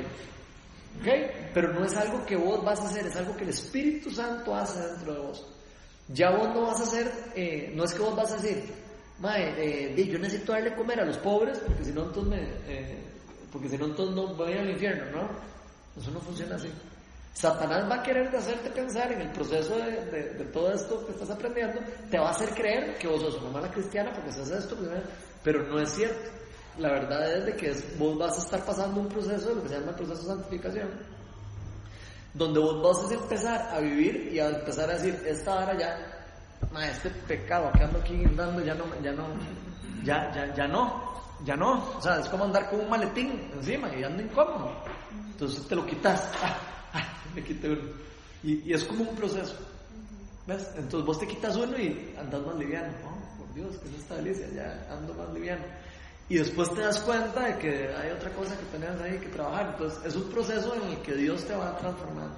¿Ok? 1.00 1.52
Pero 1.52 1.74
no 1.74 1.84
es 1.84 1.94
algo 1.98 2.24
que 2.24 2.36
vos 2.36 2.64
vas 2.64 2.80
a 2.80 2.88
hacer, 2.88 3.04
es 3.04 3.16
algo 3.16 3.36
que 3.36 3.44
el 3.44 3.50
Espíritu 3.50 4.10
Santo 4.10 4.56
hace 4.56 4.80
dentro 4.80 5.12
de 5.12 5.20
vos. 5.20 5.46
Ya 6.08 6.30
vos 6.30 6.48
no 6.54 6.62
vas 6.62 6.80
a 6.80 6.84
hacer, 6.84 7.12
eh, 7.34 7.74
no 7.74 7.84
es 7.84 7.92
que 7.92 8.00
vos 8.00 8.16
vas 8.16 8.32
a 8.32 8.36
decir, 8.36 8.87
Mae, 9.20 9.54
eh, 9.58 10.06
yo 10.06 10.18
necesito 10.18 10.52
darle 10.52 10.74
comer 10.76 11.00
a 11.00 11.04
los 11.04 11.18
pobres 11.18 11.58
porque 11.58 11.84
si 11.84 11.92
no 11.92 12.04
entonces 12.04 12.30
me, 12.30 12.42
eh, 12.72 13.02
porque 13.52 13.68
si 13.68 13.76
no 13.76 13.86
entonces 13.86 14.14
no 14.14 14.34
voy 14.34 14.52
al 14.52 14.70
infierno, 14.70 15.04
¿no? 15.10 15.28
Eso 16.00 16.10
no 16.12 16.20
funciona 16.20 16.54
así. 16.54 16.70
Satanás 17.38 17.88
va 17.88 17.96
a 17.96 18.02
querer 18.02 18.34
hacerte 18.34 18.70
pensar 18.70 19.12
en 19.12 19.20
el 19.20 19.30
proceso 19.30 19.76
de, 19.76 20.44
todo 20.52 20.72
esto 20.72 21.06
que 21.06 21.12
estás 21.12 21.30
aprendiendo, 21.30 21.80
te 22.10 22.18
va 22.18 22.28
a 22.28 22.30
hacer 22.32 22.50
creer 22.50 22.98
que 22.98 23.06
vos 23.06 23.20
sos 23.20 23.40
una 23.40 23.50
mala 23.50 23.70
cristiana 23.70 24.12
porque 24.12 24.30
haces 24.30 24.50
esto, 24.50 24.76
pero 25.44 25.62
no 25.64 25.78
es 25.78 25.90
cierto. 25.90 26.30
La 26.78 26.90
verdad 26.90 27.38
es 27.38 27.46
de 27.46 27.56
que 27.56 27.72
vos 27.96 28.18
vas 28.18 28.38
a 28.38 28.42
estar 28.42 28.64
pasando 28.64 29.00
un 29.00 29.08
proceso 29.08 29.50
de 29.50 29.54
lo 29.54 29.62
que 29.62 29.68
se 29.68 29.74
llama 29.78 29.90
el 29.90 29.96
proceso 29.96 30.20
de 30.22 30.26
santificación, 30.26 30.88
donde 32.34 32.58
vos 32.58 32.82
vas 32.82 33.10
a 33.10 33.14
empezar 33.14 33.68
a 33.72 33.80
vivir 33.80 34.32
y 34.32 34.40
a 34.40 34.48
empezar 34.48 34.90
a 34.90 34.94
decir, 34.94 35.20
esta 35.24 35.58
hora 35.58 35.78
ya, 35.78 36.17
este 36.82 37.10
pecado 37.10 37.70
que 37.72 37.84
ando 37.84 37.98
aquí 37.98 38.24
andando 38.24 38.64
ya 38.64 38.74
no, 38.74 38.84
ya 39.02 39.12
no, 39.12 39.26
ya, 40.04 40.32
ya, 40.34 40.54
ya 40.54 40.68
no, 40.68 41.22
ya 41.44 41.56
no. 41.56 41.96
O 41.96 42.00
sea, 42.00 42.20
es 42.20 42.28
como 42.28 42.44
andar 42.44 42.70
con 42.70 42.80
un 42.80 42.90
maletín 42.90 43.50
encima 43.54 43.94
y 43.94 44.04
ando 44.04 44.22
incómodo. 44.22 44.72
Entonces 45.32 45.66
te 45.66 45.74
lo 45.74 45.86
quitas, 45.86 46.30
ah, 46.42 46.56
ah, 46.94 47.06
me 47.34 47.42
quité 47.42 47.70
uno. 47.70 47.82
Y, 48.42 48.70
y, 48.70 48.72
es 48.72 48.84
como 48.84 49.04
un 49.04 49.16
proceso. 49.16 49.56
¿Ves? 50.46 50.70
Entonces 50.76 51.04
vos 51.04 51.18
te 51.18 51.26
quitas 51.26 51.56
uno 51.56 51.76
y 51.78 52.14
andas 52.18 52.40
más 52.46 52.56
liviano. 52.56 52.92
Oh, 53.04 53.38
por 53.38 53.54
Dios, 53.54 53.76
que 53.78 53.88
es 53.88 53.94
esta 53.96 54.16
delicia, 54.16 54.48
ya 54.54 54.86
ando 54.90 55.14
más 55.14 55.32
liviano 55.34 55.64
y 56.30 56.36
después 56.36 56.72
te 56.74 56.82
das 56.82 57.00
cuenta 57.00 57.46
de 57.46 57.58
que 57.58 57.88
hay 57.94 58.10
otra 58.10 58.30
cosa 58.32 58.54
que 58.58 58.64
tenés 58.66 59.00
ahí 59.00 59.18
que 59.18 59.28
trabajar. 59.28 59.70
Entonces, 59.72 59.98
es 60.04 60.14
un 60.14 60.30
proceso 60.30 60.74
en 60.74 60.82
el 60.90 60.98
que 60.98 61.14
Dios 61.14 61.44
te 61.44 61.54
va 61.54 61.76
transformando. 61.78 62.36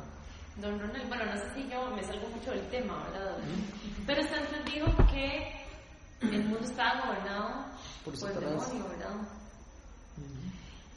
Don 0.61 0.79
Ronald, 0.79 1.09
bueno, 1.09 1.25
no 1.25 1.33
sé 1.33 1.55
si 1.55 1.69
yo 1.71 1.91
me 1.91 2.03
salgo 2.03 2.29
mucho 2.29 2.51
del 2.51 2.67
tema, 2.69 3.03
¿verdad? 3.11 3.37
Pero 4.07 4.23
Santos 4.25 4.65
dijo 4.67 4.87
que 5.11 5.67
el 6.21 6.45
mundo 6.45 6.61
estaba 6.61 7.07
gobernado 7.07 7.65
por, 8.05 8.15
el 8.15 8.21
demonio, 8.21 8.89
¿verdad? 8.89 9.17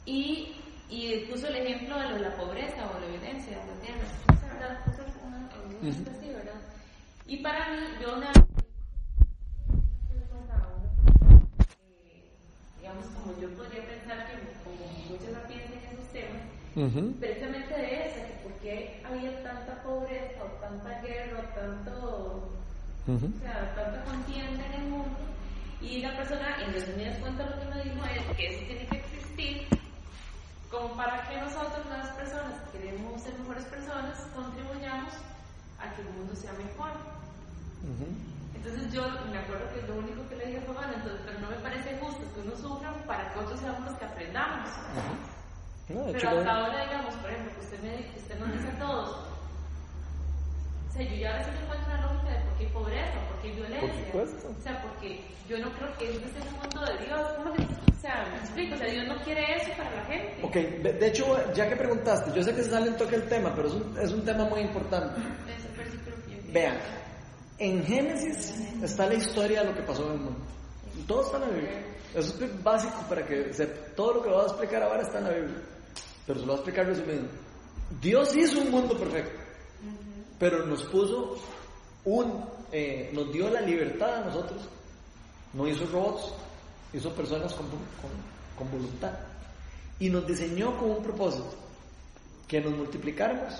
y, 0.04 0.54
y 0.90 1.26
puso 1.30 1.46
el 1.48 1.56
ejemplo 1.56 1.98
de, 1.98 2.08
lo 2.10 2.14
de 2.16 2.20
la 2.20 2.36
pobreza 2.36 2.90
o 2.94 3.00
la 3.00 3.06
evidencia, 3.06 3.58
¿me 3.64 3.72
entiendes? 3.72 4.08
¿verdad? 4.26 4.84
Puso 4.84 5.02
una, 5.24 5.48
así, 6.10 6.28
¿verdad? 6.28 6.60
Y 7.26 7.38
para 7.38 7.70
mí, 7.70 7.78
yo 8.02 8.16
una 8.16 8.32
digamos, 12.80 13.06
como 13.06 13.40
yo 13.40 13.48
podría 13.56 13.86
pensar 13.86 14.26
que 14.26 14.34
como 14.62 14.92
muchos 15.08 15.30
la 15.32 15.46
piensan 15.48 15.72
en 15.72 15.94
esos 15.94 16.12
temas, 16.12 16.42
precisamente 16.74 17.74
de 17.74 18.08
eso, 18.08 18.16
que 18.26 18.42
por 18.42 18.52
qué 18.60 19.02
había 19.04 19.42
tanta 19.42 19.82
pobreza 19.82 20.42
o 20.42 20.48
tanta 20.60 21.00
guerra 21.02 21.38
o 21.38 21.54
tanto, 21.54 22.50
o 23.06 23.40
sea, 23.40 23.74
tanta 23.74 24.02
contienda 24.04 24.66
en 24.66 24.72
el 24.72 24.88
mundo. 24.88 25.16
Y 25.80 26.00
la 26.00 26.16
persona, 26.16 26.56
en 26.62 26.72
resumidas 26.72 27.18
cuentas, 27.18 27.50
lo 27.50 27.60
que 27.60 27.74
me 27.74 27.84
dijo 27.84 28.04
es 28.06 28.36
que 28.36 28.46
eso 28.48 28.66
tiene 28.66 28.86
que 28.88 28.96
existir 28.96 29.68
como 30.70 30.96
para 30.96 31.28
que 31.28 31.40
nosotros, 31.40 31.86
las 31.88 32.08
personas 32.16 32.60
que 32.72 32.78
queremos 32.78 33.22
ser 33.22 33.38
mejores 33.38 33.64
personas, 33.66 34.18
contribuyamos 34.34 35.12
a 35.78 35.94
que 35.94 36.02
el 36.02 36.08
mundo 36.10 36.34
sea 36.34 36.52
mejor. 36.54 36.90
Entonces 38.56 38.92
yo 38.92 39.02
me 39.30 39.38
acuerdo 39.38 39.68
que 39.74 39.86
lo 39.86 39.98
único 39.98 40.26
que 40.28 40.36
le 40.36 40.46
dije 40.46 40.60
fue, 40.62 40.74
bueno, 40.74 40.94
entonces, 40.94 41.20
pero 41.24 41.38
no 41.38 41.50
me 41.50 41.56
parece 41.56 41.98
justo 41.98 42.22
que 42.34 42.40
uno 42.40 42.56
sufra 42.56 42.92
para 43.06 43.32
que 43.32 43.38
otros 43.38 43.60
seamos 43.60 43.84
los 43.90 43.98
que 43.98 44.04
aprendamos. 44.06 44.70
Pero 45.86 46.30
hasta 46.30 46.56
ahora, 46.56 46.84
digamos, 46.84 47.14
por 47.16 47.30
ejemplo, 47.30 47.52
que 47.54 47.60
usted, 47.60 47.80
me, 47.80 48.16
usted 48.16 48.38
nos 48.38 48.52
dice 48.52 48.68
a 48.68 48.78
todos, 48.78 49.08
o 50.88 50.92
sea, 50.96 51.02
yo 51.02 51.16
ya 51.16 51.34
a 51.34 51.38
veces 51.38 51.52
encuentro 51.60 51.86
una 51.92 52.00
lógica 52.06 52.32
de 52.32 52.40
por 52.44 52.54
qué 52.56 52.64
hay 52.64 52.72
pobreza, 52.72 53.28
por 53.28 53.42
qué 53.42 53.48
hay 53.48 53.54
violencia. 53.54 54.12
o 54.14 54.62
sea, 54.62 54.82
porque 54.82 55.24
yo 55.48 55.58
no 55.58 55.72
creo 55.72 55.98
que 55.98 56.10
ese 56.10 56.24
es 56.24 56.46
el 56.46 56.52
mundo 56.52 56.80
de 56.86 57.04
Dios. 57.04 57.20
o 57.20 58.00
sea, 58.00 58.28
me 58.30 58.36
explico, 58.38 58.74
o 58.74 58.78
sea, 58.78 58.86
Dios 58.86 59.08
no 59.08 59.16
quiere 59.24 59.56
eso 59.56 59.70
para 59.76 59.90
la 59.90 60.04
gente. 60.04 60.42
Ok, 60.42 60.54
de, 60.54 61.06
hecho, 61.06 61.52
ya 61.54 61.68
que 61.68 61.76
preguntaste, 61.76 62.30
yo 62.34 62.42
sé 62.42 62.54
que 62.54 62.62
se 62.62 62.70
sale 62.70 62.90
un 62.90 62.96
toque 62.96 63.16
el 63.16 63.28
tema, 63.28 63.52
pero 63.54 63.68
es 63.68 63.74
un, 63.74 63.98
es 63.98 64.12
un 64.12 64.24
tema 64.24 64.44
muy 64.44 64.60
importante. 64.60 65.20
Vean, 66.52 66.78
en 67.58 67.84
Génesis 67.84 68.54
está 68.82 69.06
la 69.06 69.14
historia 69.14 69.62
de 69.62 69.66
lo 69.66 69.74
que 69.74 69.82
pasó 69.82 70.06
en 70.06 70.12
el 70.12 70.18
mundo. 70.18 70.40
Todo 71.08 71.22
está 71.22 71.36
en 71.38 71.42
la 71.42 71.48
Biblia. 71.48 71.84
Eso 72.14 72.44
es 72.44 72.62
básico 72.62 73.04
para 73.08 73.26
que. 73.26 73.50
Todo 73.96 74.14
lo 74.14 74.22
que 74.22 74.28
voy 74.28 74.42
a 74.42 74.46
explicar 74.46 74.82
ahora 74.84 75.02
está 75.02 75.18
en 75.18 75.24
la 75.24 75.30
Biblia. 75.30 75.73
Pero 76.26 76.40
se 76.40 76.46
lo 76.46 76.52
voy 76.52 76.56
a 76.56 76.62
explicar 76.62 76.86
resumido. 76.86 77.24
Dios 78.00 78.34
hizo 78.36 78.60
un 78.60 78.70
mundo 78.70 78.96
perfecto. 78.98 79.40
Pero 80.38 80.66
nos 80.66 80.82
puso 80.84 81.36
un. 82.04 82.44
Eh, 82.72 83.10
nos 83.12 83.32
dio 83.32 83.50
la 83.50 83.60
libertad 83.60 84.22
a 84.22 84.24
nosotros. 84.26 84.68
No 85.52 85.68
hizo 85.68 85.86
robots. 85.86 86.32
Hizo 86.92 87.12
personas 87.12 87.52
con, 87.54 87.66
con 88.56 88.70
voluntad. 88.70 89.12
Y 89.98 90.08
nos 90.10 90.26
diseñó 90.26 90.76
con 90.78 90.90
un 90.90 91.02
propósito. 91.02 91.54
Que 92.48 92.60
nos 92.60 92.72
multiplicáramos. 92.74 93.54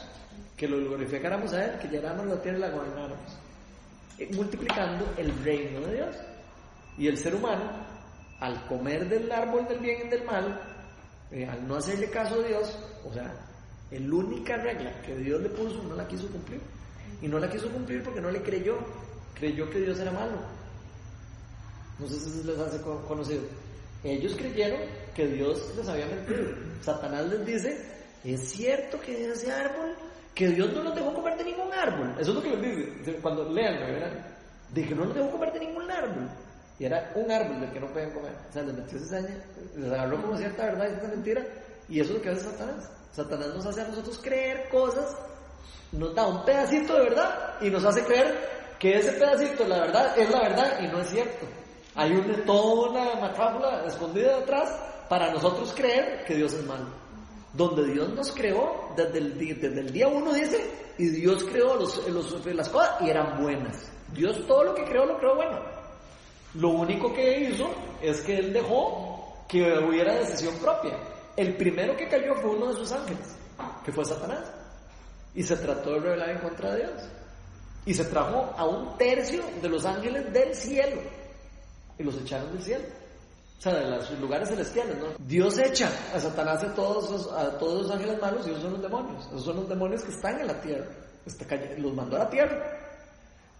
Que 0.56 0.68
lo 0.68 0.78
glorificáramos 0.78 1.52
a 1.52 1.64
Él. 1.64 1.78
Que 1.78 1.88
llegáramos 1.88 2.26
a 2.26 2.34
la 2.36 2.42
tierra 2.42 2.58
y 2.58 2.60
la 2.60 2.70
gobernáramos. 2.70 3.38
Eh, 4.18 4.30
multiplicando 4.34 5.12
el 5.16 5.36
reino 5.44 5.80
de 5.80 5.94
Dios. 5.94 6.16
Y 6.96 7.08
el 7.08 7.18
ser 7.18 7.34
humano, 7.34 7.70
al 8.40 8.66
comer 8.66 9.08
del 9.08 9.30
árbol 9.30 9.66
del 9.66 9.80
bien 9.80 10.06
y 10.06 10.10
del 10.10 10.24
mal, 10.24 10.73
eh, 11.34 11.46
al 11.46 11.66
no 11.66 11.74
hacerle 11.74 12.08
caso 12.10 12.36
a 12.36 12.46
Dios, 12.46 12.78
o 13.04 13.12
sea, 13.12 13.34
la 13.90 14.14
única 14.14 14.56
regla 14.56 15.02
que 15.02 15.16
Dios 15.16 15.42
le 15.42 15.48
puso 15.48 15.82
no 15.82 15.96
la 15.96 16.06
quiso 16.06 16.28
cumplir. 16.28 16.60
Y 17.20 17.26
no 17.26 17.40
la 17.40 17.50
quiso 17.50 17.68
cumplir 17.70 18.02
porque 18.04 18.20
no 18.20 18.30
le 18.30 18.40
creyó. 18.40 18.78
Creyó 19.34 19.68
que 19.68 19.80
Dios 19.80 19.98
era 19.98 20.12
malo. 20.12 20.38
No 21.98 22.06
sé 22.06 22.20
si 22.20 22.42
les 22.44 22.58
hace 22.58 22.80
conocido. 22.80 23.42
Ellos 24.04 24.34
creyeron 24.36 24.80
que 25.14 25.26
Dios 25.26 25.72
les 25.76 25.88
había 25.88 26.06
mentido. 26.06 26.50
Satanás 26.82 27.26
les 27.26 27.46
dice, 27.46 27.78
es 28.22 28.40
cierto 28.50 29.00
que 29.00 29.30
ese 29.32 29.50
árbol 29.50 29.94
que 30.34 30.48
Dios 30.48 30.72
no 30.72 30.84
nos 30.84 30.94
dejó 30.94 31.14
comer 31.14 31.36
de 31.36 31.44
ningún 31.44 31.72
árbol. 31.72 32.14
Eso 32.18 32.30
es 32.30 32.36
lo 32.36 32.42
que 32.42 32.56
les 32.56 32.98
dice 32.98 33.18
cuando 33.20 33.50
lean, 33.50 33.74
¿verdad? 33.80 34.26
De 34.72 34.86
que 34.86 34.94
no 34.94 35.04
nos 35.04 35.14
dejó 35.14 35.30
comer 35.30 35.52
de 35.52 35.60
ningún 35.60 35.90
árbol. 35.90 36.28
Y 36.78 36.84
era 36.84 37.12
un 37.14 37.30
árbol 37.30 37.60
del 37.60 37.72
que 37.72 37.80
no 37.80 37.86
pueden 37.88 38.10
comer. 38.10 38.32
O 38.48 38.52
sea, 38.52 38.62
les 38.62 38.74
metió 38.74 38.98
cizaña, 38.98 39.36
les 39.76 39.92
agarró 39.92 40.20
como 40.20 40.36
cierta 40.36 40.64
verdad 40.64 40.86
y 40.86 40.88
cierta 40.90 41.08
mentira. 41.08 41.46
Y 41.88 42.00
eso 42.00 42.10
es 42.10 42.16
lo 42.16 42.22
que 42.22 42.30
hace 42.30 42.40
Satanás. 42.42 42.90
Satanás 43.12 43.48
nos 43.54 43.66
hace 43.66 43.80
a 43.82 43.88
nosotros 43.88 44.18
creer 44.22 44.68
cosas, 44.68 45.16
nos 45.92 46.14
da 46.14 46.26
un 46.26 46.44
pedacito 46.44 46.94
de 46.94 47.00
verdad 47.00 47.54
y 47.60 47.70
nos 47.70 47.84
hace 47.84 48.02
creer 48.02 48.74
que 48.78 48.98
ese 48.98 49.12
pedacito, 49.12 49.64
la 49.66 49.80
verdad, 49.80 50.18
es 50.18 50.28
la 50.30 50.40
verdad 50.40 50.80
y 50.80 50.88
no 50.88 51.00
es 51.00 51.08
cierto. 51.08 51.46
Hay 51.94 52.10
una, 52.10 52.44
toda 52.44 52.90
una 52.90 53.86
escondida 53.86 54.40
detrás 54.40 54.76
para 55.08 55.32
nosotros 55.32 55.72
creer 55.76 56.24
que 56.26 56.34
Dios 56.34 56.52
es 56.54 56.64
malo 56.64 57.04
donde 57.54 57.86
Dios 57.92 58.12
nos 58.14 58.32
creó 58.32 58.92
desde 58.96 59.18
el, 59.18 59.38
desde 59.38 59.80
el 59.80 59.92
día 59.92 60.08
uno, 60.08 60.32
dice, 60.32 60.70
y 60.98 61.08
Dios 61.08 61.44
creó 61.44 61.76
los, 61.76 62.02
las 62.46 62.68
cosas 62.68 63.00
y 63.00 63.10
eran 63.10 63.40
buenas. 63.40 63.90
Dios 64.12 64.44
todo 64.46 64.64
lo 64.64 64.74
que 64.74 64.84
creó 64.84 65.06
lo 65.06 65.16
creó 65.18 65.36
bueno. 65.36 65.60
Lo 66.54 66.70
único 66.70 67.12
que 67.12 67.40
hizo 67.40 67.68
es 68.00 68.20
que 68.20 68.38
Él 68.38 68.52
dejó 68.52 69.44
que 69.48 69.62
hubiera 69.78 70.14
decisión 70.14 70.54
propia. 70.56 70.96
El 71.36 71.56
primero 71.56 71.96
que 71.96 72.08
cayó 72.08 72.34
fue 72.36 72.50
uno 72.50 72.68
de 72.68 72.74
sus 72.74 72.92
ángeles, 72.92 73.36
que 73.84 73.92
fue 73.92 74.04
Satanás. 74.04 74.44
Y 75.34 75.42
se 75.42 75.56
trató 75.56 75.94
de 75.94 76.00
rebelar 76.00 76.30
en 76.30 76.38
contra 76.38 76.72
de 76.72 76.82
Dios. 76.82 77.02
Y 77.86 77.94
se 77.94 78.04
trajo 78.04 78.54
a 78.56 78.64
un 78.64 78.96
tercio 78.96 79.42
de 79.60 79.68
los 79.68 79.84
ángeles 79.84 80.32
del 80.32 80.54
cielo. 80.54 81.02
Y 81.98 82.04
los 82.04 82.16
echaron 82.16 82.52
del 82.52 82.62
cielo. 82.62 82.84
O 83.58 83.62
sea, 83.62 83.74
de 83.74 83.90
los 83.90 84.10
lugares 84.20 84.48
celestiales. 84.48 84.96
Dios 85.18 85.58
echa 85.58 85.90
a 86.14 86.20
Satanás 86.20 86.62
a 86.62 86.74
todos, 86.74 87.10
los, 87.10 87.32
a 87.32 87.58
todos 87.58 87.82
los 87.82 87.90
ángeles 87.90 88.20
malos 88.20 88.46
y 88.46 88.50
esos 88.50 88.62
son 88.62 88.72
los 88.74 88.82
demonios. 88.82 89.26
Esos 89.26 89.44
son 89.44 89.56
los 89.56 89.68
demonios 89.68 90.02
que 90.02 90.12
están 90.12 90.40
en 90.40 90.46
la 90.46 90.60
tierra. 90.60 90.86
Los 91.78 91.94
mandó 91.94 92.16
a 92.16 92.20
la 92.20 92.30
tierra. 92.30 92.83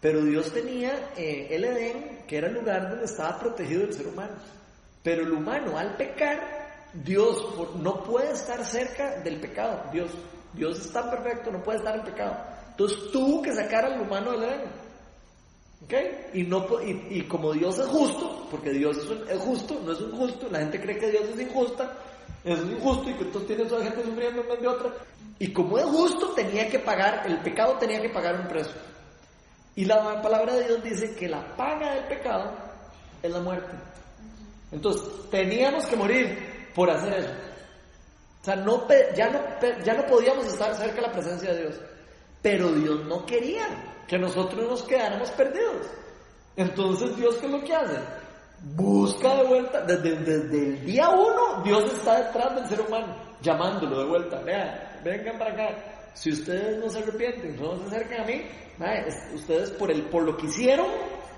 Pero 0.05 0.21
Dios 0.23 0.53
tenía 0.53 1.13
eh, 1.17 1.47
el 1.51 1.65
Edén, 1.65 2.25
que 2.29 2.37
era 2.37 2.49
el 2.49 2.55
lugar 2.57 2.91
donde 2.91 3.07
estaba 3.07 3.39
protegido 3.41 3.85
el 3.85 3.95
ser 3.95 4.07
humano. 4.09 4.35
Pero 5.03 5.23
el 5.23 5.33
humano, 5.33 5.79
al 5.79 5.97
pecar, 5.97 6.91
Dios 6.93 7.43
no 7.77 8.03
puede 8.03 8.33
estar 8.33 8.63
cerca 8.67 9.21
del 9.23 9.41
pecado. 9.41 9.83
Dios, 9.91 10.11
Dios 10.53 10.79
está 10.79 11.11
perfecto, 11.11 11.51
no 11.51 11.63
puede 11.63 11.79
estar 11.79 11.97
en 11.97 12.05
pecado. 12.05 12.37
Entonces 12.73 12.99
tuvo 13.13 13.41
que 13.41 13.55
sacar 13.55 13.87
al 13.87 13.99
humano 14.03 14.33
del 14.33 14.43
Edén. 14.43 14.61
¿Ok? 15.85 15.95
Y, 16.35 16.43
no, 16.43 16.67
y, 16.83 17.19
y 17.21 17.23
como 17.27 17.55
Dios 17.55 17.79
es 17.79 17.87
justo, 17.87 18.47
porque 18.51 18.73
Dios 18.73 18.99
es, 18.99 19.09
un- 19.09 19.27
es 19.27 19.39
justo, 19.39 19.81
no 19.87 19.93
es 19.93 20.01
injusto, 20.03 20.49
la 20.51 20.59
gente 20.59 20.83
cree 20.83 20.99
que 20.99 21.11
Dios 21.13 21.25
es 21.35 21.41
injusta, 21.41 21.97
es 22.45 22.59
injusto 22.61 23.09
y 23.09 23.15
que 23.15 23.25
entonces 23.25 23.47
tiene 23.49 23.65
toda 23.71 23.83
gente 23.85 24.03
sufriendo 24.05 24.43
en 24.43 24.49
vez 24.49 24.61
de 24.61 24.69
otra. 24.69 24.93
Y 25.39 25.51
como 25.51 25.79
es 25.79 25.87
justo, 25.87 26.29
tenía 26.35 26.69
que 26.69 26.79
pagar, 26.81 27.23
el 27.27 27.39
pecado 27.41 27.79
tenía 27.79 28.03
que 28.03 28.11
pagar 28.11 28.39
un 28.39 28.49
precio. 28.49 28.75
Y 29.77 29.85
la 29.85 30.23
palabra 30.23 30.55
de 30.55 30.65
Dios 30.65 30.83
dice 30.83 31.15
que 31.17 31.29
la 31.29 31.57
paga 31.57 31.95
del 31.95 32.05
pecado 32.05 32.53
es 33.23 33.31
la 33.31 33.41
muerte. 33.41 33.73
Entonces, 34.71 35.03
teníamos 35.31 35.87
que 35.87 35.97
morir 35.97 36.71
por 36.75 36.91
hacer 36.91 37.15
eso. 37.15 37.33
O 38.41 38.45
sea, 38.45 38.57
no, 38.57 38.87
ya, 39.17 39.31
no, 39.31 39.41
ya 39.83 39.95
no 39.95 40.07
podíamos 40.07 40.47
estar 40.47 40.75
cerca 40.75 40.97
de 40.97 41.03
la 41.03 41.13
presencia 41.13 41.53
de 41.53 41.63
Dios. 41.63 41.81
Pero 42.43 42.73
Dios 42.73 43.05
no 43.07 43.25
quería 43.25 43.67
que 44.07 44.19
nosotros 44.19 44.69
nos 44.69 44.83
quedáramos 44.83 45.31
perdidos. 45.31 45.87
Entonces, 46.57 47.17
Dios, 47.17 47.37
¿qué 47.37 47.47
es 47.47 47.53
lo 47.53 47.65
que 47.65 47.75
hace? 47.75 47.99
Busca 48.77 49.37
de 49.37 49.45
vuelta, 49.45 49.81
desde, 49.81 50.17
desde 50.17 50.59
el 50.59 50.87
día 50.87 51.09
uno, 51.09 51.63
Dios 51.65 51.85
está 51.93 52.23
detrás 52.23 52.55
del 52.55 52.67
ser 52.69 52.81
humano, 52.83 53.15
llamándolo 53.41 54.01
de 54.01 54.07
vuelta. 54.07 54.39
Vean, 54.41 54.79
vengan 55.03 55.39
para 55.39 55.53
acá. 55.53 55.94
Si 56.15 56.31
ustedes 56.33 56.79
no 56.79 56.89
se 56.89 56.99
arrepienten, 56.99 57.57
no 57.57 57.77
se 57.79 57.87
acercan 57.87 58.21
a 58.23 58.25
mí, 58.25 58.43
mae, 58.79 59.09
es- 59.09 59.35
ustedes 59.35 59.71
por, 59.73 59.91
el, 59.91 60.03
por 60.05 60.23
lo 60.23 60.37
que 60.37 60.47
hicieron, 60.47 60.87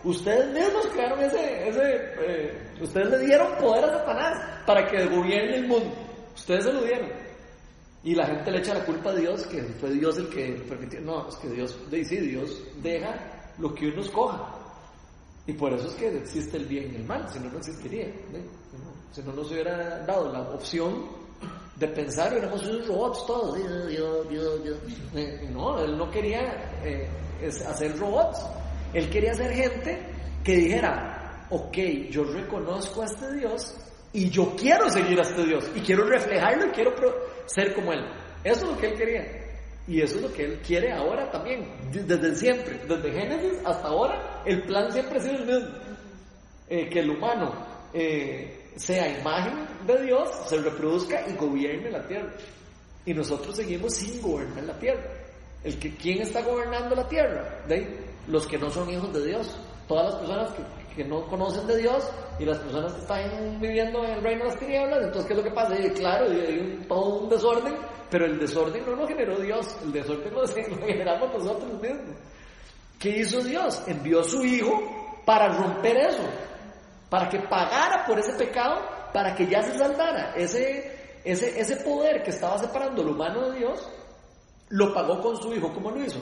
ustedes 0.05 0.53
mismos 0.53 0.87
crearon 0.93 1.21
ese, 1.21 1.69
ese 1.69 1.83
eh, 2.21 2.73
ustedes 2.81 3.11
le 3.11 3.19
dieron 3.27 3.57
poder 3.57 3.85
a 3.87 3.99
Satanás 3.99 4.63
para 4.67 4.87
que 4.87 5.05
gobierne 5.07 5.57
el 5.57 5.67
mundo. 5.69 5.93
Ustedes 6.35 6.65
se 6.65 6.73
lo 6.73 6.83
dieron. 6.83 7.11
Y 8.05 8.15
la 8.15 8.27
gente 8.27 8.51
le 8.53 8.59
echa 8.59 8.75
la 8.75 8.85
culpa 8.85 9.11
a 9.11 9.15
Dios, 9.15 9.47
que 9.49 9.63
fue 9.65 9.91
Dios 9.91 10.17
el 10.19 10.29
que 10.29 10.53
permitió. 10.69 11.01
No, 11.01 11.29
es 11.29 11.35
que 11.37 11.49
Dios, 11.49 11.77
sí, 11.91 12.17
Dios 12.19 12.63
deja 12.83 13.17
lo 13.59 13.75
que 13.75 13.89
uno 13.89 14.03
escoja. 14.03 14.55
Y 15.47 15.53
por 15.55 15.73
eso 15.73 15.89
es 15.89 15.95
que 15.95 16.17
existe 16.19 16.57
el 16.59 16.67
bien 16.67 16.93
y 16.93 16.97
el 16.97 17.05
mal, 17.05 17.27
si 17.33 17.41
no, 17.41 17.51
no 17.51 17.59
existiría. 17.59 18.05
¿ve? 18.33 18.45
Si 19.13 19.23
no 19.23 19.33
nos 19.33 19.51
hubiera 19.51 20.01
dado 20.05 20.31
la 20.33 20.43
opción 20.51 21.07
de 21.77 21.89
pensar, 21.89 22.33
hubiéramos 22.33 22.61
sido 22.63 22.87
robots 22.87 23.27
todos. 23.27 23.59
Eh, 23.59 25.49
No, 25.53 25.79
él 25.79 25.97
no 25.97 26.11
quería 26.11 26.81
eh, 26.83 27.09
hacer 27.67 27.99
robots. 27.99 28.47
Él 28.95 29.11
quería 29.11 29.35
ser 29.35 29.53
gente 29.53 29.99
que 30.43 30.57
dijera, 30.57 31.47
ok, 31.51 31.77
yo 32.11 32.25
reconozco 32.25 33.03
a 33.03 33.07
este 33.07 33.33
Dios 33.35 33.75
y 34.13 34.31
yo 34.31 34.55
quiero 34.57 34.89
seguir 34.89 35.19
a 35.19 35.23
este 35.23 35.45
Dios 35.45 35.71
y 35.75 35.81
quiero 35.81 36.05
reflejarlo 36.07 36.67
y 36.67 36.71
quiero 36.71 36.95
ser 37.47 37.75
como 37.75 37.93
Él. 37.93 38.05
Eso 38.43 38.65
es 38.65 38.73
lo 38.73 38.79
que 38.79 38.87
Él 38.87 38.99
quería. 38.99 39.25
Y 39.89 40.01
eso 40.01 40.17
es 40.17 40.23
lo 40.23 40.33
que 40.33 40.45
Él 40.45 40.61
quiere 40.67 40.93
ahora 40.93 41.31
también, 41.31 41.65
desde 41.93 42.35
siempre, 42.35 42.81
desde 42.89 43.13
Génesis 43.13 43.61
hasta 43.65 43.87
ahora, 43.87 44.43
el 44.45 44.63
plan 44.63 44.91
siempre 44.91 45.19
ha 45.19 45.23
sido 45.23 45.37
el 45.37 45.47
mismo. 45.47 45.69
Eh, 46.69 46.89
que 46.89 46.99
el 46.99 47.11
humano 47.11 47.55
sea 48.77 49.19
imagen 49.19 49.67
de 49.87 50.03
Dios, 50.05 50.29
se 50.49 50.59
reproduzca 50.59 51.27
y 51.29 51.35
gobierne 51.35 51.91
la 51.91 52.07
tierra. 52.07 52.33
Y 53.05 53.15
nosotros 53.15 53.57
seguimos 53.57 53.95
sin 53.95 54.21
gobernar 54.23 54.65
la 54.65 54.79
tierra. 54.79 55.03
El 55.65 55.79
que, 55.79 55.95
¿Quién 55.97 56.23
está 56.23 56.43
gobernando 56.43 56.95
la 56.95 57.09
tierra? 57.09 57.65
¿De? 57.67 57.99
Los 58.29 58.47
que 58.47 58.59
no 58.59 58.71
son 58.71 58.89
hijos 58.91 59.13
de 59.13 59.27
Dios. 59.27 59.57
Todas 59.89 60.07
las 60.07 60.15
personas 60.17 60.51
que, 60.53 60.97
que 60.97 61.05
no 61.09 61.27
conocen 61.29 61.67
de 61.67 61.77
Dios 61.79 62.09
y 62.39 62.45
las 62.45 62.59
personas 62.59 62.93
que 62.95 63.01
están 63.01 63.61
viviendo 63.61 64.05
en 64.05 64.11
el 64.13 64.23
reino 64.23 64.45
de 64.45 64.51
las 64.51 64.59
tinieblas. 64.59 64.99
Entonces, 65.05 65.25
¿qué 65.27 65.33
es 65.33 65.39
lo 65.39 65.45
que 65.45 65.51
pasa? 65.53 65.77
Claro, 65.95 66.27
hay 66.31 66.59
un- 66.59 66.89
todo 66.89 67.21
un 67.21 67.29
desorden, 67.29 67.75
pero 68.11 68.27
el 68.27 68.39
desorden 68.39 68.85
no 68.85 68.97
lo 68.97 69.07
generó 69.07 69.37
Dios, 69.39 69.77
el 69.85 69.93
desorden 69.93 70.35
lo, 70.35 70.47
generamos 70.87 71.33
nosotros 71.33 71.73
mismos. 71.81 72.17
¿Qué 72.99 73.19
hizo 73.19 73.41
Dios? 73.43 73.83
Envió 73.87 74.23
su 74.25 74.43
Hijo 74.45 75.23
para 75.25 75.49
romper 75.49 75.97
eso, 75.99 76.23
para 77.09 77.29
que 77.29 77.41
pagara 77.41 78.05
por 78.07 78.19
ese 78.19 78.33
pecado, 78.33 78.81
para 79.13 79.35
que 79.35 79.47
ya 79.47 79.63
se 79.63 79.79
saldara. 79.79 80.35
Ese, 80.35 81.21
ese, 81.25 81.59
ese 81.59 81.77
poder 81.77 82.23
que 82.23 82.31
estaba 82.31 82.59
separando 82.59 83.03
lo 83.03 83.13
humano 83.13 83.51
de 83.51 83.59
Dios, 83.59 83.89
lo 84.71 84.93
pagó 84.93 85.21
con 85.21 85.37
su 85.37 85.55
Hijo. 85.55 85.73
¿Cómo 85.73 85.91
lo 85.91 86.05
hizo? 86.05 86.21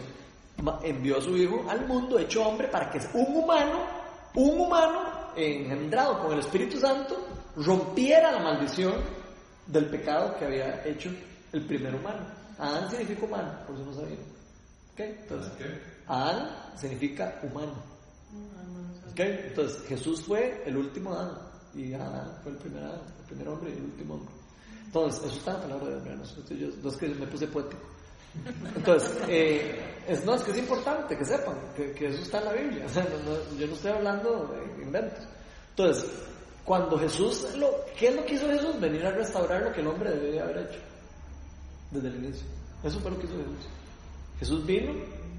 Envió 0.82 1.18
a 1.18 1.20
su 1.20 1.36
Hijo 1.36 1.64
al 1.68 1.86
mundo 1.86 2.18
hecho 2.18 2.46
hombre 2.46 2.68
para 2.68 2.90
que 2.90 3.00
un 3.14 3.36
humano, 3.36 3.86
un 4.34 4.60
humano 4.60 5.32
engendrado 5.36 6.20
con 6.20 6.32
el 6.32 6.40
Espíritu 6.40 6.78
Santo, 6.78 7.16
rompiera 7.56 8.32
la 8.32 8.40
maldición 8.40 8.94
del 9.66 9.86
pecado 9.86 10.36
que 10.36 10.44
había 10.44 10.84
hecho 10.84 11.10
el 11.52 11.66
primer 11.66 11.94
humano. 11.94 12.26
Adán 12.58 12.88
significa 12.90 13.24
humano, 13.24 13.52
por 13.66 13.78
no 13.78 13.92
sabían. 13.92 14.18
¿Ok? 14.92 15.00
Entonces, 15.00 15.52
¿Qué? 15.58 15.80
Adán 16.06 16.50
significa 16.76 17.40
humano. 17.42 17.93
Entonces 19.16 19.82
Jesús 19.86 20.22
fue 20.22 20.62
el 20.66 20.76
último 20.76 21.12
Adán 21.12 21.38
y 21.74 21.92
Adán 21.94 22.38
fue 22.42 22.52
el 22.52 22.58
primer 22.58 22.84
Adán, 22.84 23.02
el 23.20 23.24
primer 23.26 23.48
hombre 23.48 23.70
y 23.70 23.78
el 23.78 23.84
último 23.84 24.14
hombre. 24.14 24.34
Entonces, 24.94 25.24
eso 25.24 25.38
está 25.38 25.50
en 25.50 25.56
la 25.56 25.78
palabra 25.78 25.96
de 25.96 26.14
Dios. 26.14 26.36
¿no? 26.38 26.56
Yo, 26.56 26.88
es 26.88 26.96
que 26.96 27.08
me 27.08 27.26
puse 27.26 27.48
poético. 27.48 27.82
Entonces, 28.76 29.18
eh, 29.28 30.22
no, 30.24 30.34
es 30.34 30.42
que 30.42 30.52
es 30.52 30.58
importante 30.58 31.16
que 31.16 31.24
sepan 31.24 31.56
que, 31.74 32.06
eso 32.06 32.22
está 32.22 32.38
en 32.38 32.44
la 32.44 32.52
Biblia. 32.52 32.86
Yo 33.58 33.66
no 33.66 33.74
estoy 33.74 33.90
hablando 33.90 34.46
de 34.46 34.82
inventos. 34.84 35.26
Entonces, 35.70 36.10
cuando 36.64 36.96
Jesús, 36.96 37.56
lo, 37.56 37.70
¿qué 37.98 38.08
es 38.08 38.14
lo 38.14 38.24
que 38.24 38.34
hizo 38.34 38.46
Jesús? 38.46 38.80
Venir 38.80 39.04
a 39.04 39.10
restaurar 39.10 39.62
lo 39.62 39.72
que 39.72 39.80
el 39.80 39.88
hombre 39.88 40.10
debería 40.10 40.44
haber 40.44 40.58
hecho 40.58 40.80
desde 41.90 42.08
el 42.08 42.24
inicio. 42.24 42.46
Eso 42.84 43.00
fue 43.00 43.10
lo 43.10 43.18
que 43.18 43.26
hizo 43.26 43.36
Jesús. 43.36 43.68
Jesús 44.38 44.66
vino 44.66 44.92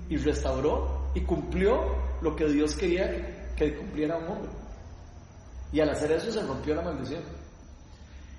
y 0.10 0.18
restauró 0.18 1.12
y 1.16 1.22
cumplió 1.22 1.96
lo 2.22 2.36
que 2.36 2.46
Dios 2.48 2.76
quería 2.76 3.06
que 3.56 3.76
cumpliera 3.76 4.18
un 4.18 4.28
hombre. 4.28 4.52
Y 5.72 5.80
al 5.80 5.90
hacer 5.90 6.12
eso 6.12 6.32
se 6.32 6.42
rompió 6.42 6.76
la 6.76 6.82
maldición. 6.84 7.22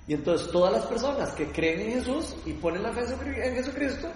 Y 0.07 0.13
entonces 0.13 0.49
todas 0.51 0.71
las 0.71 0.85
personas 0.85 1.31
que 1.33 1.51
creen 1.51 1.81
en 1.81 1.91
Jesús 1.99 2.35
y 2.45 2.53
ponen 2.53 2.83
la 2.83 2.93
fe 2.93 3.01
en 3.01 3.55
Jesucristo, 3.55 4.09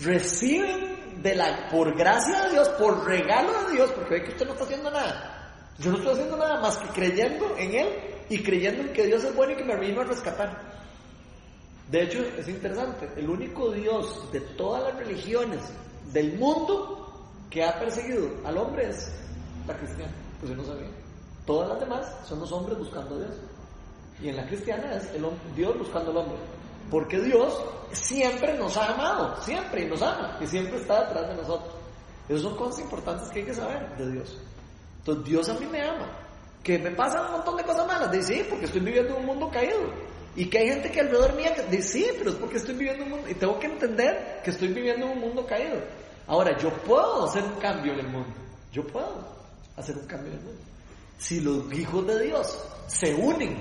reciben 0.00 1.22
de 1.22 1.34
la, 1.34 1.68
por 1.70 1.96
gracia 1.96 2.44
de 2.44 2.50
Dios, 2.50 2.68
por 2.70 3.04
regalo 3.04 3.66
de 3.66 3.72
Dios, 3.72 3.90
porque 3.92 4.14
ve 4.14 4.22
que 4.24 4.30
usted 4.30 4.46
no 4.46 4.52
está 4.52 4.64
haciendo 4.64 4.90
nada. 4.90 5.74
Yo 5.78 5.90
no 5.90 5.98
estoy 5.98 6.12
haciendo 6.12 6.36
nada 6.36 6.60
más 6.60 6.78
que 6.78 6.88
creyendo 6.88 7.56
en 7.58 7.74
Él 7.74 7.88
y 8.28 8.42
creyendo 8.42 8.82
en 8.82 8.92
que 8.92 9.06
Dios 9.06 9.24
es 9.24 9.34
bueno 9.34 9.52
y 9.52 9.56
que 9.56 9.64
me 9.64 9.76
vino 9.76 10.00
a 10.00 10.04
rescatar. 10.04 10.74
De 11.90 12.02
hecho, 12.02 12.22
es 12.38 12.48
interesante, 12.48 13.08
el 13.16 13.28
único 13.28 13.70
Dios 13.70 14.30
de 14.32 14.40
todas 14.40 14.84
las 14.84 14.96
religiones 14.96 15.60
del 16.12 16.38
mundo 16.38 17.28
que 17.50 17.64
ha 17.64 17.78
perseguido 17.78 18.30
al 18.44 18.56
hombre 18.56 18.88
es 18.88 19.12
la 19.66 19.76
cristiana. 19.76 20.23
Pues 20.44 20.58
no 20.58 20.64
sabía. 20.64 20.90
Todas 21.46 21.70
las 21.70 21.80
demás 21.80 22.06
son 22.28 22.40
los 22.40 22.52
hombres 22.52 22.78
buscando 22.78 23.14
a 23.14 23.18
Dios. 23.18 23.36
Y 24.20 24.28
en 24.28 24.36
la 24.36 24.46
cristiana 24.46 24.94
es 24.94 25.10
el 25.14 25.26
Dios 25.56 25.78
buscando 25.78 26.10
al 26.10 26.18
hombre. 26.18 26.36
Porque 26.90 27.18
Dios 27.18 27.58
siempre 27.92 28.56
nos 28.58 28.76
ha 28.76 28.92
amado, 28.92 29.40
siempre, 29.40 29.84
y 29.84 29.86
nos 29.86 30.02
ama, 30.02 30.36
y 30.40 30.46
siempre 30.46 30.76
está 30.76 31.04
detrás 31.04 31.28
de 31.28 31.34
nosotros. 31.36 31.74
Esas 32.28 32.42
son 32.42 32.56
cosas 32.56 32.80
importantes 32.80 33.30
que 33.30 33.40
hay 33.40 33.46
que 33.46 33.54
saber 33.54 33.96
de 33.96 34.12
Dios. 34.12 34.38
Entonces 34.98 35.24
Dios 35.24 35.48
a 35.48 35.54
mí 35.54 35.66
me 35.66 35.80
ama. 35.80 36.10
Que 36.62 36.78
me 36.78 36.90
pasan 36.90 37.26
un 37.26 37.32
montón 37.32 37.56
de 37.56 37.64
cosas 37.64 37.86
malas. 37.86 38.10
Dice, 38.10 38.34
sí, 38.34 38.46
porque 38.48 38.66
estoy 38.66 38.80
viviendo 38.82 39.14
en 39.14 39.20
un 39.20 39.26
mundo 39.26 39.50
caído. 39.50 39.78
Y 40.36 40.46
que 40.50 40.58
hay 40.58 40.68
gente 40.68 40.90
que 40.90 41.00
alrededor 41.00 41.34
mía 41.34 41.54
dice, 41.70 41.82
sí, 41.82 42.06
pero 42.18 42.30
es 42.30 42.36
porque 42.36 42.56
estoy 42.58 42.74
viviendo 42.74 43.04
en 43.04 43.12
un 43.12 43.18
mundo. 43.18 43.30
Y 43.30 43.34
tengo 43.34 43.58
que 43.58 43.66
entender 43.66 44.40
que 44.44 44.50
estoy 44.50 44.68
viviendo 44.68 45.06
en 45.06 45.12
un 45.12 45.20
mundo 45.20 45.46
caído. 45.46 45.80
Ahora, 46.26 46.56
yo 46.58 46.70
puedo 46.70 47.24
hacer 47.24 47.44
un 47.44 47.54
cambio 47.60 47.92
en 47.94 48.00
el 48.00 48.08
mundo. 48.08 48.34
Yo 48.72 48.86
puedo 48.86 49.34
hacer 49.76 49.96
un 49.96 50.06
cambio 50.06 50.32
en 50.32 50.38
el 50.38 50.44
mundo. 50.44 50.62
Si 51.18 51.40
los 51.40 51.72
hijos 51.72 52.06
de 52.06 52.26
Dios 52.26 52.64
se 52.86 53.14
unen 53.14 53.56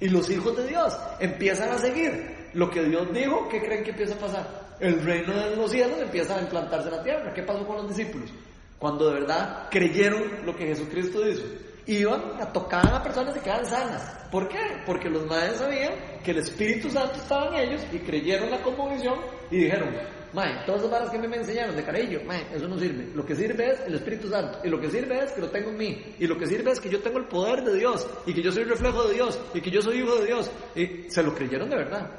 y 0.00 0.08
los 0.08 0.30
hijos 0.30 0.56
de 0.56 0.66
Dios 0.66 0.96
empiezan 1.20 1.70
a 1.70 1.78
seguir 1.78 2.50
lo 2.54 2.70
que 2.70 2.82
Dios 2.84 3.12
dijo, 3.12 3.48
¿qué 3.48 3.60
creen 3.60 3.84
que 3.84 3.90
empieza 3.90 4.14
a 4.14 4.18
pasar? 4.18 4.62
El 4.80 5.02
reino 5.02 5.32
de 5.32 5.56
los 5.56 5.70
cielos 5.70 5.98
empieza 6.00 6.36
a 6.36 6.42
implantarse 6.42 6.88
en 6.88 6.96
la 6.96 7.02
tierra. 7.02 7.32
¿Qué 7.32 7.42
pasó 7.42 7.66
con 7.66 7.76
los 7.76 7.88
discípulos? 7.88 8.30
Cuando 8.78 9.08
de 9.08 9.20
verdad 9.20 9.68
creyeron 9.70 10.44
lo 10.44 10.56
que 10.56 10.66
Jesucristo 10.66 11.26
hizo. 11.28 11.44
Iban 11.86 12.40
a 12.40 12.52
tocar 12.52 12.92
a 12.92 13.02
personas 13.02 13.34
que 13.34 13.40
quedaban 13.40 13.66
sanas. 13.66 14.02
¿Por 14.30 14.48
qué? 14.48 14.58
Porque 14.86 15.08
los 15.08 15.26
madres 15.26 15.58
sabían 15.58 15.92
que 16.24 16.30
el 16.30 16.38
Espíritu 16.38 16.90
Santo 16.90 17.14
estaba 17.14 17.48
en 17.48 17.68
ellos 17.68 17.82
y 17.92 17.98
creyeron 17.98 18.50
la 18.50 18.62
conmovisión 18.62 19.20
y 19.50 19.58
dijeron, 19.58 19.94
Mae, 20.32 20.64
todas 20.64 20.80
esas 20.80 20.90
varas 20.90 21.10
que 21.10 21.18
a 21.18 21.20
mí 21.20 21.28
me 21.28 21.36
enseñaron 21.36 21.76
de 21.76 21.84
carajillo, 21.84 22.20
mae, 22.24 22.46
eso 22.54 22.66
no 22.66 22.78
sirve. 22.78 23.10
Lo 23.14 23.24
que 23.26 23.34
sirve 23.36 23.70
es 23.72 23.80
el 23.86 23.94
Espíritu 23.96 24.28
Santo. 24.30 24.58
Y 24.64 24.68
lo 24.68 24.80
que 24.80 24.90
sirve 24.90 25.18
es 25.24 25.32
que 25.32 25.40
lo 25.42 25.50
tengo 25.50 25.68
en 25.70 25.76
mí. 25.76 26.02
Y 26.18 26.26
lo 26.26 26.38
que 26.38 26.46
sirve 26.46 26.70
es 26.70 26.80
que 26.80 26.88
yo 26.88 27.00
tengo 27.02 27.18
el 27.18 27.26
poder 27.26 27.62
de 27.62 27.74
Dios. 27.78 28.06
Y 28.24 28.32
que 28.32 28.42
yo 28.42 28.50
soy 28.50 28.64
reflejo 28.64 29.04
de 29.08 29.14
Dios. 29.14 29.38
Y 29.52 29.60
que 29.60 29.70
yo 29.70 29.82
soy 29.82 29.98
hijo 29.98 30.14
de 30.16 30.26
Dios. 30.26 30.50
Y 30.74 31.10
se 31.10 31.22
lo 31.22 31.34
creyeron 31.34 31.68
de 31.68 31.76
verdad. 31.76 32.10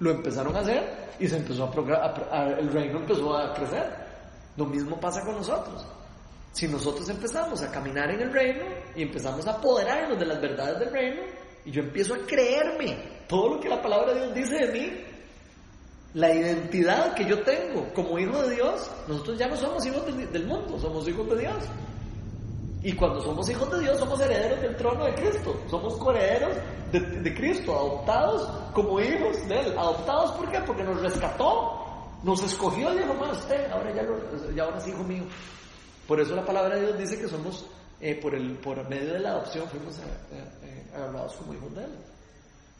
Lo 0.00 0.10
empezaron 0.10 0.54
a 0.56 0.60
hacer 0.60 1.08
y 1.18 1.26
se 1.26 1.36
empezó 1.38 1.64
a, 1.64 1.94
a- 1.96 2.38
a- 2.42 2.58
el 2.58 2.70
reino 2.70 2.98
empezó 3.00 3.34
a 3.36 3.54
crecer. 3.54 3.86
Lo 4.56 4.66
mismo 4.66 5.00
pasa 5.00 5.24
con 5.24 5.36
nosotros. 5.36 5.86
Si 6.52 6.68
nosotros 6.68 7.08
empezamos 7.08 7.62
a 7.62 7.70
caminar 7.70 8.10
en 8.10 8.20
el 8.20 8.32
reino 8.32 8.64
y 8.94 9.02
empezamos 9.02 9.46
a 9.46 9.52
apoderarnos 9.52 10.18
de 10.18 10.26
las 10.26 10.40
verdades 10.40 10.78
del 10.80 10.90
reino, 10.92 11.22
y 11.64 11.70
yo 11.70 11.82
empiezo 11.82 12.14
a 12.14 12.18
creerme 12.26 12.96
todo 13.28 13.54
lo 13.54 13.60
que 13.60 13.68
la 13.68 13.80
palabra 13.82 14.12
de 14.14 14.20
Dios 14.20 14.34
dice 14.34 14.66
de 14.66 14.72
mí, 14.72 14.92
la 16.14 16.34
identidad 16.34 17.14
que 17.14 17.24
yo 17.26 17.42
tengo 17.42 17.92
como 17.94 18.18
hijo 18.18 18.42
de 18.42 18.56
Dios, 18.56 18.90
nosotros 19.06 19.38
ya 19.38 19.46
no 19.46 19.56
somos 19.56 19.84
hijos 19.84 20.04
del, 20.06 20.46
mundo, 20.46 20.78
somos 20.78 21.06
hijos 21.06 21.28
de 21.30 21.38
Dios. 21.38 21.64
Y 22.82 22.92
cuando 22.94 23.20
somos 23.20 23.48
hijos 23.50 23.70
de 23.72 23.80
Dios, 23.80 23.98
somos 23.98 24.20
herederos 24.20 24.60
del 24.60 24.76
trono 24.76 25.04
de 25.04 25.14
Cristo. 25.14 25.60
Somos 25.68 25.96
coherederos 25.96 26.56
de, 26.92 27.00
de 27.00 27.34
Cristo, 27.34 27.74
adoptados 27.74 28.48
como 28.72 29.00
hijos 29.00 29.48
de 29.48 29.60
Él. 29.60 29.78
¿Adoptados 29.78 30.30
por 30.32 30.50
qué? 30.50 30.60
Porque 30.60 30.84
nos 30.84 31.00
rescató, 31.00 31.84
nos 32.22 32.42
escogió 32.42 32.94
y 32.94 32.98
dijo, 32.98 33.14
más 33.14 33.36
usted, 33.38 33.70
ahora 33.70 33.94
ya, 33.94 34.02
lo, 34.02 34.54
ya 34.54 34.62
ahora 34.64 34.78
es 34.78 34.88
hijo 34.88 35.02
mío. 35.04 35.24
Por 36.06 36.20
eso 36.20 36.34
la 36.34 36.44
palabra 36.44 36.76
de 36.76 36.86
Dios 36.86 36.98
dice 36.98 37.20
que 37.20 37.28
somos, 37.28 37.66
eh, 38.00 38.14
por, 38.14 38.34
el, 38.34 38.56
por 38.58 38.88
medio 38.88 39.12
de 39.12 39.20
la 39.20 39.30
adopción, 39.30 39.68
fuimos 39.68 39.98
eh, 39.98 40.02
eh, 40.62 40.90
agarrados 40.94 41.34
como 41.34 41.54
hijos 41.54 41.74
de 41.74 41.84
Él. 41.84 41.90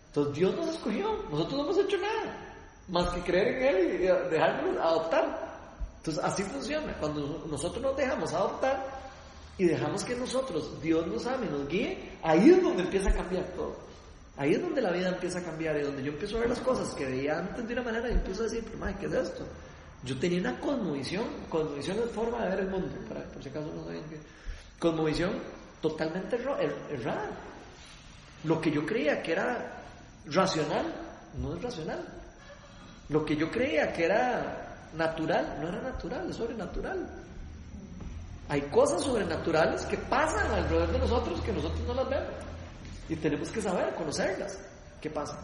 Entonces 0.07 0.35
Dios 0.35 0.57
nos 0.57 0.69
escogió, 0.69 1.13
nosotros 1.31 1.53
no 1.53 1.65
hemos 1.65 1.79
hecho 1.79 1.99
nada, 1.99 2.48
más 2.89 3.11
que 3.11 3.21
creer 3.23 3.49
en 3.49 3.77
Él 3.77 3.95
y 3.95 3.99
dejarnos 4.31 4.77
adoptar. 4.79 5.49
Entonces 5.99 6.23
así 6.25 6.43
funciona. 6.43 6.95
Cuando 6.99 7.45
nosotros 7.49 7.83
nos 7.83 7.97
dejamos 7.97 8.33
adoptar 8.33 8.87
y 9.59 9.65
dejamos 9.65 10.05
que 10.05 10.15
nosotros, 10.15 10.81
Dios 10.81 11.07
nos 11.07 11.27
ame, 11.27 11.47
nos 11.47 11.69
guíe, 11.69 12.19
ahí 12.23 12.51
es 12.51 12.63
donde 12.63 12.85
empieza 12.85 13.11
a 13.11 13.15
cambiar 13.15 13.45
todo. 13.57 13.77
Ahí 14.37 14.55
es 14.55 14.63
donde 14.63 14.81
la 14.81 14.93
vida 14.93 15.09
empieza 15.09 15.41
a 15.41 15.43
cambiar 15.43 15.77
y 15.79 15.83
donde 15.83 16.03
yo 16.03 16.13
empiezo 16.13 16.37
a 16.37 16.41
ver 16.41 16.49
las 16.49 16.61
cosas 16.61 16.95
que 16.95 17.05
veía 17.05 17.39
antes 17.39 17.67
de 17.67 17.73
una 17.73 17.83
manera 17.83 18.09
y 18.09 18.13
empiezo 18.13 18.43
a 18.43 18.45
decir, 18.45 18.63
pero 18.65 18.79
madre, 18.79 18.97
¿qué 19.01 19.07
es 19.07 19.13
esto? 19.13 19.45
Yo 20.05 20.17
tenía 20.17 20.41
una 20.41 20.61
cosmovisión, 20.61 21.25
cosmovisión 21.49 21.99
es 21.99 22.11
forma 22.13 22.45
de 22.45 22.51
ver 22.51 22.61
el 22.61 22.71
mundo, 22.71 22.95
para, 23.09 23.25
por 23.25 23.43
si 23.43 23.49
acaso 23.49 23.67
no 23.75 23.85
saben 23.85 24.05
qué. 24.09 24.17
Cosmovisión 24.79 25.33
totalmente 25.81 26.37
er, 26.37 26.77
errada. 26.89 27.31
Lo 28.45 28.61
que 28.61 28.71
yo 28.71 28.87
creía 28.87 29.21
que 29.21 29.33
era 29.33 29.83
racional, 30.27 30.87
no 31.37 31.57
es 31.57 31.63
racional. 31.63 32.18
Lo 33.09 33.25
que 33.25 33.37
yo 33.37 33.51
creía 33.51 33.93
que 33.93 34.05
era 34.05 34.89
natural, 34.95 35.59
no 35.61 35.69
era 35.69 35.81
natural, 35.81 36.29
es 36.31 36.37
sobrenatural. 36.37 37.09
Hay 38.49 38.63
cosas 38.63 39.03
sobrenaturales 39.03 39.85
que 39.87 39.97
pasan 39.99 40.51
alrededor 40.53 40.93
de 40.93 40.99
nosotros 40.99 41.41
que 41.43 41.53
nosotros 41.53 41.81
no 41.87 41.95
las 41.95 42.09
vemos. 42.09 42.31
Y 43.09 43.17
tenemos 43.17 43.51
que 43.51 43.61
saber, 43.63 43.95
conocerlas, 43.95 44.59
qué 45.01 45.11
pasa. 45.11 45.39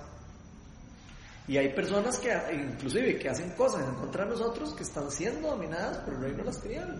Y 1.47 1.59
hay 1.59 1.69
personas 1.75 2.19
que, 2.19 2.33
inclusive, 2.53 3.19
que 3.19 3.29
hacen 3.29 3.51
cosas 3.51 3.87
en 3.87 3.95
contra 3.97 4.25
de 4.25 4.31
nosotros 4.31 4.73
que 4.75 4.83
están 4.83 5.11
siendo 5.11 5.51
dominadas 5.51 5.99
por 5.99 6.15
el 6.15 6.21
reino 6.21 6.39
de 6.39 6.45
las 6.45 6.61
tinieblas 6.61 6.97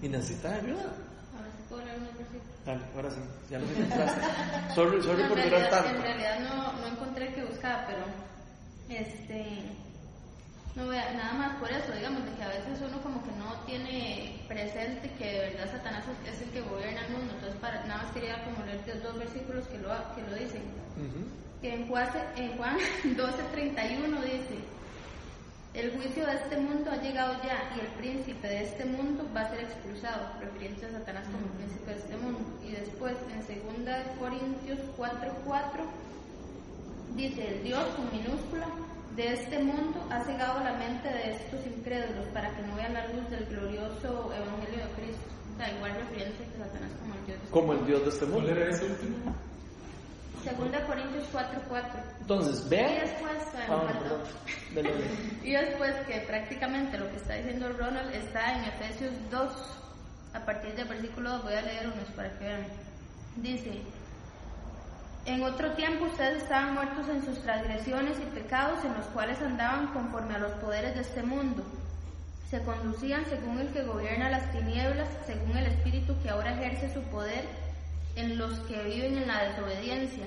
y 0.00 0.08
necesitan 0.08 0.54
ayuda. 0.54 0.92
Dale, 2.64 2.80
ahora 2.94 3.10
sí, 3.10 3.20
ya 3.50 3.58
lo 3.58 3.66
encontraste. 3.68 4.20
sorry, 4.74 5.02
sorry 5.02 5.22
No, 5.22 5.28
por 5.30 5.36
durar 5.42 5.50
realidad, 5.50 5.70
tanto. 5.70 5.88
en 5.96 6.02
realidad 6.02 6.38
no, 6.40 6.72
no 6.80 6.86
encontré 6.86 7.28
el 7.28 7.34
que 7.34 7.44
buscaba, 7.44 7.86
pero 7.86 8.04
este 8.88 9.62
no 10.74 10.88
vea 10.88 11.12
nada 11.12 11.34
más 11.34 11.56
por 11.60 11.70
eso, 11.70 11.92
digamos, 11.92 12.24
de 12.24 12.32
que 12.32 12.42
a 12.42 12.48
veces 12.48 12.80
uno 12.80 13.02
como 13.02 13.22
que 13.24 13.32
no 13.32 13.60
tiene 13.66 14.40
presente 14.48 15.10
que 15.18 15.32
de 15.32 15.38
verdad 15.50 15.70
Satanás 15.70 16.04
es, 16.24 16.40
el 16.40 16.48
que 16.48 16.62
gobierna 16.62 17.04
el 17.06 17.12
mundo. 17.12 17.34
Entonces 17.34 17.60
para 17.60 17.84
nada 17.84 18.04
más 18.04 18.12
quería 18.12 18.42
como 18.44 18.64
leer 18.64 19.02
dos 19.02 19.18
versículos 19.18 19.66
que 19.68 19.78
lo 19.78 19.88
que 20.14 20.22
lo 20.22 20.34
dicen. 20.34 20.62
Ujú. 20.96 21.28
Que 21.60 21.74
en 21.74 21.88
Juan, 21.88 22.08
en 22.36 22.56
Juan 22.56 22.76
12:31 23.04 24.22
dice, 24.24 24.56
el 25.74 25.92
juicio 25.92 26.26
de 26.26 26.34
este 26.34 26.56
mundo 26.56 26.90
ha 26.90 26.96
llegado 26.96 27.34
ya 27.44 27.72
y 27.76 27.80
el 27.80 27.86
príncipe 27.98 28.48
de 28.48 28.64
este 28.64 28.84
mundo 28.86 29.28
va 29.36 29.42
a 29.42 29.50
ser 29.50 29.60
expulsado, 29.60 30.26
refiriéndose 30.40 30.86
a 30.86 30.92
Satanás 30.92 31.24
como 31.26 31.44
el 31.46 31.52
príncipe 31.52 31.90
de 31.92 32.00
este 32.00 32.16
mundo. 32.16 32.40
Y 32.64 32.72
después 32.72 33.14
en 33.28 33.84
2 33.84 33.94
Corintios 34.18 34.78
4:4 34.96 35.84
dice, 37.14 37.56
el 37.56 37.62
Dios 37.62 37.84
con 37.94 38.10
minúscula 38.10 38.66
de 39.16 39.32
este 39.34 39.58
mundo 39.58 40.06
ha 40.10 40.22
cegado 40.24 40.60
la 40.64 40.72
mente 40.74 41.08
de 41.08 41.32
estos 41.32 41.66
incrédulos 41.66 42.26
para 42.28 42.54
que 42.56 42.62
no 42.62 42.74
vean 42.76 42.94
la 42.94 43.06
luz 43.08 43.28
del 43.30 43.44
glorioso 43.46 44.32
evangelio 44.34 44.86
de 44.86 44.92
Cristo. 44.94 45.22
O 45.52 45.56
sea, 45.58 45.70
igual 45.76 45.92
refiriéndose 45.94 46.44
a 46.44 46.64
Satanás 46.66 46.90
como 46.98 47.12
el 47.14 47.24
Dios 47.26 47.34
de 47.38 47.44
este 47.44 47.50
Como 47.50 47.72
el 47.74 47.86
Dios 47.86 48.02
de 48.02 48.08
este 48.08 48.24
¿Cuál 48.26 48.42
mundo. 48.42 48.50
era 48.60 48.70
ese 48.70 48.84
último? 48.86 49.34
Segunda 50.42 50.84
Corintios 50.86 51.24
4:4. 51.32 52.02
Entonces, 52.20 52.66
Y 52.66 52.68
vean. 52.70 53.00
después, 53.00 53.32
Ah, 53.54 53.66
bueno, 53.76 54.00
perdón. 54.00 54.20
perdón. 54.74 54.92
Y 55.44 55.52
después 55.52 55.94
que 56.06 56.18
prácticamente 56.20 56.98
lo 56.98 57.08
que 57.10 57.16
está 57.16 57.34
diciendo 57.34 57.68
Ronald 57.78 58.12
está 58.14 58.54
en 58.54 58.64
Efesios 58.64 59.12
2, 59.30 59.52
a 60.34 60.40
partir 60.44 60.74
del 60.74 60.88
versículo 60.88 61.30
2, 61.30 61.42
voy 61.44 61.54
a 61.54 61.62
leer 61.62 61.86
unos 61.86 62.08
para 62.16 62.30
que 62.38 62.44
vean. 62.44 62.66
Dice, 63.36 63.82
en 65.24 65.42
otro 65.44 65.70
tiempo 65.72 66.06
ustedes 66.06 66.42
estaban 66.42 66.74
muertos 66.74 67.08
en 67.08 67.24
sus 67.24 67.40
transgresiones 67.42 68.18
y 68.18 68.34
pecados 68.34 68.84
en 68.84 68.94
los 68.94 69.06
cuales 69.06 69.40
andaban 69.40 69.88
conforme 69.88 70.34
a 70.34 70.38
los 70.38 70.52
poderes 70.52 70.94
de 70.94 71.02
este 71.02 71.22
mundo. 71.22 71.62
Se 72.50 72.62
conducían 72.64 73.24
según 73.26 73.60
el 73.60 73.68
que 73.68 73.84
gobierna 73.84 74.30
las 74.30 74.50
tinieblas, 74.52 75.08
según 75.26 75.56
el 75.56 75.66
espíritu 75.66 76.14
que 76.22 76.30
ahora 76.30 76.52
ejerce 76.52 76.92
su 76.92 77.00
poder 77.02 77.44
en 78.16 78.36
los 78.36 78.58
que 78.60 78.82
viven 78.82 79.16
en 79.16 79.28
la 79.28 79.44
desobediencia. 79.44 80.26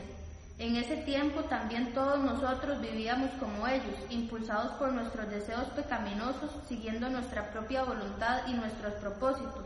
En 0.57 0.77
ese 0.77 0.95
tiempo 0.97 1.41
también 1.43 1.93
todos 1.93 2.23
nosotros 2.23 2.79
vivíamos 2.79 3.29
como 3.39 3.67
ellos, 3.67 3.93
impulsados 4.09 4.71
por 4.73 4.93
nuestros 4.93 5.29
deseos 5.29 5.65
pecaminosos, 5.75 6.49
siguiendo 6.67 7.09
nuestra 7.09 7.51
propia 7.51 7.83
voluntad 7.83 8.43
y 8.47 8.53
nuestros 8.53 8.93
propósitos. 8.93 9.65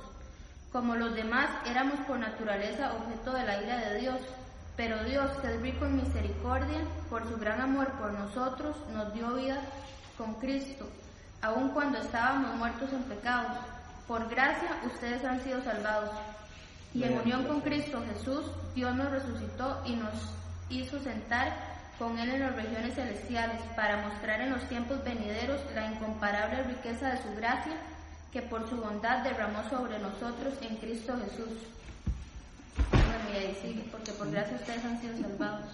Como 0.71 0.95
los 0.95 1.13
demás, 1.13 1.49
éramos 1.67 1.99
por 2.07 2.17
naturaleza 2.17 2.93
objeto 2.93 3.33
de 3.33 3.43
la 3.45 3.61
ira 3.61 3.77
de 3.77 3.99
Dios. 3.99 4.17
Pero 4.79 5.03
Dios, 5.03 5.29
que 5.41 5.47
es 5.53 5.61
rico 5.61 5.85
en 5.85 5.97
misericordia, 5.97 6.79
por 7.09 7.27
su 7.27 7.35
gran 7.35 7.59
amor 7.59 7.91
por 7.99 8.13
nosotros, 8.13 8.77
nos 8.93 9.13
dio 9.13 9.33
vida 9.33 9.59
con 10.17 10.35
Cristo, 10.35 10.87
aun 11.41 11.71
cuando 11.71 11.97
estábamos 11.97 12.55
muertos 12.55 12.93
en 12.93 13.03
pecados. 13.03 13.57
Por 14.07 14.29
gracia 14.29 14.79
ustedes 14.85 15.25
han 15.25 15.43
sido 15.43 15.61
salvados. 15.65 16.11
Y 16.93 17.03
en 17.03 17.19
unión 17.19 17.43
con 17.43 17.59
Cristo 17.59 18.01
Jesús, 18.13 18.45
Dios 18.73 18.95
nos 18.95 19.11
resucitó 19.11 19.81
y 19.85 19.97
nos 19.97 20.13
hizo 20.69 20.97
sentar 21.01 21.57
con 21.99 22.17
Él 22.17 22.29
en 22.29 22.39
las 22.39 22.55
regiones 22.55 22.95
celestiales 22.95 23.61
para 23.75 24.07
mostrar 24.07 24.39
en 24.39 24.51
los 24.51 24.63
tiempos 24.69 25.03
venideros 25.03 25.59
la 25.75 25.91
incomparable 25.91 26.63
riqueza 26.63 27.09
de 27.09 27.21
su 27.21 27.35
gracia 27.35 27.73
que 28.31 28.43
por 28.43 28.69
su 28.69 28.77
bondad 28.77 29.25
derramó 29.25 29.61
sobre 29.69 29.99
nosotros 29.99 30.53
en 30.61 30.77
Cristo 30.77 31.17
Jesús. 31.21 31.78
Bueno, 32.91 33.29
y 33.33 33.37
ahí 33.37 33.57
sigue, 33.61 33.83
porque 33.91 34.11
por 34.13 34.31
gracia 34.31 34.55
ustedes 34.55 34.85
han 34.85 35.01
sido 35.01 35.17
salvados. 35.17 35.65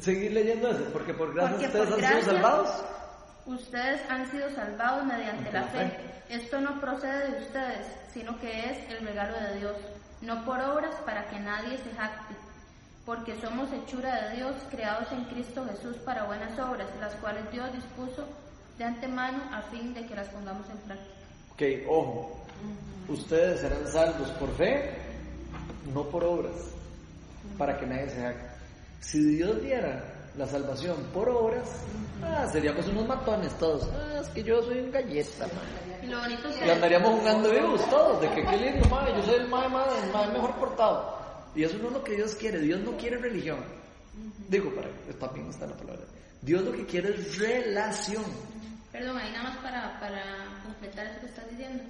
Seguir 0.00 0.32
leyendo 0.32 0.70
eso, 0.70 0.84
porque 0.92 1.14
por 1.14 1.34
gracia 1.34 1.50
Porque 1.50 1.66
ustedes 1.66 1.86
por 1.86 1.94
han 1.94 2.00
gracia 2.00 2.20
sido 2.20 2.32
salvados. 2.32 2.84
Ustedes 3.46 4.00
han 4.10 4.30
sido 4.30 4.50
salvados 4.50 5.04
mediante 5.04 5.52
la 5.52 5.62
fe. 5.64 5.78
fe. 5.78 6.14
Esto 6.30 6.60
no 6.60 6.80
procede 6.80 7.30
de 7.30 7.42
ustedes, 7.42 7.86
sino 8.12 8.38
que 8.40 8.70
es 8.70 8.90
el 8.90 9.06
regalo 9.06 9.38
de 9.38 9.58
Dios, 9.58 9.76
no 10.22 10.44
por 10.44 10.60
obras 10.60 10.94
para 11.04 11.26
que 11.26 11.38
nadie 11.38 11.76
se 11.78 11.90
jacte, 11.94 12.34
porque 13.04 13.38
somos 13.40 13.68
hechura 13.72 14.28
de 14.28 14.36
Dios, 14.36 14.54
creados 14.70 15.12
en 15.12 15.24
Cristo 15.24 15.66
Jesús 15.66 15.96
para 15.98 16.24
buenas 16.24 16.58
obras, 16.58 16.88
las 17.00 17.14
cuales 17.16 17.50
Dios 17.52 17.70
dispuso 17.72 18.26
de 18.78 18.84
antemano 18.84 19.38
a 19.52 19.62
fin 19.62 19.92
de 19.92 20.06
que 20.06 20.14
las 20.14 20.28
pongamos 20.28 20.68
en 20.70 20.78
práctica. 20.78 21.14
Ok, 21.52 21.62
ojo. 21.88 22.40
Ustedes 23.08 23.60
serán 23.60 23.86
salvos 23.86 24.30
por 24.30 24.50
fe, 24.56 24.96
no 25.92 26.08
por 26.08 26.24
obras, 26.24 26.54
para 27.58 27.78
que 27.78 27.86
nadie 27.86 28.08
se 28.10 28.24
haga. 28.24 28.56
Si 29.00 29.22
Dios 29.36 29.60
diera 29.60 30.30
la 30.36 30.46
salvación 30.46 30.96
por 31.12 31.28
obras, 31.28 31.68
ah, 32.22 32.48
seríamos 32.50 32.86
unos 32.88 33.06
matones 33.06 33.56
todos. 33.58 33.88
Ah, 33.92 34.20
es 34.22 34.28
que 34.28 34.42
yo 34.42 34.62
soy 34.62 34.78
un 34.78 34.90
galleta, 34.90 35.46
man. 35.46 36.02
Y 36.02 36.06
lo 36.06 36.18
bonito 36.18 36.48
es 36.48 36.56
Y 36.56 36.60
que 36.60 36.72
andaríamos 36.72 37.20
jugando 37.20 37.50
vivos 37.50 37.88
todos, 37.90 38.20
de 38.20 38.28
que 38.30 38.44
qué 38.44 38.56
lindo, 38.56 38.88
madre, 38.88 39.14
yo 39.16 39.22
soy 39.22 39.34
el 39.34 39.48
más, 39.48 40.32
mejor 40.32 40.54
portado. 40.56 41.18
Y 41.54 41.62
eso 41.64 41.78
no 41.78 41.88
es 41.88 41.92
lo 41.94 42.04
que 42.04 42.16
Dios 42.16 42.34
quiere, 42.34 42.58
Dios 42.60 42.80
no 42.80 42.96
quiere 42.96 43.18
religión. 43.18 43.58
Digo, 44.48 44.74
para 44.74 44.88
también 45.18 45.48
está 45.48 45.66
la 45.66 45.76
palabra. 45.76 46.04
Dios 46.42 46.62
lo 46.62 46.72
que 46.72 46.84
quiere 46.84 47.10
es 47.10 47.38
relación. 47.38 48.24
Perdón, 48.94 49.18
ahí 49.18 49.32
nada 49.32 49.50
más 49.50 49.56
para, 49.58 49.98
para 49.98 50.22
completar 50.62 51.06
eso 51.06 51.18
que 51.18 51.26
estás 51.26 51.50
diciendo. 51.50 51.82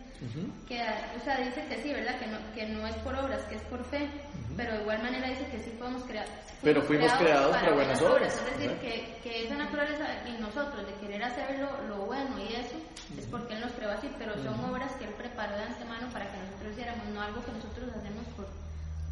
Que, 0.66 0.80
o 0.80 1.22
sea, 1.22 1.36
dice 1.36 1.60
que 1.68 1.82
sí, 1.82 1.92
¿verdad? 1.92 2.18
Que 2.18 2.26
no, 2.26 2.38
que 2.54 2.64
no 2.64 2.86
es 2.88 2.96
por 3.04 3.14
obras, 3.14 3.42
que 3.42 3.56
es 3.56 3.62
por 3.68 3.84
fe. 3.84 4.08
Pero 4.56 4.72
de 4.72 4.80
igual 4.80 5.02
manera 5.02 5.28
dice 5.28 5.44
que 5.52 5.58
sí 5.58 5.76
podemos 5.78 6.02
crear. 6.04 6.24
Pero 6.62 6.80
fuimos 6.80 7.12
creados 7.12 7.54
para 7.54 7.74
buenas 7.74 8.00
obras, 8.00 8.32
Es 8.32 8.56
decir, 8.56 8.72
que, 8.80 9.20
que 9.22 9.44
esa 9.44 9.54
naturaleza 9.56 10.06
en 10.24 10.40
nosotros 10.40 10.86
de 10.86 10.94
querer 10.94 11.22
hacer 11.24 11.58
lo, 11.58 11.68
lo 11.88 12.06
bueno 12.06 12.40
y 12.40 12.54
eso, 12.54 12.80
es 13.18 13.26
porque 13.26 13.52
Él 13.52 13.60
nos 13.60 13.72
creó 13.72 13.90
así, 13.90 14.08
pero 14.16 14.32
son 14.42 14.58
obras 14.64 14.90
que 14.92 15.04
Él 15.04 15.12
preparó 15.12 15.56
de 15.56 15.62
antemano 15.62 16.08
para 16.08 16.24
que 16.32 16.38
nosotros 16.38 16.72
hiciéramos, 16.72 17.04
no 17.12 17.20
algo 17.20 17.44
que 17.44 17.52
nosotros 17.52 17.90
hacemos 18.00 18.24
por, 18.32 18.48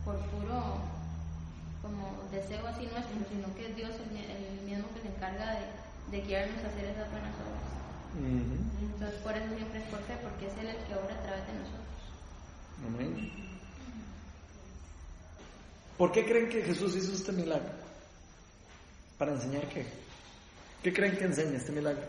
por 0.06 0.16
puro 0.30 0.80
como 1.82 2.24
deseo 2.32 2.66
así 2.68 2.88
nuestro, 2.88 3.20
sino 3.28 3.54
que 3.54 3.68
es 3.68 3.76
Dios 3.76 3.92
el, 4.00 4.16
el 4.16 4.64
mismo 4.64 4.88
que 4.94 5.02
se 5.02 5.08
encarga 5.08 5.60
de, 5.60 6.16
de 6.16 6.24
guiarnos 6.24 6.64
a 6.64 6.68
hacer 6.68 6.86
esas 6.86 7.10
buenas 7.12 7.36
obras. 7.36 7.81
Entonces 8.14 9.20
por 9.22 9.36
eso 9.36 9.54
siempre 9.56 9.78
es 9.80 9.86
por 9.88 10.00
fe, 10.00 10.16
porque 10.22 10.46
es 10.46 10.52
Él 10.58 10.66
el 10.68 10.76
que 10.84 10.94
obra 10.94 11.14
a 11.14 11.22
través 11.22 11.46
de 11.46 11.52
nosotros. 11.54 11.82
Amén. 12.86 13.32
¿Por 15.96 16.12
qué 16.12 16.24
creen 16.24 16.48
que 16.48 16.62
Jesús 16.62 16.94
hizo 16.96 17.12
este 17.12 17.32
milagro? 17.32 17.70
¿Para 19.18 19.32
enseñar 19.32 19.66
qué? 19.68 19.86
¿Qué 20.82 20.92
creen 20.92 21.16
que 21.16 21.24
enseña 21.24 21.56
este 21.56 21.72
milagro? 21.72 22.02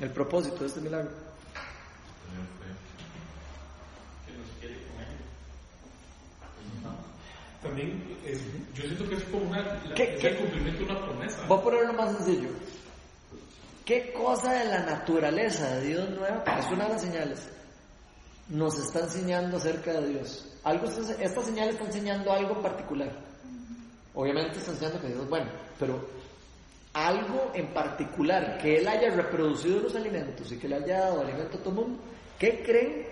El 0.00 0.10
propósito 0.10 0.60
de 0.60 0.66
este 0.66 0.80
milagro. 0.80 1.10
Tener 1.10 2.46
fe. 2.58 2.72
que 4.26 4.38
nos 4.38 4.48
quiere 4.58 4.74
con 4.88 5.00
él. 5.00 5.18
también 7.62 8.18
es, 8.26 8.40
yo 8.74 8.82
siento 8.84 9.08
que 9.08 9.14
es 9.16 9.24
como 9.24 9.44
una, 9.44 9.62
la, 9.62 9.94
¿Qué- 9.94 10.14
es 10.14 10.20
qué? 10.20 10.28
el 10.28 10.36
cumplimiento 10.38 10.84
de 10.84 10.90
una 10.90 11.04
promesa. 11.04 11.46
Voy 11.46 11.58
a 11.58 11.62
ponerlo 11.62 11.92
más 11.92 12.16
sencillo. 12.16 12.48
¿Qué 13.84 14.12
cosa 14.14 14.52
de 14.52 14.64
la 14.64 14.80
naturaleza 14.80 15.76
de 15.76 15.88
Dios 15.88 16.10
nueva, 16.10 16.42
es 16.58 16.66
una 16.70 16.84
de 16.84 16.90
las 16.90 17.02
señales, 17.02 17.48
nos 18.48 18.78
está 18.78 19.00
enseñando 19.00 19.58
acerca 19.58 19.92
de 20.00 20.08
Dios? 20.08 20.58
Algo, 20.64 20.86
esta 20.86 21.42
señal 21.42 21.68
está 21.68 21.84
enseñando 21.84 22.32
algo 22.32 22.56
en 22.56 22.62
particular. 22.62 23.12
Obviamente 24.14 24.58
está 24.58 24.70
enseñando 24.70 25.00
que 25.02 25.08
Dios 25.08 25.22
es 25.22 25.28
bueno, 25.28 25.50
pero 25.78 26.00
algo 26.94 27.50
en 27.52 27.74
particular, 27.74 28.56
que 28.58 28.78
Él 28.78 28.88
haya 28.88 29.10
reproducido 29.10 29.80
los 29.80 29.94
alimentos 29.94 30.50
y 30.50 30.58
que 30.58 30.68
le 30.68 30.76
haya 30.76 31.00
dado 31.00 31.20
alimento 31.20 31.58
a 31.58 31.60
todo 31.60 31.70
el 31.70 31.76
mundo, 31.76 32.02
¿qué 32.38 32.62
creen 32.64 33.06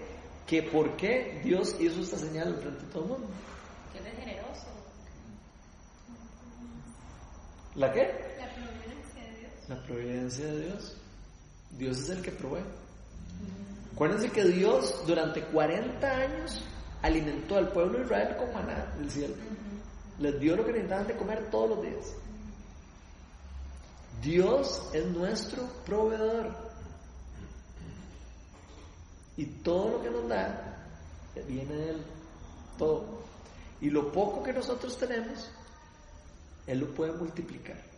que 0.46 0.62
por 0.62 0.96
qué 0.96 1.42
Dios 1.44 1.76
hizo 1.80 2.00
esta 2.00 2.16
señal 2.16 2.54
frente 2.56 2.86
a 2.86 2.88
todo 2.90 3.02
el 3.02 3.08
mundo? 3.10 3.26
Que 3.92 3.98
es 3.98 4.16
generoso. 4.16 4.66
¿La 7.74 7.92
qué? 7.92 8.31
La 9.68 9.76
providencia 9.82 10.46
de 10.46 10.66
Dios. 10.66 10.96
Dios 11.78 11.98
es 11.98 12.08
el 12.10 12.22
que 12.22 12.32
provee. 12.32 12.64
Acuérdense 13.94 14.30
que 14.30 14.44
Dios 14.44 15.02
durante 15.06 15.42
40 15.42 16.10
años 16.10 16.64
alimentó 17.02 17.56
al 17.56 17.68
pueblo 17.72 17.98
de 17.98 18.04
Israel 18.04 18.36
con 18.36 18.52
maná 18.52 18.92
del 18.98 19.10
cielo. 19.10 19.34
Les 20.18 20.38
dio 20.40 20.56
lo 20.56 20.64
que 20.64 20.72
necesitaban 20.72 21.06
de 21.06 21.16
comer 21.16 21.50
todos 21.50 21.70
los 21.70 21.82
días. 21.82 22.14
Dios 24.22 24.90
es 24.92 25.06
nuestro 25.06 25.64
proveedor. 25.84 26.54
Y 29.36 29.46
todo 29.46 29.92
lo 29.92 30.02
que 30.02 30.10
nos 30.10 30.28
da 30.28 30.76
viene 31.46 31.74
de 31.74 31.90
Él. 31.90 32.02
Todo. 32.78 33.22
Y 33.80 33.90
lo 33.90 34.12
poco 34.12 34.42
que 34.42 34.52
nosotros 34.52 34.96
tenemos, 34.96 35.50
Él 36.66 36.80
lo 36.80 36.94
puede 36.94 37.12
multiplicar. 37.12 37.91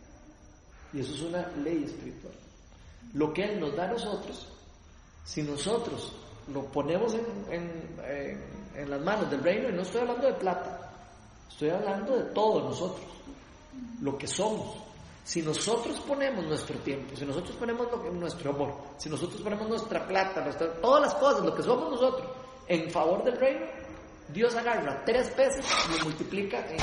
Y 0.95 1.01
eso 1.01 1.13
es 1.13 1.21
una 1.23 1.45
ley 1.63 1.83
espiritual. 1.83 2.33
Lo 3.13 3.33
que 3.33 3.43
Él 3.43 3.59
nos 3.59 3.75
da 3.75 3.83
a 3.85 3.91
nosotros, 3.91 4.47
si 5.25 5.43
nosotros 5.43 6.13
lo 6.53 6.63
ponemos 6.65 7.13
en, 7.13 7.25
en- 7.51 7.99
en- 8.75 8.89
las 8.89 9.01
manos 9.01 9.29
del 9.29 9.41
reino, 9.41 9.69
y 9.69 9.73
no 9.73 9.81
estoy 9.81 10.01
hablando 10.01 10.27
de 10.27 10.33
plata, 10.33 10.91
estoy 11.49 11.69
hablando 11.69 12.15
de 12.15 12.23
todos 12.33 12.63
nosotros, 12.63 13.05
lo 14.01 14.17
que 14.17 14.27
somos. 14.27 14.77
Si 15.23 15.41
nosotros 15.41 15.99
ponemos 16.01 16.45
nuestro 16.45 16.77
tiempo, 16.79 17.15
si 17.15 17.25
nosotros 17.25 17.55
ponemos 17.57 17.87
nuestro 18.13 18.51
amor, 18.51 18.73
si 18.97 19.09
nosotros 19.09 19.41
ponemos 19.41 19.67
nuestra 19.67 20.05
plata, 20.07 20.41
nuestra- 20.43 20.73
todas 20.81 21.01
las 21.03 21.13
cosas, 21.15 21.43
lo 21.43 21.55
que 21.55 21.63
somos 21.63 21.89
nosotros, 21.91 22.27
en 22.67 22.89
favor 22.91 23.23
del 23.23 23.37
reino, 23.37 23.65
Dios 24.29 24.55
agarra 24.55 25.03
tres 25.05 25.29
peces 25.31 25.65
y 25.89 25.97
lo 25.99 26.05
multiplica 26.05 26.59
en 26.69 26.77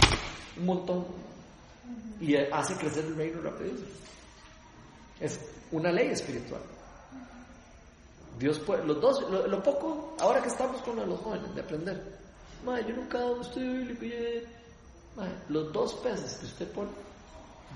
un 0.58 0.66
montón 0.66 1.06
y 2.20 2.36
hace 2.36 2.74
crecer 2.76 3.04
el 3.04 3.16
reino 3.16 3.40
rapidísimo. 3.42 3.88
Es 5.20 5.40
una 5.72 5.90
ley 5.90 6.08
espiritual. 6.08 6.60
Dios 8.38 8.58
puede, 8.60 8.84
los 8.84 9.00
dos, 9.00 9.30
lo, 9.30 9.62
poco, 9.62 10.16
ahora 10.20 10.40
que 10.40 10.48
estamos 10.48 10.80
con 10.82 10.96
los 10.96 11.20
jóvenes, 11.20 11.54
de 11.54 11.60
aprender. 11.60 12.18
Mae, 12.64 12.84
yo 12.88 12.96
nunca 12.96 13.18
hago 13.18 13.40
esto 13.40 13.60
bíblico, 13.60 14.04
ye". 14.04 14.44
Mae, 15.16 15.30
los 15.48 15.72
dos 15.72 15.94
peces 15.94 16.38
que 16.38 16.46
usted 16.46 16.68
pone, 16.72 16.90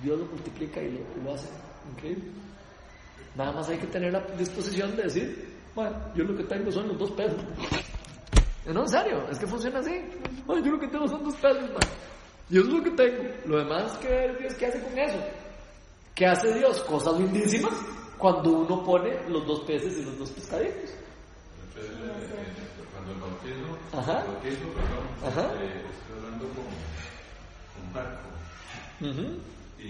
Dios 0.02 0.18
lo 0.18 0.26
multiplica 0.26 0.80
y 0.80 1.04
lo, 1.22 1.34
hace 1.34 1.48
increíble. 1.92 2.30
Nada 3.34 3.52
más 3.52 3.68
hay 3.68 3.78
que 3.78 3.86
tener 3.88 4.12
la 4.12 4.20
disposición 4.38 4.96
de 4.96 5.02
decir, 5.02 5.56
"Mae, 5.74 5.92
yo 6.14 6.24
lo 6.24 6.36
que 6.36 6.44
tengo 6.44 6.70
son 6.72 6.88
los 6.88 6.98
dos 6.98 7.10
pesos. 7.12 7.38
No, 8.66 8.82
en 8.82 8.88
serio, 8.88 9.28
es 9.30 9.38
que 9.38 9.46
funciona 9.46 9.78
así. 9.78 9.92
Ay, 10.48 10.62
yo 10.64 10.72
lo 10.72 10.80
que 10.80 10.88
tengo 10.88 11.06
son 11.06 11.22
dos 11.22 11.36
pesos, 11.36 11.70
mae. 11.70 11.88
Y 12.48 12.58
eso 12.58 12.68
es 12.68 12.72
lo 12.74 12.82
que 12.82 12.90
tengo. 12.90 13.24
Lo 13.46 13.58
demás, 13.58 13.92
que 13.98 14.08
ver 14.08 14.38
Dios 14.38 14.54
qué 14.54 14.66
hace 14.66 14.80
con 14.80 14.98
eso? 14.98 15.18
¿Qué 16.14 16.26
hace 16.26 16.54
Dios? 16.54 16.80
Cosas 16.82 17.18
lindísimas 17.18 17.74
cuando 18.18 18.50
uno 18.50 18.84
pone 18.84 19.28
los 19.28 19.46
dos 19.46 19.60
peces 19.64 19.98
y 19.98 20.02
los 20.02 20.18
dos 20.18 20.30
pescaditos. 20.30 20.90
Entonces, 21.68 21.92
Cuando 22.92 23.12
el 23.12 23.20
bautismo, 23.20 23.76
Ajá. 23.92 24.20
el 24.22 24.26
bautismo, 24.32 24.72
perdón, 24.72 25.06
Ajá. 25.26 25.54
eh, 25.62 25.82
estoy 25.90 26.16
hablando 26.18 26.44
con, 26.48 26.64
con 27.74 27.92
Marco 27.92 28.28
y, 29.78 29.84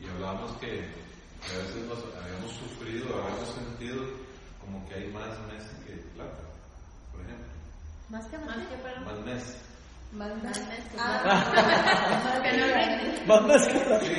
y 0.00 0.08
hablábamos 0.14 0.52
que 0.58 0.80
a 0.80 1.58
veces 1.58 1.84
nos 1.86 1.98
habíamos 2.22 2.52
sufrido, 2.52 3.06
habíamos 3.22 3.48
sentido 3.54 4.02
como 4.64 4.88
que 4.88 4.94
hay 4.94 5.12
más 5.12 5.28
mes 5.52 5.62
que 5.86 5.92
plata, 6.14 6.40
por 7.12 7.20
ejemplo, 7.20 7.46
Más 8.08 8.26
que 8.28 8.38
más 8.38 8.66
que 8.68 8.76
para 8.76 9.00
más 9.02 9.20
mes. 9.26 9.56
Más. 10.14 10.30
Ah. 10.98 11.20
Más 13.26 13.66
que 13.68 14.12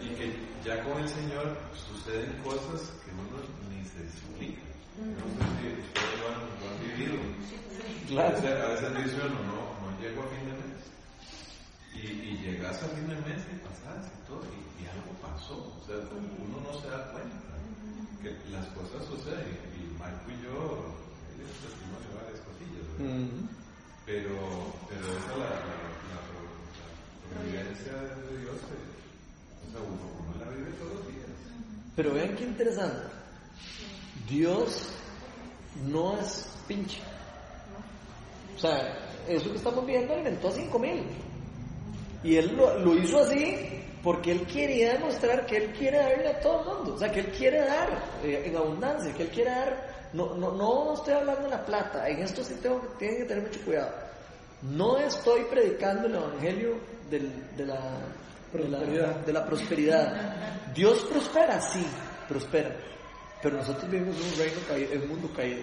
y, 0.00 0.08
que 0.16 0.26
ya 0.64 0.82
con 0.82 0.98
el 1.02 1.08
Señor 1.08 1.58
suceden 1.74 2.32
cosas 2.42 2.80
que 3.04 3.10
uno 3.12 3.38
ni 3.68 3.84
se 3.84 4.00
explica. 4.00 4.62
No 4.96 5.04
sé 5.28 5.44
si 5.60 5.68
ustedes 5.82 6.20
lo 6.20 6.28
han, 6.28 6.40
lo 6.56 6.64
han 6.70 6.78
vivido. 6.80 7.16
Claro. 8.08 8.28
A 8.28 8.30
veces, 8.32 8.50
a 8.50 8.68
veces 8.68 9.04
dice 9.04 9.16
uno, 9.26 9.40
no, 9.44 9.60
no 9.84 10.00
llego 10.00 10.22
a 10.22 10.28
fin 10.28 10.44
de 10.46 10.52
mes. 10.52 10.80
Y, 11.94 12.00
y 12.00 12.38
llegas 12.38 12.82
a 12.82 12.88
fin 12.88 13.08
de 13.08 13.16
mes 13.16 13.44
y 13.52 13.56
pasas 13.60 14.06
y 14.08 14.26
todo, 14.26 14.42
y, 14.48 14.82
y 14.82 14.88
algo 14.88 15.12
pasó. 15.20 15.56
O 15.56 15.80
sea, 15.86 15.96
uno 15.96 16.60
no 16.64 16.72
se 16.80 16.88
da 16.88 17.12
cuenta 17.12 17.60
que 18.22 18.30
las 18.50 18.66
cosas 18.68 19.04
suceden. 19.06 19.58
Y 19.76 19.80
Marco 19.98 20.30
y 20.30 20.42
yo, 20.44 20.96
él 21.34 21.44
es 21.44 21.52
testimonio 21.60 22.08
de 22.08 22.16
varias 22.24 22.40
cosillas, 22.40 22.49
Pero, 24.06 24.36
pero 24.88 25.06
esa 25.06 25.36
la, 25.36 25.44
la, 25.44 25.76
la, 26.08 26.20
la 26.76 27.40
providencia 27.42 27.92
de 27.92 28.38
Dios, 28.38 28.56
o 28.56 29.72
sea, 29.72 29.80
uno, 29.80 30.04
uno 30.20 30.44
la 30.44 30.50
vive 30.50 30.70
todos 30.78 30.94
los 30.94 31.06
días. 31.08 31.26
Pero 31.96 32.14
vean 32.14 32.36
qué 32.36 32.44
interesante. 32.44 33.08
Dios 34.28 34.88
no 35.86 36.18
es 36.18 36.48
pinche. 36.66 37.00
O 38.56 38.58
sea, 38.58 38.98
eso 39.28 39.50
que 39.50 39.56
estamos 39.56 39.86
viendo 39.86 40.12
alimentó 40.12 40.48
a 40.48 40.52
5 40.52 40.78
mil. 40.78 41.04
Y 42.22 42.36
él 42.36 42.54
lo, 42.54 42.78
lo 42.80 42.94
hizo 42.96 43.20
así 43.20 43.80
porque 44.02 44.32
él 44.32 44.46
quería 44.46 44.94
demostrar 44.94 45.46
que 45.46 45.56
él 45.56 45.72
quiere 45.72 45.98
darle 45.98 46.28
a 46.28 46.40
todo 46.40 46.60
el 46.60 46.76
mundo. 46.76 46.94
O 46.94 46.98
sea, 46.98 47.10
que 47.10 47.20
él 47.20 47.26
quiere 47.26 47.60
dar 47.60 48.02
eh, 48.22 48.42
en 48.46 48.56
abundancia, 48.56 49.12
que 49.14 49.24
él 49.24 49.30
quiere 49.30 49.50
dar. 49.50 49.89
No, 50.12 50.34
no, 50.34 50.50
no 50.52 50.94
estoy 50.94 51.14
hablando 51.14 51.42
de 51.44 51.50
la 51.50 51.64
plata. 51.64 52.08
En 52.08 52.18
esto 52.20 52.42
sí 52.42 52.54
tengo, 52.62 52.80
tienen 52.98 53.18
que 53.18 53.24
tener 53.24 53.44
mucho 53.44 53.60
cuidado. 53.64 53.90
No 54.62 54.98
estoy 54.98 55.42
predicando 55.44 56.06
el 56.08 56.14
evangelio 56.16 56.74
del- 57.10 57.56
de, 57.56 57.66
la, 57.66 57.78
de, 58.52 58.68
la, 58.68 58.78
de 59.24 59.32
la 59.32 59.46
prosperidad. 59.46 60.72
Dios 60.74 61.04
prospera, 61.04 61.60
sí, 61.60 61.86
prospera. 62.28 62.74
Pero 63.42 63.56
nosotros 63.56 63.88
vivimos 63.90 64.16
en 64.16 64.32
un 64.32 64.38
reino 64.38 64.60
caído, 64.68 64.92
en 64.92 65.02
un 65.02 65.08
mundo 65.08 65.30
caído. 65.34 65.62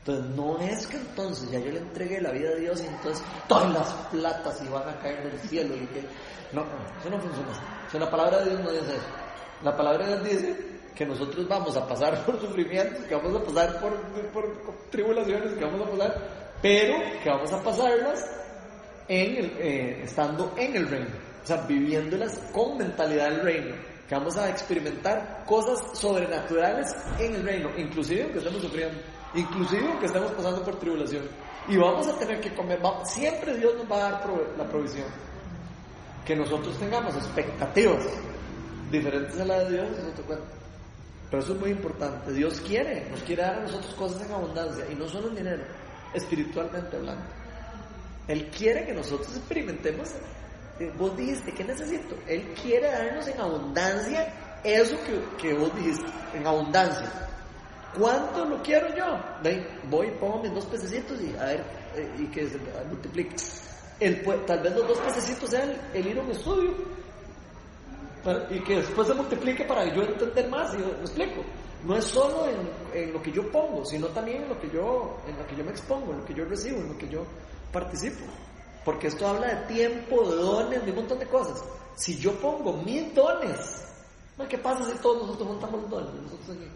Entonces 0.00 0.36
no 0.36 0.58
es 0.58 0.86
que 0.86 0.96
entonces 0.96 1.50
ya 1.50 1.58
yo 1.60 1.70
le 1.72 1.78
entregué 1.78 2.20
la 2.20 2.30
vida 2.30 2.50
a 2.50 2.54
Dios 2.56 2.82
y 2.82 2.86
entonces 2.86 3.24
todas 3.48 3.72
las 3.72 3.88
platas 4.10 4.60
y 4.62 4.68
van 4.68 4.86
a 4.88 4.98
caer 5.00 5.30
del 5.30 5.40
cielo 5.48 5.74
y 5.76 5.86
que 5.86 6.02
no, 6.52 6.62
eso 7.00 7.10
no 7.10 7.18
funciona 7.20 7.50
así. 7.52 7.60
O 7.86 7.90
sea, 7.90 8.00
la 8.00 8.10
palabra 8.10 8.38
de 8.40 8.50
Dios 8.50 8.60
no 8.60 8.70
dice 8.70 8.96
eso. 8.96 9.06
La 9.62 9.74
palabra 9.76 10.06
de 10.06 10.16
Dios 10.16 10.24
dice 10.42 10.73
que 10.94 11.04
nosotros 11.04 11.46
vamos 11.48 11.76
a 11.76 11.86
pasar 11.86 12.24
por 12.26 12.40
sufrimientos, 12.40 13.04
que 13.04 13.14
vamos 13.14 13.34
a 13.34 13.44
pasar 13.44 13.80
por, 13.80 13.92
tribulaciones, 14.90 15.54
que 15.54 15.64
vamos 15.64 15.86
a 15.86 15.90
pasar, 15.90 16.54
pero 16.62 16.94
que 17.22 17.28
vamos 17.28 17.52
a 17.52 17.62
pasarlas 17.62 18.30
en 19.08 19.36
el, 19.36 19.44
eh, 19.58 20.02
estando 20.04 20.52
en 20.56 20.76
el 20.76 20.88
reino, 20.88 21.10
o 21.42 21.46
sea, 21.46 21.58
viviéndolas 21.66 22.38
con 22.52 22.78
mentalidad 22.78 23.30
del 23.30 23.40
reino, 23.40 23.76
que 24.08 24.14
vamos 24.14 24.36
a 24.36 24.48
experimentar 24.48 25.44
cosas 25.46 25.98
sobrenaturales 25.98 26.94
en 27.18 27.34
el 27.34 27.42
reino, 27.42 27.70
inclusive 27.76 28.22
aunque 28.22 28.38
estemos 28.38 28.62
sufriendo, 28.62 28.98
inclusive 29.34 29.86
aunque 29.86 30.06
estemos 30.06 30.32
pasando 30.32 30.62
por 30.62 30.78
tribulación, 30.78 31.24
y 31.68 31.76
vamos 31.76 32.06
a 32.06 32.18
tener 32.18 32.40
que 32.40 32.54
comer, 32.54 32.80
siempre 33.04 33.56
Dios 33.56 33.74
nos 33.76 33.90
va 33.90 33.96
a 33.96 34.10
dar 34.12 34.30
la 34.56 34.68
provisión, 34.68 35.06
que 36.24 36.36
nosotros 36.36 36.78
tengamos 36.78 37.14
expectativas 37.16 38.06
diferentes 38.90 39.38
a 39.40 39.44
la 39.44 39.64
de 39.64 39.70
Dios 39.72 39.98
es 39.98 40.04
otro 40.04 40.24
cuento. 40.24 40.63
Pero 41.34 41.42
eso 41.42 41.54
es 41.54 41.60
muy 41.62 41.70
importante. 41.70 42.32
Dios 42.32 42.60
quiere, 42.60 43.10
nos 43.10 43.20
quiere 43.24 43.42
dar 43.42 43.56
a 43.56 43.62
nosotros 43.62 43.92
cosas 43.94 44.24
en 44.24 44.32
abundancia 44.32 44.84
y 44.88 44.94
no 44.94 45.08
solo 45.08 45.26
en 45.30 45.34
dinero, 45.34 45.64
espiritualmente 46.12 46.96
hablando. 46.96 47.24
Él 48.28 48.48
quiere 48.56 48.86
que 48.86 48.92
nosotros 48.92 49.36
experimentemos. 49.36 50.10
eh, 50.78 50.92
Vos 50.96 51.16
dijiste, 51.16 51.52
¿qué 51.52 51.64
necesito? 51.64 52.14
Él 52.28 52.54
quiere 52.62 52.88
darnos 52.88 53.26
en 53.26 53.40
abundancia 53.40 54.60
eso 54.62 54.96
que, 55.04 55.42
que 55.42 55.54
vos 55.54 55.74
dijiste, 55.74 56.06
en 56.34 56.46
abundancia. 56.46 57.10
¿Cuánto 57.98 58.44
lo 58.44 58.62
quiero 58.62 58.94
yo? 58.94 59.18
Ven, 59.42 59.66
voy, 59.90 60.12
pongo 60.20 60.40
mis 60.40 60.54
dos 60.54 60.66
pececitos 60.66 61.20
y 61.20 61.34
a 61.36 61.46
ver, 61.46 61.64
eh, 61.96 62.14
y 62.16 62.26
que 62.26 62.46
se 62.48 62.60
multiplique. 62.88 63.34
El, 63.98 64.22
tal 64.46 64.60
vez 64.60 64.72
los 64.72 64.86
dos 64.86 64.98
pececitos 65.00 65.50
sean 65.50 65.70
el, 65.94 66.00
el 66.00 66.06
ir 66.12 66.16
a 66.16 66.22
un 66.22 66.30
estudio 66.30 66.74
y 68.50 68.60
que 68.60 68.76
después 68.76 69.08
se 69.08 69.14
multiplique 69.14 69.64
para 69.64 69.84
yo 69.94 70.02
entender 70.02 70.48
más 70.48 70.72
y 70.74 70.78
me 70.78 71.00
explico 71.00 71.42
no 71.84 71.96
es 71.96 72.04
solo 72.04 72.46
en, 72.94 73.12
lo 73.12 73.20
que 73.20 73.30
yo 73.30 73.50
pongo 73.50 73.84
sino 73.84 74.06
también 74.08 74.42
en 74.42 74.48
lo 74.48 74.58
que 74.58 74.70
yo 74.70 75.18
en 75.28 75.36
lo 75.36 75.46
que 75.46 75.56
yo 75.56 75.64
me 75.64 75.70
expongo 75.70 76.12
en 76.12 76.20
lo 76.20 76.24
que 76.24 76.34
yo 76.34 76.44
recibo 76.44 76.78
en 76.78 76.88
lo 76.88 76.98
que 76.98 77.08
yo 77.08 77.24
participo. 77.74 78.24
Porque 78.84 79.08
esto 79.08 79.26
habla 79.26 79.48
de 79.48 79.74
tiempo, 79.74 80.30
de 80.30 80.36
dones, 80.36 80.84
de 80.84 80.90
un 80.90 80.96
montón 80.96 81.18
de 81.18 81.26
cosas. 81.26 81.62
Si 81.96 82.16
yo 82.18 82.32
pongo 82.38 82.74
mis 82.84 83.12
dones, 83.14 83.82
¿qué 84.48 84.58
pasa 84.58 84.84
si 84.84 84.96
todos 84.98 85.22
nosotros 85.22 85.48
juntamos 85.48 85.82
los 85.82 85.90
dones? 85.90 86.14
Nosotros 86.22 86.56
aquí. 86.56 86.68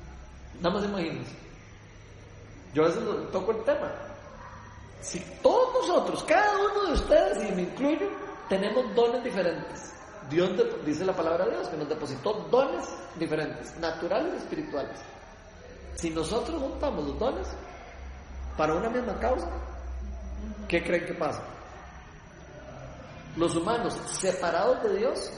Nada 0.60 0.74
más 0.74 0.84
imagínense. 0.84 1.32
Yo 2.74 2.84
a 2.84 2.86
veces 2.88 3.02
toco 3.30 3.52
el 3.52 3.64
tema. 3.64 3.92
Si 5.00 5.20
todos 5.42 5.74
nosotros, 5.74 6.24
cada 6.24 6.58
uno 6.58 6.86
de 6.86 6.92
ustedes, 6.94 7.50
y 7.50 7.54
me 7.54 7.62
incluyo, 7.62 8.08
tenemos 8.48 8.94
dones 8.94 9.22
diferentes. 9.22 9.87
Dios 10.30 10.50
dice 10.84 11.04
la 11.04 11.14
palabra 11.14 11.46
de 11.46 11.52
Dios 11.52 11.68
que 11.68 11.76
nos 11.76 11.88
depositó 11.88 12.46
dones 12.50 12.86
diferentes, 13.18 13.76
naturales 13.78 14.34
y 14.34 14.36
espirituales. 14.38 14.98
Si 15.94 16.10
nosotros 16.10 16.60
juntamos 16.60 17.06
los 17.06 17.18
dones 17.18 17.48
para 18.56 18.74
una 18.74 18.90
misma 18.90 19.18
causa, 19.18 19.48
¿qué 20.68 20.82
creen 20.82 21.06
que 21.06 21.14
pasa? 21.14 21.42
Los 23.36 23.56
humanos 23.56 23.94
separados 24.12 24.82
de 24.82 24.98
Dios 24.98 25.32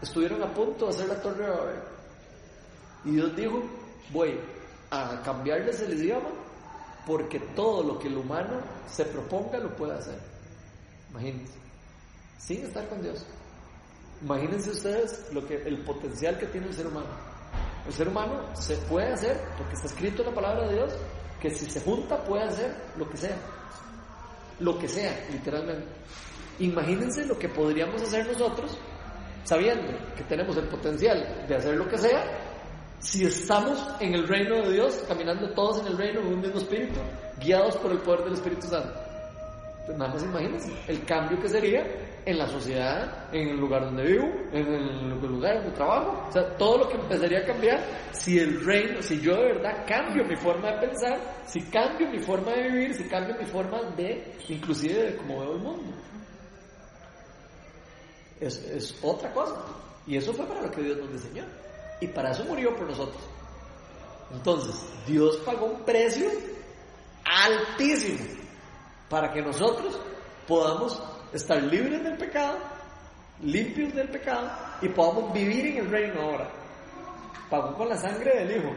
estuvieron 0.00 0.42
a 0.42 0.52
punto 0.52 0.86
de 0.86 0.90
hacer 0.90 1.08
la 1.08 1.20
torre 1.20 1.44
de 1.44 1.50
Babel. 1.50 1.82
Y 3.04 3.10
Dios 3.12 3.36
dijo, 3.36 3.62
voy 4.10 4.40
a 4.90 5.22
cambiarles 5.22 5.80
el 5.80 5.94
idioma 5.94 6.28
porque 7.06 7.40
todo 7.54 7.82
lo 7.82 7.98
que 7.98 8.08
el 8.08 8.16
humano 8.16 8.60
se 8.86 9.04
proponga 9.04 9.58
lo 9.58 9.74
puede 9.76 9.94
hacer. 9.94 10.18
Imagínense, 11.10 11.58
sin 12.38 12.64
estar 12.64 12.88
con 12.88 13.02
Dios. 13.02 13.24
Imagínense 14.22 14.70
ustedes 14.70 15.28
lo 15.32 15.44
que, 15.46 15.56
el 15.56 15.78
potencial 15.78 16.38
que 16.38 16.46
tiene 16.46 16.68
el 16.68 16.74
ser 16.74 16.86
humano. 16.86 17.08
El 17.86 17.92
ser 17.92 18.08
humano 18.08 18.54
se 18.54 18.76
puede 18.76 19.12
hacer, 19.12 19.40
porque 19.58 19.74
está 19.74 19.88
escrito 19.88 20.22
en 20.22 20.28
la 20.28 20.34
palabra 20.34 20.68
de 20.68 20.74
Dios, 20.74 20.92
que 21.40 21.50
si 21.50 21.68
se 21.68 21.80
junta 21.80 22.22
puede 22.24 22.44
hacer 22.44 22.72
lo 22.96 23.08
que 23.08 23.16
sea. 23.16 23.36
Lo 24.60 24.78
que 24.78 24.86
sea, 24.86 25.26
literalmente. 25.32 25.86
Imagínense 26.60 27.26
lo 27.26 27.36
que 27.36 27.48
podríamos 27.48 28.00
hacer 28.00 28.26
nosotros, 28.26 28.78
sabiendo 29.42 29.92
que 30.16 30.22
tenemos 30.24 30.56
el 30.56 30.68
potencial 30.68 31.44
de 31.48 31.56
hacer 31.56 31.74
lo 31.74 31.88
que 31.88 31.98
sea, 31.98 32.22
si 33.00 33.24
estamos 33.24 33.84
en 33.98 34.14
el 34.14 34.28
reino 34.28 34.62
de 34.62 34.74
Dios, 34.74 35.02
caminando 35.08 35.52
todos 35.54 35.80
en 35.80 35.88
el 35.88 35.98
reino 35.98 36.20
de 36.20 36.28
un 36.28 36.40
mismo 36.40 36.58
espíritu, 36.58 37.00
guiados 37.40 37.76
por 37.78 37.90
el 37.90 37.98
poder 37.98 38.22
del 38.22 38.34
Espíritu 38.34 38.68
Santo. 38.68 38.94
Nada 39.96 40.14
más 40.14 40.22
imagínense 40.22 40.72
el 40.86 41.04
cambio 41.04 41.40
que 41.40 41.48
sería 41.48 41.84
en 42.24 42.38
la 42.38 42.46
sociedad, 42.46 43.34
en 43.34 43.48
el 43.48 43.56
lugar 43.56 43.84
donde 43.84 44.04
vivo, 44.04 44.26
en 44.52 44.66
el 44.66 45.20
lugar 45.20 45.56
donde 45.56 45.72
trabajo, 45.72 46.26
o 46.28 46.32
sea, 46.32 46.56
todo 46.56 46.78
lo 46.78 46.88
que 46.88 46.96
empezaría 46.96 47.40
a 47.40 47.44
cambiar 47.44 47.84
si 48.12 48.38
el 48.38 48.64
reino, 48.64 49.02
si 49.02 49.20
yo 49.20 49.34
de 49.34 49.54
verdad 49.54 49.84
cambio 49.86 50.24
mi 50.24 50.36
forma 50.36 50.70
de 50.72 50.86
pensar, 50.86 51.18
si 51.46 51.62
cambio 51.62 52.08
mi 52.08 52.20
forma 52.20 52.52
de 52.52 52.68
vivir, 52.68 52.94
si 52.94 53.08
cambio 53.08 53.34
mi 53.36 53.44
forma 53.44 53.82
de, 53.96 54.36
inclusive 54.48 55.02
de 55.02 55.16
cómo 55.16 55.40
veo 55.40 55.52
el 55.54 55.60
mundo. 55.60 55.96
Es, 58.40 58.58
es 58.68 58.98
otra 59.02 59.32
cosa. 59.32 59.56
Y 60.06 60.16
eso 60.16 60.32
fue 60.32 60.46
para 60.46 60.62
lo 60.62 60.70
que 60.70 60.82
Dios 60.82 60.98
nos 60.98 61.12
diseñó. 61.12 61.44
Y 62.00 62.08
para 62.08 62.30
eso 62.30 62.44
murió 62.44 62.74
por 62.74 62.88
nosotros. 62.88 63.22
Entonces, 64.32 64.74
Dios 65.06 65.36
pagó 65.44 65.66
un 65.66 65.84
precio 65.84 66.28
altísimo 67.24 68.24
para 69.08 69.32
que 69.32 69.42
nosotros 69.42 69.98
podamos 70.48 71.00
estar 71.32 71.62
libres 71.62 72.02
del 72.02 72.16
pecado, 72.16 72.58
limpios 73.42 73.94
del 73.94 74.08
pecado 74.08 74.50
y 74.80 74.88
podamos 74.88 75.32
vivir 75.32 75.66
en 75.66 75.78
el 75.78 75.90
reino 75.90 76.20
ahora. 76.20 76.50
Pagó 77.50 77.76
con 77.76 77.88
la 77.88 77.96
sangre 77.96 78.44
del 78.44 78.56
Hijo, 78.56 78.74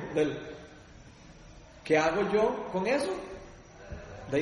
¿Qué 1.83 1.97
hago 1.97 2.21
yo 2.33 2.67
con 2.71 2.87
eso? 2.87 3.13
De 4.31 4.37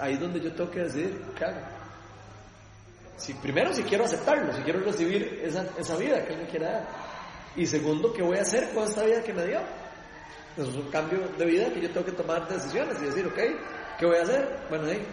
ahí, 0.00 0.14
es 0.14 0.20
donde 0.20 0.40
yo 0.40 0.52
tengo 0.52 0.70
que 0.70 0.80
decidir 0.80 1.22
qué 1.38 1.44
hago. 1.44 1.60
Si, 3.16 3.32
primero, 3.34 3.72
si 3.72 3.84
quiero 3.84 4.04
aceptarlo, 4.04 4.52
si 4.52 4.62
quiero 4.62 4.80
recibir 4.80 5.40
esa, 5.44 5.64
esa 5.78 5.96
vida 5.96 6.24
que 6.26 6.34
Él 6.34 6.40
me 6.40 6.48
quiere 6.48 6.66
dar. 6.66 6.88
Y 7.54 7.66
segundo, 7.66 8.12
¿qué 8.12 8.22
voy 8.22 8.36
a 8.36 8.42
hacer 8.42 8.74
con 8.74 8.82
esta 8.84 9.04
vida 9.04 9.22
que 9.22 9.32
me 9.32 9.46
dio? 9.46 9.60
Eso 10.56 10.70
es 10.70 10.76
un 10.76 10.90
cambio 10.90 11.20
de 11.38 11.44
vida 11.46 11.72
que 11.72 11.80
yo 11.80 11.90
tengo 11.90 12.06
que 12.06 12.12
tomar 12.12 12.48
decisiones 12.48 13.00
y 13.00 13.06
decir, 13.06 13.26
ok, 13.26 13.38
¿qué 13.98 14.06
voy 14.06 14.16
a 14.16 14.22
hacer? 14.22 14.66
Bueno, 14.68 14.86
ahí, 14.86 15.06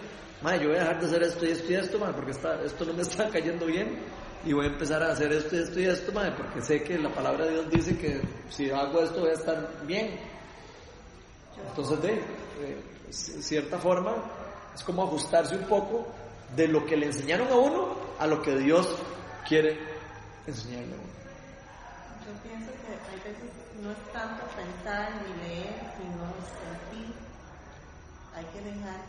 yo 0.43 0.69
voy 0.69 0.77
a 0.77 0.79
dejar 0.79 0.99
de 0.99 1.05
hacer 1.05 1.23
esto 1.23 1.45
y 1.45 1.51
esto 1.51 1.71
y 1.71 1.75
esto, 1.75 1.99
porque 1.99 2.31
está, 2.31 2.61
esto 2.63 2.85
no 2.85 2.93
me 2.93 3.03
está 3.03 3.29
cayendo 3.29 3.65
bien 3.67 3.99
y 4.43 4.53
voy 4.53 4.65
a 4.65 4.69
empezar 4.69 5.03
a 5.03 5.11
hacer 5.11 5.31
esto 5.31 5.55
y 5.55 5.59
esto 5.59 5.79
y 5.79 5.85
esto, 5.85 6.11
porque 6.11 6.61
sé 6.61 6.83
que 6.83 6.97
la 6.97 7.13
palabra 7.13 7.45
de 7.45 7.51
Dios 7.51 7.69
dice 7.69 7.97
que 7.97 8.21
si 8.49 8.71
hago 8.71 9.01
esto 9.03 9.21
voy 9.21 9.29
a 9.29 9.33
estar 9.33 9.85
bien. 9.85 10.19
Entonces, 11.69 12.01
de 12.01 13.13
cierta 13.13 13.77
forma, 13.77 14.15
es 14.73 14.83
como 14.83 15.03
ajustarse 15.03 15.55
un 15.55 15.65
poco 15.65 16.07
de 16.55 16.67
lo 16.67 16.85
que 16.85 16.97
le 16.97 17.07
enseñaron 17.07 17.47
a 17.47 17.55
uno 17.55 17.95
a 18.19 18.25
lo 18.25 18.41
que 18.41 18.55
Dios 18.57 18.87
quiere 19.47 19.77
enseñarle 20.47 20.93
a 20.93 20.97
uno. 20.97 21.11
Yo 22.25 22.49
pienso 22.49 22.71
que 22.71 22.93
hay 23.11 23.33
veces 23.33 23.49
no 23.81 23.91
es 23.91 24.13
tanto 24.13 24.43
pensar 24.55 25.11
ni 25.21 25.47
leer, 25.47 25.73
sino 25.97 26.33
sentir. 26.89 27.13
Hay 28.33 28.45
que 28.45 28.61
dejar 28.61 29.01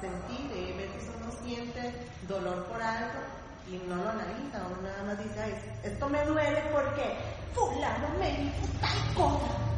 sentir. 0.00 0.50
Y 0.56 0.72
veces 0.76 1.10
uno 1.16 1.32
siente 1.44 1.94
dolor 2.28 2.64
por 2.66 2.82
algo 2.82 3.20
y 3.68 3.76
no 3.88 3.96
lo 3.96 4.10
analiza. 4.10 4.66
Uno 4.66 4.82
nada 4.82 5.02
más 5.04 5.18
dice, 5.18 5.54
esto 5.82 6.08
me 6.08 6.24
duele 6.24 6.62
porque 6.72 7.14
fulano 7.54 8.08
me 8.18 8.30
dijo 8.36 8.66
tal 8.80 9.14
cosa. 9.14 9.70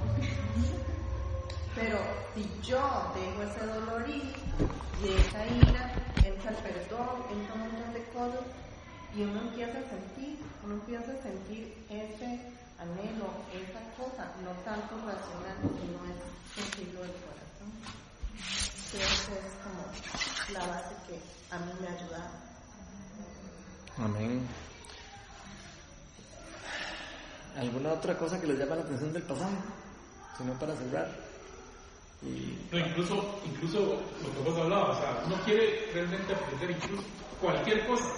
Pero 1.74 1.98
si 2.34 2.50
yo 2.62 3.12
dejo 3.14 3.42
ese 3.42 3.66
dolor 3.66 4.04
y 4.08 4.34
esa 5.08 5.46
ira, 5.46 5.94
entra 6.22 6.50
el 6.50 6.56
perdón, 6.56 7.08
entra 7.30 7.54
un 7.54 7.60
montón 7.60 7.92
de 7.94 8.04
cosas 8.12 8.44
y 9.16 9.22
uno 9.22 9.40
empieza 9.40 9.78
a 9.78 9.88
sentir, 9.88 10.38
uno 10.64 10.74
empieza 10.74 11.12
a 11.12 11.22
sentir 11.22 11.74
ese 11.88 12.52
anhelo, 12.78 13.28
esa 13.52 13.80
cosa, 13.96 14.30
no 14.42 14.50
tanto 14.64 14.96
racional, 15.04 15.58
sino 15.60 15.98
es 16.08 16.18
sentirlo 16.54 17.00
del 17.02 17.12
corazón. 17.12 17.70
Esa 18.94 19.32
es 19.32 19.54
como 19.62 19.84
la 20.52 20.66
base 20.66 20.94
que 21.06 21.54
a 21.54 21.58
mí 21.58 21.72
me 21.80 21.88
ha 21.88 21.92
ayudado. 21.92 22.30
Amén. 23.98 24.46
¿Alguna 27.56 27.92
otra 27.92 28.16
cosa 28.16 28.40
que 28.40 28.46
les 28.46 28.58
llama 28.58 28.76
la 28.76 28.82
atención 28.82 29.12
del 29.12 29.22
pasado? 29.22 29.50
Si 30.36 30.44
no, 30.44 30.58
para 30.58 30.74
cerrar. 30.76 31.08
Y... 32.22 32.66
No, 32.70 32.78
incluso, 32.78 33.40
incluso 33.44 33.78
lo 34.22 34.32
que 34.32 34.50
vos 34.50 34.58
hablabas, 34.58 34.98
o 34.98 35.00
sea, 35.00 35.22
uno 35.26 35.36
quiere 35.44 35.90
realmente 35.92 36.34
aprender 36.34 36.70
incluso 36.70 37.02
cualquier 37.40 37.86
cosa 37.86 38.08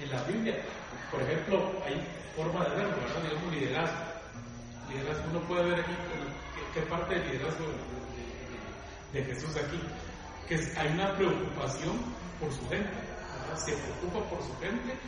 en 0.00 0.10
la 0.10 0.22
Biblia. 0.24 0.64
Por 1.10 1.20
ejemplo, 1.22 1.72
hay 1.84 2.02
forma 2.34 2.64
de 2.64 2.76
verlo, 2.76 2.96
¿verdad? 2.96 3.22
Digamos, 3.22 3.54
liderazgo. 3.54 4.04
Liderazgo, 4.90 5.24
uno 5.30 5.40
puede 5.46 5.64
ver 5.64 5.80
aquí 5.80 5.92
qué, 6.74 6.80
parte 6.82 7.14
del 7.14 7.30
liderazgo 7.30 7.66
de, 9.12 9.24
Jesús 9.24 9.56
aquí, 9.56 9.78
que 10.60 10.80
hay 10.80 10.92
una 10.92 11.14
preocupación 11.14 11.98
por 12.40 12.52
su 12.52 12.68
gente, 12.68 12.92
se 13.56 13.72
preocupa 13.72 14.28
por 14.30 14.42
su 14.42 14.56
gente, 14.60 14.98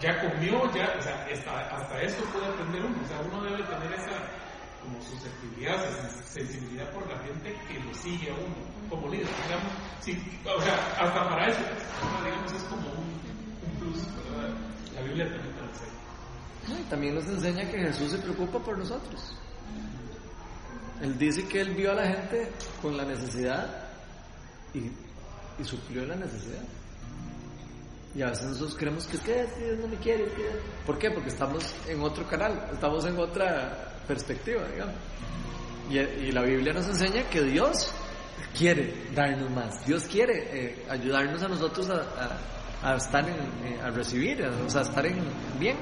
ya 0.00 0.20
comió, 0.20 0.72
ya, 0.74 0.94
o 0.98 1.02
sea, 1.02 1.26
hasta, 1.32 2.02
eso 2.02 2.24
puede 2.32 2.46
aprender 2.46 2.84
uno, 2.84 2.96
o 3.02 3.08
sea, 3.08 3.20
uno 3.20 3.42
debe 3.42 3.62
tener 3.64 3.92
esa 3.94 4.16
como 4.82 5.02
susceptibilidad, 5.02 5.76
sensibilidad 6.24 6.88
por 6.92 7.08
la 7.10 7.18
gente 7.24 7.56
que 7.66 7.80
lo 7.80 7.92
sigue 7.94 8.30
a 8.30 8.34
uno 8.34 8.54
como 8.88 9.08
líder, 9.08 9.26
digamos, 9.44 9.72
o 10.44 10.60
sea, 10.60 10.74
hasta 11.00 11.28
para 11.28 11.48
eso, 11.48 11.60
digamos, 12.24 12.52
es 12.52 12.62
como 12.64 12.88
un, 12.92 13.20
un 13.64 13.78
plus, 13.80 14.06
¿verdad? 14.16 14.54
La 14.94 15.02
Biblia 15.02 15.24
también 15.28 15.54
te 15.54 15.60
lo 15.60 15.68
enseña 15.68 15.96
también 16.90 17.14
nos 17.14 17.26
enseña 17.26 17.70
que 17.70 17.78
Jesús 17.78 18.12
se 18.12 18.18
preocupa 18.18 18.58
por 18.58 18.78
nosotros. 18.78 19.36
Él 21.00 21.18
dice 21.18 21.46
que 21.46 21.60
él 21.60 21.74
vio 21.74 21.92
a 21.92 21.94
la 21.94 22.06
gente 22.06 22.50
con 22.80 22.96
la 22.96 23.04
necesidad 23.04 23.85
y, 24.78 25.62
y 25.62 25.64
suplió 25.64 26.04
la 26.06 26.16
necesidad. 26.16 26.62
Y 28.16 28.22
a 28.22 28.30
veces 28.30 28.46
nosotros 28.46 28.76
creemos 28.78 29.06
que 29.06 29.16
es 29.16 29.22
que 29.22 29.46
Dios 29.58 29.78
no 29.78 29.88
me 29.88 29.96
quiere. 29.96 30.26
¿Por 30.86 30.98
qué? 30.98 31.10
Porque 31.10 31.28
estamos 31.28 31.74
en 31.86 32.00
otro 32.00 32.26
canal, 32.26 32.70
estamos 32.72 33.04
en 33.04 33.18
otra 33.18 33.94
perspectiva, 34.08 34.66
digamos. 34.72 34.94
Y, 35.90 36.32
la 36.32 36.42
Biblia 36.42 36.72
nos 36.72 36.88
enseña 36.88 37.28
que 37.28 37.42
Dios 37.42 37.92
quiere 38.56 38.92
darnos 39.14 39.50
más. 39.50 39.86
Dios 39.86 40.04
quiere 40.04 40.48
eh, 40.50 40.86
ayudarnos 40.88 41.42
a 41.42 41.48
nosotros 41.48 41.90
a, 41.90 42.96
estar 42.96 43.28
eh, 43.28 43.80
a 43.84 43.90
recibir, 43.90 44.42
o 44.44 44.70
sea, 44.70 44.80
a 44.80 44.84
estar 44.84 45.04
en 45.04 45.18
bien. 45.60 45.76